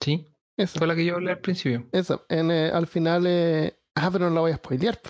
sí. 0.00 0.26
Esa. 0.58 0.78
Fue 0.78 0.86
la 0.86 0.94
que 0.94 1.04
yo 1.04 1.14
hablé 1.14 1.30
al 1.32 1.40
principio. 1.40 1.88
Esa. 1.92 2.20
En, 2.28 2.50
eh, 2.50 2.70
al 2.70 2.86
final, 2.86 3.24
eh, 3.26 3.74
ah, 3.94 4.10
pero 4.12 4.28
no 4.28 4.34
la 4.34 4.40
voy 4.42 4.52
a 4.52 4.56
spoilear. 4.56 5.00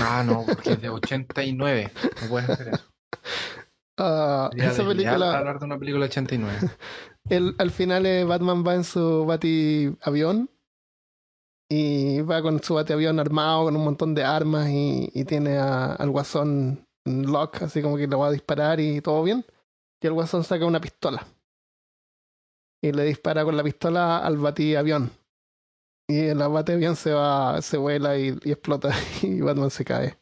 Ah, 0.00 0.22
no, 0.24 0.44
porque 0.46 0.72
es 0.72 0.80
de 0.82 0.88
89. 0.88 1.90
No 2.22 2.28
puedes 2.28 2.50
hacer 2.50 2.68
eso. 2.68 2.84
Sería 4.50 4.66
esa 4.72 4.82
película, 4.88 5.14
hablar 5.38 5.58
de 5.58 5.64
una 5.64 5.78
película 5.78 6.04
de 6.04 6.10
89. 6.10 6.58
el, 7.30 7.54
al 7.58 7.70
final 7.70 8.04
eh, 8.06 8.24
Batman 8.24 8.62
va 8.66 8.74
en 8.74 8.84
su 8.84 9.24
bati 9.24 9.96
avión 10.02 10.50
y 11.70 12.20
va 12.20 12.42
con 12.42 12.62
su 12.62 12.74
bati 12.74 12.92
avión 12.92 13.18
armado 13.18 13.64
con 13.64 13.76
un 13.76 13.84
montón 13.84 14.14
de 14.14 14.22
armas 14.24 14.68
y, 14.68 15.10
y 15.14 15.24
tiene 15.24 15.56
a- 15.58 15.94
al 15.94 16.10
guasón 16.10 16.86
lock, 17.06 17.62
así 17.62 17.80
como 17.82 17.96
que 17.96 18.06
le 18.06 18.16
va 18.16 18.28
a 18.28 18.32
disparar 18.32 18.80
y 18.80 19.00
todo 19.00 19.22
bien. 19.22 19.44
Y 20.02 20.06
el 20.06 20.12
guasón 20.12 20.44
saca 20.44 20.66
una 20.66 20.80
pistola 20.80 21.26
y 22.82 22.92
le 22.92 23.04
dispara 23.04 23.44
con 23.44 23.56
la 23.56 23.64
pistola 23.64 24.18
al 24.18 24.36
bati 24.36 24.76
avión. 24.76 25.10
Y 26.08 26.20
el 26.26 26.38
bati 26.38 26.72
avión 26.72 26.94
se 26.96 27.12
va, 27.12 27.60
se 27.62 27.76
vuela 27.78 28.16
y, 28.16 28.38
y 28.44 28.52
explota 28.52 28.90
y 29.22 29.40
Batman 29.40 29.70
se 29.70 29.84
cae. 29.84 30.18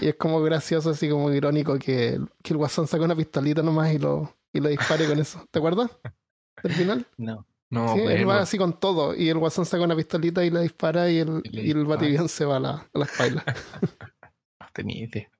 Y 0.00 0.08
es 0.08 0.16
como 0.16 0.40
gracioso, 0.42 0.90
así 0.90 1.08
como 1.08 1.32
irónico 1.32 1.78
que, 1.78 2.20
que 2.42 2.52
el 2.52 2.56
guasón 2.58 2.86
saca 2.86 3.04
una 3.04 3.16
pistolita 3.16 3.62
nomás 3.62 3.92
y 3.92 3.98
lo, 3.98 4.34
y 4.52 4.60
lo 4.60 4.68
dispare 4.68 5.06
con 5.06 5.18
eso. 5.18 5.44
¿Te 5.50 5.58
acuerdas? 5.58 5.90
Del 6.62 6.72
final. 6.72 7.06
No. 7.16 7.46
No, 7.70 7.94
sí, 7.94 8.00
él 8.00 8.28
va 8.28 8.40
así 8.40 8.58
con 8.58 8.78
todo. 8.78 9.14
Y 9.14 9.30
el 9.30 9.38
guasón 9.38 9.64
saca 9.64 9.82
una 9.84 9.96
pistolita 9.96 10.44
y 10.44 10.50
le 10.50 10.60
dispara 10.60 11.10
y 11.10 11.18
el, 11.20 11.40
Y 11.44 11.60
y 11.68 11.70
el 11.70 11.86
bativión 11.86 12.28
se 12.28 12.44
va 12.44 12.56
a 12.56 12.60
la, 12.60 12.70
a 12.70 12.90
la 12.98 13.04
espalda. 13.04 13.44
No 14.60 14.66
tenía 14.74 15.04
idea. 15.04 15.30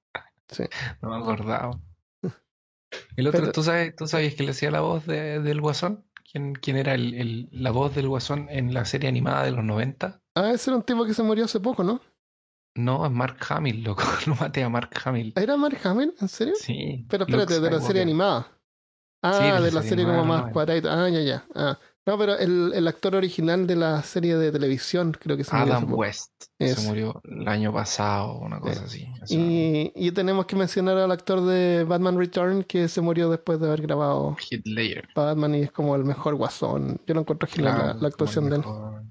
Sí. 0.49 0.65
No 1.01 1.09
me 1.11 1.17
acordaba. 1.17 1.79
El 3.17 3.27
otro, 3.29 3.41
Pero- 3.41 3.53
¿tú 3.53 3.63
sabes, 3.63 3.95
tú 3.97 4.07
sabías 4.07 4.35
que 4.35 4.43
le 4.43 4.51
hacía 4.51 4.71
la 4.71 4.81
voz 4.81 5.07
de- 5.07 5.41
del 5.41 5.61
Guasón? 5.63 6.05
¿Quién, 6.33 6.55
quién 6.55 6.77
era 6.79 6.95
el, 6.95 7.15
el- 7.15 7.49
la 7.53 7.71
voz 7.71 7.95
del 7.95 8.09
Guasón 8.09 8.47
en 8.51 8.73
la 8.73 8.85
serie 8.87 9.09
animada 9.09 9.45
de 9.45 9.51
los 9.53 9.65
90? 9.65 10.23
Ah, 10.35 10.51
ese 10.53 10.71
era 10.71 10.79
un 10.79 10.83
tipo 10.83 11.05
que 11.05 11.13
se 11.15 11.23
murió 11.23 11.45
hace 11.45 11.61
poco, 11.61 11.85
¿no? 11.85 12.01
No, 12.75 13.05
es 13.05 13.13
Mark 13.13 13.37
Hamill, 13.51 13.85
loco. 13.85 14.03
Lo 14.27 14.35
maté 14.37 14.65
a 14.65 14.69
Mark 14.71 14.91
Hamill. 15.05 15.35
¿Era 15.37 15.57
Mark 15.59 15.79
Hamill? 15.85 16.15
¿En 16.21 16.29
serio? 16.29 16.55
Sí. 16.59 17.05
Pero 17.09 17.27
Luke 17.27 17.43
espérate, 17.43 17.61
de 17.61 17.71
la 17.71 17.81
serie 17.81 18.03
animada. 18.03 18.49
Ah, 19.23 19.33
Sí, 19.35 19.63
de 19.63 19.71
la 19.73 19.83
serie 19.83 20.05
como 20.07 20.25
más 20.25 20.51
cuadradita. 20.53 21.05
Ah, 21.05 21.09
ya, 21.11 21.21
ya. 21.21 21.47
Ah. 21.55 21.79
No, 22.05 22.19
pero 22.19 22.37
el, 22.37 22.73
el 22.75 22.89
actor 22.89 23.15
original 23.15 23.65
de 23.69 23.77
la 23.77 24.03
serie 24.03 24.37
de 24.37 24.51
televisión 24.51 25.13
creo 25.13 25.37
que 25.37 25.45
se 25.45 25.55
murió 25.57 25.75
hace 25.75 25.85
Adam. 25.85 25.95
West. 25.95 26.33
Se 26.59 26.81
murió 26.89 27.21
el 27.23 27.47
año 27.47 27.73
pasado, 27.73 28.39
una 28.39 28.59
cosa 28.59 28.85
así. 28.85 29.07
Y, 29.29 29.93
y 29.95 30.11
tenemos 30.11 30.47
que 30.47 30.57
mencionar 30.57 30.97
al 30.99 31.13
actor 31.13 31.43
de 31.43 31.85
Batman 31.85 32.19
Return 32.19 32.65
que 32.65 32.89
se 32.89 33.01
murió 33.01 33.31
después 33.31 33.61
de 33.61 33.69
haber 33.69 33.83
grabado 33.83 34.37
Ledger. 34.65 35.09
Batman 35.15 35.55
y 35.55 35.63
es 35.63 35.71
como 35.71 35.95
el 35.95 36.05
mejor 36.05 36.35
guasón. 36.35 37.01
Yo 37.07 37.15
lo 37.15 37.21
encuentro 37.21 37.49
genial 37.49 37.75
Claro, 37.77 37.95
la, 37.95 38.01
la 38.01 38.09
actuación 38.09 38.45
como 38.47 38.51
de 38.51 38.57
él. 38.57 38.63
mejor- 38.63 39.05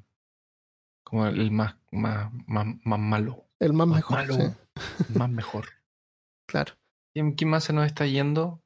Como 1.03 1.27
el 1.27 1.51
más, 1.51 1.75
más, 1.91 2.29
más, 2.47 2.65
más 2.83 2.99
malo. 2.99 3.45
El 3.59 3.71
más 3.73 3.87
Más 3.87 3.95
mejor, 3.97 4.17
malo. 4.17 4.33
sí, 4.35 5.13
Más 5.17 5.29
mejor. 5.29 5.65
claro. 6.45 6.73
¿Quién, 7.13 7.33
quién 7.35 7.49
más 7.49 7.63
se 7.63 7.71
nos 7.73 7.85
está 7.85 8.05
yendo? 8.05 8.61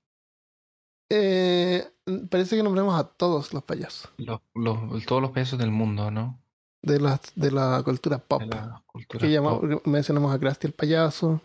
Eh, 1.10 1.88
parece 2.30 2.56
que 2.58 2.64
nombramos 2.64 3.00
a 3.00 3.04
todos 3.08 3.54
los 3.54 3.64
payasos 3.64 4.10
Los, 4.18 4.42
los, 4.56 5.06
todos 5.06 5.22
los 5.22 5.32
payasos 5.32 5.60
del 5.60 5.72
mundo, 5.72 6.10
¿no? 6.12 6.40
de 6.82 7.00
la, 7.00 7.20
de 7.36 7.52
la 7.52 7.82
cultura 7.84 8.18
pop. 8.20 8.42
De 8.42 8.48
la 8.48 8.84
cultura 8.86 9.20
que 9.26 9.32
llama- 9.32 9.60
pop. 9.60 9.86
mencionamos 9.86 10.34
a 10.34 10.40
Krusty 10.40 10.68
el 10.68 10.74
payaso. 10.74 11.42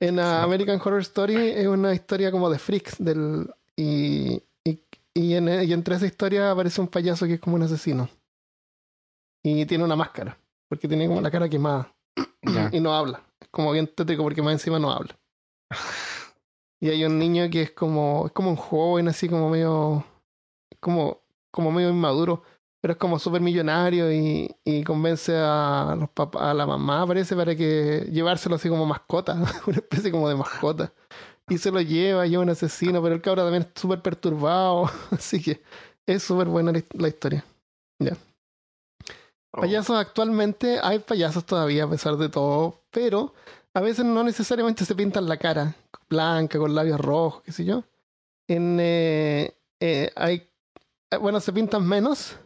En. 0.00 0.18
American 0.20 0.80
Horror 0.82 1.00
Story 1.00 1.36
es 1.50 1.66
una 1.66 1.92
historia 1.94 2.30
como 2.30 2.48
de 2.48 2.58
freaks 2.60 2.96
del 3.02 3.52
y, 3.76 4.40
y, 4.64 4.80
y 5.14 5.34
en, 5.34 5.48
y 5.64 5.72
entre 5.72 5.96
esa 5.96 6.06
historia 6.06 6.50
aparece 6.52 6.80
un 6.80 6.88
payaso 6.88 7.26
que 7.26 7.34
es 7.34 7.40
como 7.40 7.56
un 7.56 7.62
asesino. 7.64 8.08
Y 9.42 9.66
tiene 9.66 9.82
una 9.84 9.96
máscara, 9.96 10.38
porque 10.68 10.86
tiene 10.88 11.06
como 11.08 11.20
la 11.20 11.30
cara 11.30 11.48
quemada 11.48 11.92
y 12.72 12.80
no 12.80 12.94
habla. 12.94 13.20
Es 13.40 13.48
como 13.50 13.72
bien 13.72 13.88
tétrico 13.88 14.22
porque 14.22 14.42
más 14.42 14.52
encima 14.54 14.78
no 14.78 14.90
habla. 14.92 15.18
Y 16.84 16.90
hay 16.90 17.02
un 17.06 17.18
niño 17.18 17.48
que 17.48 17.62
es 17.62 17.70
como, 17.70 18.26
es 18.26 18.32
como 18.32 18.50
un 18.50 18.56
joven 18.56 19.08
así 19.08 19.26
como 19.26 19.48
medio, 19.48 20.04
como, 20.80 21.22
como 21.50 21.72
medio 21.72 21.88
inmaduro, 21.88 22.42
pero 22.82 22.92
es 22.92 22.98
como 22.98 23.18
súper 23.18 23.40
millonario 23.40 24.12
y, 24.12 24.54
y 24.66 24.84
convence 24.84 25.34
a 25.34 25.96
los 25.98 26.10
papás, 26.10 26.42
a 26.42 26.52
la 26.52 26.66
mamá 26.66 27.06
parece 27.06 27.34
para 27.34 27.56
que 27.56 28.06
llevárselo 28.12 28.56
así 28.56 28.68
como 28.68 28.84
mascota, 28.84 29.32
una 29.66 29.78
especie 29.78 30.10
como 30.10 30.28
de 30.28 30.34
mascota. 30.34 30.92
Y 31.48 31.56
se 31.56 31.70
lo 31.70 31.80
lleva, 31.80 32.26
lleva 32.26 32.42
un 32.42 32.50
asesino, 32.50 33.02
pero 33.02 33.14
el 33.14 33.22
cabro 33.22 33.44
también 33.44 33.62
es 33.62 33.80
súper 33.80 34.02
perturbado, 34.02 34.90
así 35.10 35.42
que 35.42 35.62
es 36.04 36.22
súper 36.22 36.48
buena 36.48 36.70
la, 36.92 37.08
historia. 37.08 37.46
Oh, 39.52 39.60
Payasos 39.62 39.96
actualmente, 39.96 40.80
hay 40.82 40.98
payasos 40.98 41.46
todavía 41.46 41.84
a 41.84 41.88
pesar 41.88 42.18
de 42.18 42.28
todo, 42.28 42.82
pero 42.90 43.32
a 43.74 43.80
veces 43.80 44.04
no 44.04 44.22
necesariamente 44.22 44.84
se 44.84 44.94
pintan 44.94 45.28
la 45.28 45.36
cara 45.36 45.74
blanca, 46.08 46.58
con 46.58 46.74
labios 46.74 47.00
rojos, 47.00 47.42
qué 47.42 47.52
sé 47.52 47.64
yo. 47.64 47.84
En, 48.48 48.78
eh, 48.80 49.56
eh, 49.80 50.12
hay, 50.16 50.48
eh, 51.10 51.16
bueno, 51.16 51.40
se 51.40 51.52
pintan 51.52 51.86
menos 51.86 52.38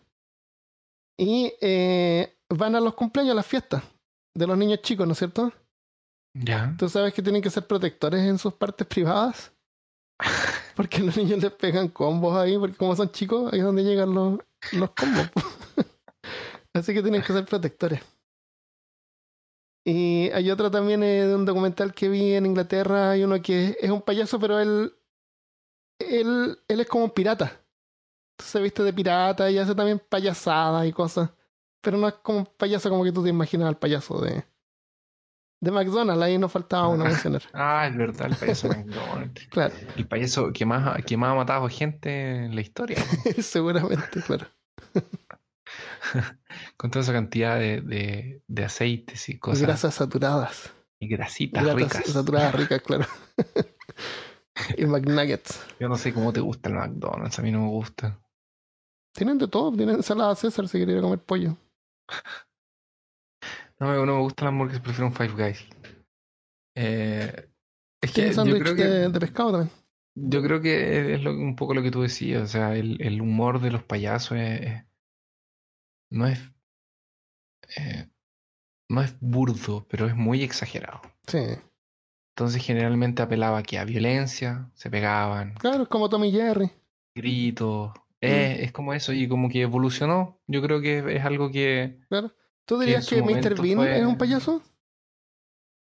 y 1.19 1.53
eh, 1.61 2.37
van 2.49 2.75
a 2.77 2.81
los 2.81 2.95
cumpleaños, 2.95 3.33
a 3.33 3.37
las 3.37 3.47
fiestas 3.47 3.83
de 4.35 4.47
los 4.47 4.57
niños 4.57 4.81
chicos, 4.83 5.07
¿no 5.07 5.13
es 5.13 5.19
cierto? 5.19 5.53
Ya. 6.35 6.75
Tú 6.79 6.89
sabes 6.89 7.13
que 7.13 7.23
tienen 7.23 7.43
que 7.43 7.51
ser 7.51 7.67
protectores 7.67 8.23
en 8.23 8.39
sus 8.39 8.55
partes 8.55 8.87
privadas. 8.87 9.53
Porque 10.77 11.01
los 11.01 11.17
niños 11.17 11.43
les 11.43 11.53
pegan 11.53 11.89
combos 11.89 12.37
ahí, 12.37 12.57
porque 12.57 12.77
como 12.77 12.95
son 12.95 13.11
chicos, 13.11 13.53
ahí 13.53 13.59
es 13.59 13.65
donde 13.65 13.83
llegan 13.83 14.15
los, 14.15 14.39
los 14.73 14.91
combos. 14.91 15.29
Así 16.73 16.95
que 16.95 17.03
tienen 17.03 17.21
que 17.21 17.33
ser 17.33 17.45
protectores. 17.45 18.01
Y 19.89 20.31
hay 20.35 20.51
otra 20.51 20.71
también 20.71 21.03
eh, 21.03 21.25
de 21.25 21.35
un 21.35 21.47
documental 21.47 21.95
que 21.95 22.11
vi 22.11 22.35
en 22.35 22.45
Inglaterra. 22.45 23.13
Hay 23.13 23.25
uno 23.25 23.41
que 23.41 23.75
es 23.81 23.91
un 23.91 24.03
payaso, 24.03 24.39
pero 24.39 24.61
él, 24.61 24.93
él, 25.99 26.59
él 26.69 26.81
es 26.81 26.87
como 26.87 27.05
un 27.05 27.11
pirata. 27.11 27.63
Se 28.39 28.61
viste 28.61 28.83
de 28.83 28.93
pirata 28.93 29.51
y 29.51 29.57
hace 29.57 29.75
también 29.75 29.99
payasadas 29.99 30.87
y 30.87 30.93
cosas. 30.93 31.31
Pero 31.81 31.97
no 31.97 32.07
es 32.07 32.15
como 32.17 32.41
un 32.41 32.49
payaso 32.59 32.91
como 32.91 33.03
que 33.03 33.13
tú 33.13 33.23
te 33.23 33.31
imaginas 33.31 33.67
al 33.67 33.79
payaso 33.79 34.21
de, 34.21 34.45
de 35.63 35.71
McDonald's. 35.71 36.23
Ahí 36.23 36.37
nos 36.37 36.53
faltaba 36.53 36.89
uno 36.89 37.05
mencionar. 37.05 37.45
Ah, 37.55 37.87
es 37.91 37.97
verdad, 37.97 38.27
el 38.27 38.37
payaso 38.37 38.69
McDonald's. 38.69 39.47
Claro, 39.51 39.75
El 39.97 40.07
payaso 40.07 40.53
que 40.53 40.67
más, 40.67 41.03
que 41.07 41.17
más 41.17 41.33
ha 41.33 41.35
matado 41.35 41.67
gente 41.71 42.45
en 42.45 42.55
la 42.55 42.61
historia. 42.61 43.03
seguramente, 43.41 44.21
claro. 44.21 44.49
Con 46.77 46.91
toda 46.91 47.03
esa 47.03 47.13
cantidad 47.13 47.59
de, 47.59 47.81
de, 47.81 48.43
de 48.47 48.65
aceites 48.65 49.29
y 49.29 49.33
Y 49.33 49.39
cosas. 49.39 49.63
grasas 49.63 49.95
saturadas. 49.95 50.73
Y 51.01 51.09
grasitas 51.09 51.75
ricas. 51.75 52.07
saturadas 52.07 52.55
ricas, 52.57 52.83
claro. 52.83 53.07
Y 54.77 54.85
McNuggets. 54.87 55.65
Yo 55.79 55.89
no 55.89 55.97
sé 55.97 56.13
cómo 56.13 56.33
te 56.33 56.41
gusta 56.41 56.69
el 56.69 56.75
McDonald's, 56.77 57.39
a 57.39 57.43
mí 57.43 57.51
no 57.53 57.61
me 57.63 57.69
gusta. 57.69 58.19
Tienen 59.15 59.39
de 59.39 59.49
todo, 59.49 59.73
tienen 59.73 59.97
ensalada 59.97 60.35
César 60.35 60.69
si 60.69 60.79
quería 60.79 61.01
comer 61.01 61.21
pollo. 61.21 61.57
No 63.81 63.87
me, 63.89 63.95
no 63.97 64.07
me 64.17 64.21
gusta 64.23 64.45
la 64.45 64.49
hamburguesa, 64.51 64.83
prefiero 64.83 65.07
un 65.07 65.15
Five 65.15 65.33
Guys. 65.35 65.65
Eh, 66.77 67.49
es 68.01 68.13
que 68.13 68.33
sándwich 68.33 68.65
de, 68.75 69.09
de 69.09 69.21
pescado 69.21 69.51
también. 69.53 69.71
yo 70.15 70.43
creo 70.43 70.61
que 70.61 71.15
es 71.15 71.23
lo- 71.23 71.33
un 71.33 71.55
poco 71.57 71.75
lo 71.75 71.83
que 71.83 71.91
tú 71.91 72.03
decías, 72.03 72.43
o 72.43 72.47
sea, 72.47 72.75
el, 72.77 73.01
el 73.01 73.21
humor 73.21 73.61
de 73.61 73.71
los 73.71 73.83
payasos 73.85 74.39
es- 74.39 74.85
no 76.11 76.27
es 76.27 76.41
eh, 77.77 78.09
no 78.89 79.03
es 79.03 79.15
burdo, 79.21 79.87
pero 79.91 80.07
es 80.07 80.17
muy 80.17 80.43
exagerado. 80.43 81.01
Sí. 81.27 81.39
Entonces 82.35 82.65
generalmente 82.65 83.21
apelaba 83.23 83.63
que 83.63 83.79
a 83.79 83.85
violencia, 83.85 84.71
se 84.75 84.91
pegaban, 84.91 85.55
Claro, 85.55 85.83
es 85.83 85.89
como 85.89 86.09
Tommy 86.09 86.31
Jerry. 86.33 86.71
gritos, 87.15 87.93
eh, 88.21 88.59
es 88.63 88.73
como 88.73 88.95
eso, 88.95 89.13
y 89.13 89.29
como 89.29 89.49
que 89.49 89.63
evolucionó. 89.63 90.41
Yo 90.47 90.63
creo 90.63 90.81
que 90.81 91.17
es 91.17 91.25
algo 91.25 91.51
que 91.51 92.01
Claro. 92.09 92.33
¿Tú 92.65 92.79
dirías 92.79 93.05
su 93.05 93.17
que, 93.17 93.23
Mr. 93.23 93.61
Bean 93.61 93.77
fue- 93.77 93.99
es 93.99 94.05
un 94.07 94.17
payaso? 94.19 94.63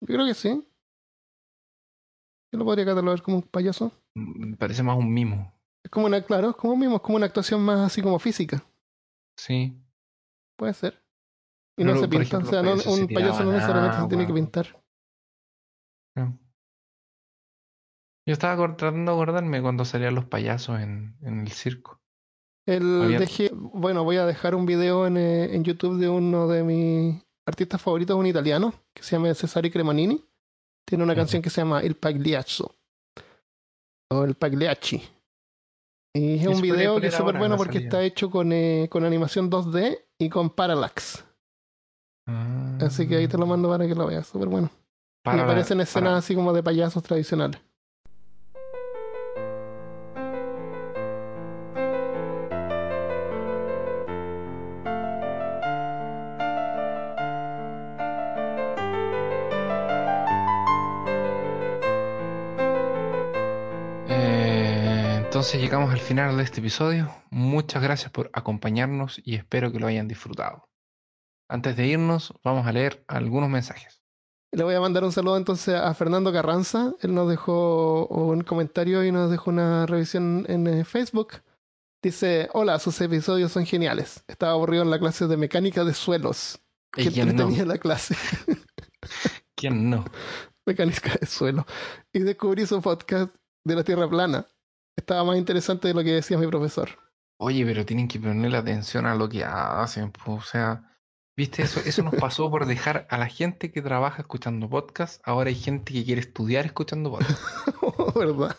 Yo 0.01 0.07
creo 0.07 0.25
que 0.25 0.33
sí. 0.33 0.65
Yo 2.51 2.57
lo 2.59 2.65
podría 2.65 2.85
catalogar 2.85 3.21
como 3.21 3.37
un 3.37 3.43
payaso. 3.43 3.91
mm, 4.15 4.53
parece 4.55 4.81
más 4.81 4.97
un 4.97 5.13
mimo, 5.13 5.53
Es 5.83 5.91
como 5.91 6.05
una, 6.07 6.21
claro, 6.23 6.49
es 6.51 6.55
como 6.55 6.75
mismo, 6.75 6.95
es 6.97 7.01
como 7.01 7.17
una 7.17 7.25
actuación 7.27 7.61
más 7.61 7.79
así 7.79 8.01
como 8.01 8.17
física. 8.19 8.63
¿sí? 9.37 9.75
Puede 10.59 10.73
ser. 10.73 11.01
Y 11.77 11.83
no 11.85 11.93
se 11.95 12.01
por 12.01 12.09
pinta. 12.09 12.23
ejemplo, 12.25 12.49
o 12.49 12.51
sea, 12.51 12.61
no- 12.61 12.77
se 12.77 12.89
un 12.89 13.07
payaso 13.07 13.43
no 13.45 13.53
necesariamente 13.53 14.01
se 14.01 14.07
tiene 14.09 14.27
que 14.27 14.33
pintar. 14.33 14.83
No. 16.17 16.37
Yo 18.27 18.33
estaba 18.33 18.55
tratando 18.75 19.11
de 19.13 19.17
acordarme 19.17 19.61
cuando 19.61 19.85
salían 19.85 20.13
los 20.15 20.25
payasos 20.25 20.79
en, 20.81 21.15
en 21.21 21.39
el 21.39 21.51
circo. 21.51 21.99
El 22.67 23.03
Había- 23.03 23.19
dejé- 23.19 23.51
bueno, 23.53 24.03
voy 24.03 24.17
a 24.17 24.25
dejar 24.25 24.53
un 24.53 24.65
video 24.65 25.07
en, 25.07 25.17
eh, 25.17 25.55
en 25.55 25.63
YouTube 25.63 25.97
de 25.97 26.09
uno 26.09 26.47
de 26.47 26.63
mis 26.63 27.23
artistas 27.47 27.81
favoritos, 27.81 28.15
un 28.17 28.27
italiano, 28.27 28.73
que 28.93 29.01
se 29.01 29.15
llama 29.15 29.33
Cesare 29.33 29.71
Cremonini. 29.71 30.23
Tiene 30.85 31.03
una 31.03 31.15
canción 31.15 31.41
que 31.41 31.49
se 31.49 31.61
llama 31.61 31.83
Il 31.83 31.95
Pagliaccio. 31.95 32.75
O 34.11 34.23
El 34.25 34.35
Pagliacci. 34.35 35.01
Y 36.15 36.39
es 36.39 36.47
un 36.47 36.61
video 36.61 36.99
que 36.99 37.07
es 37.07 37.13
súper 37.13 37.37
bueno 37.37 37.55
porque 37.57 37.73
salida. 37.75 37.87
está 37.89 38.03
hecho 38.03 38.29
con, 38.29 38.51
eh, 38.51 38.87
con 38.91 39.05
animación 39.05 39.49
2D 39.49 40.05
y 40.19 40.29
con 40.29 40.49
Parallax. 40.49 41.25
Así 42.81 43.07
que 43.07 43.15
ahí 43.15 43.27
te 43.27 43.37
lo 43.37 43.47
mando 43.47 43.69
para 43.69 43.87
que 43.87 43.95
lo 43.95 44.05
veas, 44.05 44.27
súper 44.27 44.49
bueno. 44.49 44.67
Mm. 44.67 45.23
Para 45.23 45.37
y 45.37 45.41
aparecen 45.41 45.81
escenas 45.81 46.19
así 46.19 46.35
como 46.35 46.53
de 46.53 46.61
payasos 46.61 47.01
tradicionales. 47.01 47.59
Entonces 65.49 65.67
llegamos 65.67 65.91
al 65.91 65.99
final 65.99 66.37
de 66.37 66.43
este 66.43 66.59
episodio. 66.59 67.11
Muchas 67.31 67.81
gracias 67.81 68.11
por 68.11 68.29
acompañarnos 68.33 69.19
y 69.25 69.33
espero 69.33 69.71
que 69.71 69.79
lo 69.79 69.87
hayan 69.87 70.07
disfrutado. 70.07 70.69
Antes 71.49 71.75
de 71.75 71.87
irnos, 71.87 72.35
vamos 72.43 72.67
a 72.67 72.71
leer 72.71 73.03
algunos 73.07 73.49
mensajes. 73.49 74.03
Le 74.51 74.63
voy 74.63 74.75
a 74.75 74.79
mandar 74.79 75.03
un 75.03 75.11
saludo 75.11 75.37
entonces 75.37 75.73
a 75.73 75.91
Fernando 75.95 76.31
Carranza. 76.31 76.93
Él 77.01 77.15
nos 77.15 77.27
dejó 77.27 78.05
un 78.09 78.41
comentario 78.41 79.03
y 79.03 79.11
nos 79.11 79.31
dejó 79.31 79.49
una 79.49 79.87
revisión 79.87 80.45
en 80.47 80.67
eh, 80.67 80.85
Facebook. 80.85 81.41
Dice, 82.03 82.47
hola, 82.53 82.77
sus 82.77 83.01
episodios 83.01 83.51
son 83.51 83.65
geniales. 83.65 84.23
Estaba 84.27 84.51
aburrido 84.51 84.83
en 84.83 84.91
la 84.91 84.99
clase 84.99 85.25
de 85.25 85.35
mecánica 85.35 85.83
de 85.83 85.95
suelos. 85.95 86.59
¿Y 86.95 87.05
Que 87.05 87.11
quién 87.11 87.25
no? 87.25 87.31
entretenía 87.31 87.65
la 87.65 87.79
clase. 87.79 88.15
¿Quién 89.55 89.89
no? 89.89 90.05
mecánica 90.67 91.15
de 91.19 91.25
suelo. 91.25 91.65
Y 92.13 92.19
descubrí 92.19 92.67
su 92.67 92.79
podcast 92.83 93.33
de 93.65 93.75
la 93.75 93.83
Tierra 93.83 94.07
plana. 94.07 94.45
Estaba 94.99 95.23
más 95.23 95.37
interesante 95.37 95.87
de 95.87 95.93
lo 95.93 96.03
que 96.03 96.11
decía 96.11 96.37
mi 96.37 96.45
profesor. 96.45 96.89
Oye, 97.37 97.65
pero 97.65 97.85
tienen 97.85 98.09
que 98.09 98.19
ponerle 98.19 98.57
atención 98.57 99.05
a 99.05 99.15
lo 99.15 99.29
que 99.29 99.45
hacen. 99.45 100.11
O 100.25 100.41
sea, 100.41 100.93
¿viste? 101.37 101.61
Eso, 101.63 101.79
eso 101.85 102.03
nos 102.03 102.15
pasó 102.15 102.51
por 102.51 102.65
dejar 102.65 103.07
a 103.09 103.17
la 103.17 103.27
gente 103.27 103.71
que 103.71 103.81
trabaja 103.81 104.21
escuchando 104.23 104.69
podcast. 104.69 105.21
Ahora 105.25 105.47
hay 105.49 105.55
gente 105.55 105.93
que 105.93 106.03
quiere 106.03 106.19
estudiar 106.19 106.65
escuchando 106.65 107.11
podcast. 107.11 107.39
¿Verdad? 108.15 108.57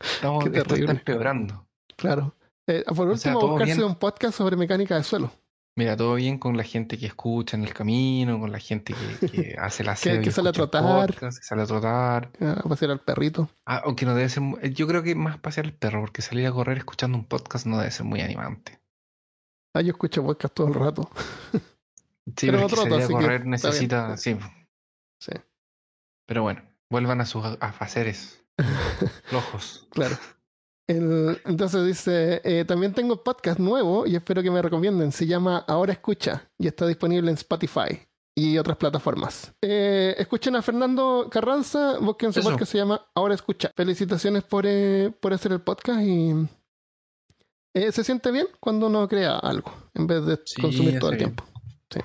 Estamos, 0.00 0.42
Qué 0.44 0.48
esto 0.48 0.60
está 0.60 0.74
terrible. 0.74 0.92
empeorando. 0.92 1.68
Claro. 1.96 2.34
Eh, 2.66 2.82
por 2.86 2.96
sea, 3.18 3.32
último, 3.32 3.40
todo 3.40 3.50
buscarse 3.50 3.74
bien. 3.74 3.86
un 3.86 3.96
podcast 3.96 4.38
sobre 4.38 4.56
mecánica 4.56 4.96
de 4.96 5.04
suelo. 5.04 5.30
Mira, 5.76 5.96
todo 5.96 6.14
bien 6.14 6.38
con 6.38 6.56
la 6.56 6.62
gente 6.62 6.96
que 6.98 7.06
escucha 7.06 7.56
en 7.56 7.64
el 7.64 7.74
camino, 7.74 8.38
con 8.38 8.52
la 8.52 8.60
gente 8.60 8.94
que, 8.94 9.26
que 9.28 9.56
hace 9.58 9.82
la 9.82 9.96
que 9.96 10.20
y 10.22 10.30
sale 10.30 10.50
a 10.50 10.52
trotar. 10.52 10.82
podcast, 11.08 11.38
que 11.38 11.44
sale 11.44 11.62
a 11.62 11.66
trotar. 11.66 12.30
A 12.40 12.62
pasear 12.68 12.92
al 12.92 13.00
perrito. 13.00 13.50
Ah, 13.66 13.82
aunque 13.84 14.06
no 14.06 14.14
debe 14.14 14.28
ser. 14.28 14.42
mu- 14.42 14.58
Yo 14.60 14.86
creo 14.86 15.02
que 15.02 15.14
más 15.16 15.38
pasear 15.38 15.66
el 15.66 15.72
perro, 15.74 16.00
porque 16.02 16.22
salir 16.22 16.46
a 16.46 16.52
correr 16.52 16.78
escuchando 16.78 17.18
un 17.18 17.24
podcast 17.24 17.66
no 17.66 17.78
debe 17.78 17.90
ser 17.90 18.06
muy 18.06 18.20
animante. 18.20 18.78
Ah, 19.74 19.80
yo 19.80 19.90
escucho 19.90 20.22
podcast 20.22 20.54
todo 20.54 20.68
el 20.68 20.74
rato. 20.74 21.10
Sí, 22.36 22.46
Pero 22.46 22.52
pero 22.52 22.58
no 22.60 22.66
es 22.66 22.70
que 22.70 22.76
troto, 22.76 22.88
salir 22.90 23.04
a 23.04 23.06
que 23.06 23.12
correr 23.12 23.46
necesita. 23.46 24.16
Sí, 24.16 24.36
Sí, 25.20 25.32
pero 26.26 26.42
bueno, 26.42 26.62
vuelvan 26.90 27.20
a 27.20 27.26
sus 27.26 27.44
afaceres 27.60 28.42
flojos. 29.24 29.86
claro. 29.90 30.16
El- 30.86 31.40
entonces 31.46 31.86
dice, 31.86 32.40
eh, 32.44 32.64
también 32.66 32.92
tengo 32.92 33.22
podcast 33.22 33.58
nuevo 33.58 34.06
y 34.06 34.16
espero 34.16 34.42
que 34.42 34.50
me 34.50 34.60
recomienden. 34.60 35.12
Se 35.12 35.26
llama 35.26 35.64
Ahora 35.66 35.92
Escucha 35.92 36.50
y 36.58 36.66
está 36.66 36.86
disponible 36.86 37.30
en 37.30 37.36
Spotify 37.36 38.06
y 38.36 38.58
otras 38.58 38.76
plataformas. 38.76 39.52
Eh, 39.62 40.14
escuchen 40.18 40.56
a 40.56 40.62
Fernando 40.62 41.28
Carranza, 41.30 41.98
busquen 42.00 42.32
su 42.32 42.40
Eso. 42.40 42.50
podcast, 42.50 42.72
se 42.72 42.78
llama 42.78 43.00
Ahora 43.14 43.34
Escucha. 43.34 43.70
Felicitaciones 43.74 44.42
por, 44.44 44.64
eh, 44.66 45.10
por 45.20 45.32
hacer 45.32 45.52
el 45.52 45.60
podcast 45.62 46.00
y 46.02 46.32
eh, 47.74 47.90
se 47.90 48.04
siente 48.04 48.30
bien 48.30 48.46
cuando 48.60 48.88
uno 48.88 49.08
crea 49.08 49.38
algo 49.38 49.72
en 49.94 50.06
vez 50.06 50.26
de 50.26 50.38
Sí, 50.44 50.60
consumir 50.60 50.98
todo 50.98 51.10
el 51.12 51.16
bien. 51.16 51.34
tiempo. 51.34 51.44
Sí. 51.90 52.00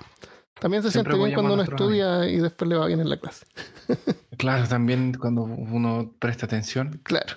También 0.59 0.83
se 0.83 0.91
Siempre 0.91 1.13
siente 1.13 1.25
bien 1.27 1.35
cuando 1.35 1.53
uno 1.53 1.63
estudia 1.63 2.27
y 2.29 2.37
después 2.37 2.67
le 2.69 2.75
va 2.75 2.85
bien 2.87 2.99
en 3.01 3.09
la 3.09 3.17
clase. 3.19 3.45
Claro, 4.39 4.65
también 4.69 5.13
cuando 5.19 5.41
uno 5.43 6.13
presta 6.17 6.45
atención. 6.45 7.01
Claro. 7.03 7.35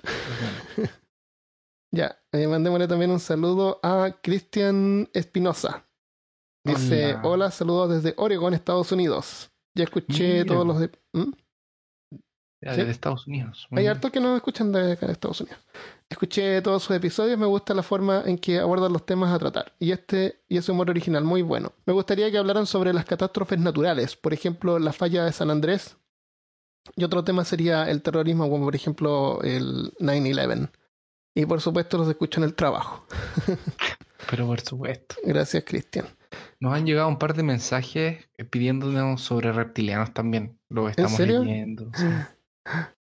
Ya, 1.94 2.18
eh, 2.32 2.46
mandémosle 2.46 2.88
también 2.88 3.10
un 3.10 3.20
saludo 3.20 3.78
a 3.82 4.16
Cristian 4.22 5.08
Espinosa. 5.12 5.84
Dice, 6.64 7.14
Hola. 7.16 7.20
hola. 7.28 7.50
saludos 7.50 7.90
desde 7.90 8.14
Oregon, 8.16 8.54
Estados 8.54 8.92
Unidos. 8.92 9.50
Ya 9.74 9.84
escuché 9.84 10.44
Mira. 10.44 10.46
todos 10.46 10.66
los 10.66 10.80
de... 10.80 10.90
¿Mm? 11.12 11.32
Sí. 12.62 12.80
Estados 12.82 13.26
Unidos. 13.26 13.66
Muy 13.70 13.80
Hay 13.80 13.84
bien. 13.84 13.96
hartos 13.96 14.12
que 14.12 14.20
nos 14.20 14.36
escuchan 14.36 14.70
de 14.70 14.92
acá 14.92 15.06
de 15.06 15.12
Estados 15.12 15.40
Unidos. 15.40 15.58
Escuché 16.08 16.62
todos 16.62 16.84
sus 16.84 16.94
episodios, 16.94 17.36
me 17.36 17.46
gusta 17.46 17.74
la 17.74 17.82
forma 17.82 18.22
en 18.24 18.38
que 18.38 18.60
abordan 18.60 18.92
los 18.92 19.04
temas 19.04 19.34
a 19.34 19.38
tratar. 19.40 19.74
Y 19.80 19.90
este 19.90 20.42
y 20.48 20.58
ese 20.58 20.70
humor 20.70 20.88
original, 20.88 21.24
muy 21.24 21.42
bueno. 21.42 21.72
Me 21.86 21.92
gustaría 21.92 22.30
que 22.30 22.38
hablaran 22.38 22.66
sobre 22.66 22.92
las 22.92 23.04
catástrofes 23.04 23.58
naturales, 23.58 24.14
por 24.16 24.32
ejemplo, 24.32 24.78
la 24.78 24.92
falla 24.92 25.24
de 25.24 25.32
San 25.32 25.50
Andrés. 25.50 25.96
Y 26.94 27.02
otro 27.02 27.24
tema 27.24 27.44
sería 27.44 27.90
el 27.90 28.00
terrorismo, 28.02 28.48
como 28.48 28.64
por 28.66 28.76
ejemplo 28.76 29.40
el 29.42 29.92
9-11. 29.98 30.70
Y 31.34 31.46
por 31.46 31.60
supuesto 31.60 31.98
los 31.98 32.08
escucho 32.08 32.40
en 32.40 32.44
el 32.44 32.54
trabajo. 32.54 33.06
Pero 34.30 34.46
por 34.46 34.60
supuesto. 34.60 35.16
Gracias, 35.24 35.64
Cristian. 35.66 36.06
Nos 36.60 36.74
han 36.74 36.86
llegado 36.86 37.08
un 37.08 37.18
par 37.18 37.34
de 37.34 37.42
mensajes 37.42 38.28
eh, 38.36 38.44
pidiéndonos 38.44 39.20
sobre 39.20 39.52
reptilianos 39.52 40.12
también. 40.12 40.58
Lo 40.68 40.88
estamos 40.88 41.12
serio? 41.12 41.42
leyendo. 41.42 41.90
sí. 41.94 42.06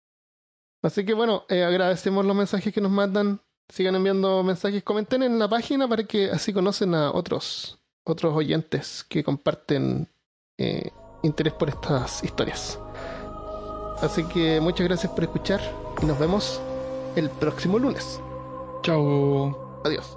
Así 0.82 1.04
que 1.04 1.14
bueno, 1.14 1.44
eh, 1.48 1.64
agradecemos 1.64 2.24
los 2.24 2.36
mensajes 2.36 2.72
que 2.72 2.80
nos 2.80 2.92
mandan. 2.92 3.40
Sigan 3.68 3.96
enviando 3.96 4.44
mensajes, 4.44 4.84
comenten 4.84 5.24
en 5.24 5.36
la 5.36 5.48
página 5.48 5.88
para 5.88 6.04
que 6.04 6.30
así 6.30 6.52
conocen 6.52 6.94
a 6.94 7.10
otros, 7.10 7.80
otros 8.04 8.32
oyentes 8.32 9.04
que 9.08 9.24
comparten 9.24 10.08
eh, 10.56 10.90
interés 11.24 11.54
por 11.54 11.70
estas 11.70 12.22
historias. 12.22 12.78
Así 14.00 14.22
que 14.28 14.60
muchas 14.60 14.86
gracias 14.86 15.12
por 15.12 15.24
escuchar 15.24 15.60
y 16.00 16.06
nos 16.06 16.16
vemos 16.20 16.60
el 17.16 17.30
próximo 17.30 17.78
lunes. 17.78 18.20
Chao. 18.82 19.80
Adiós. 19.84 20.16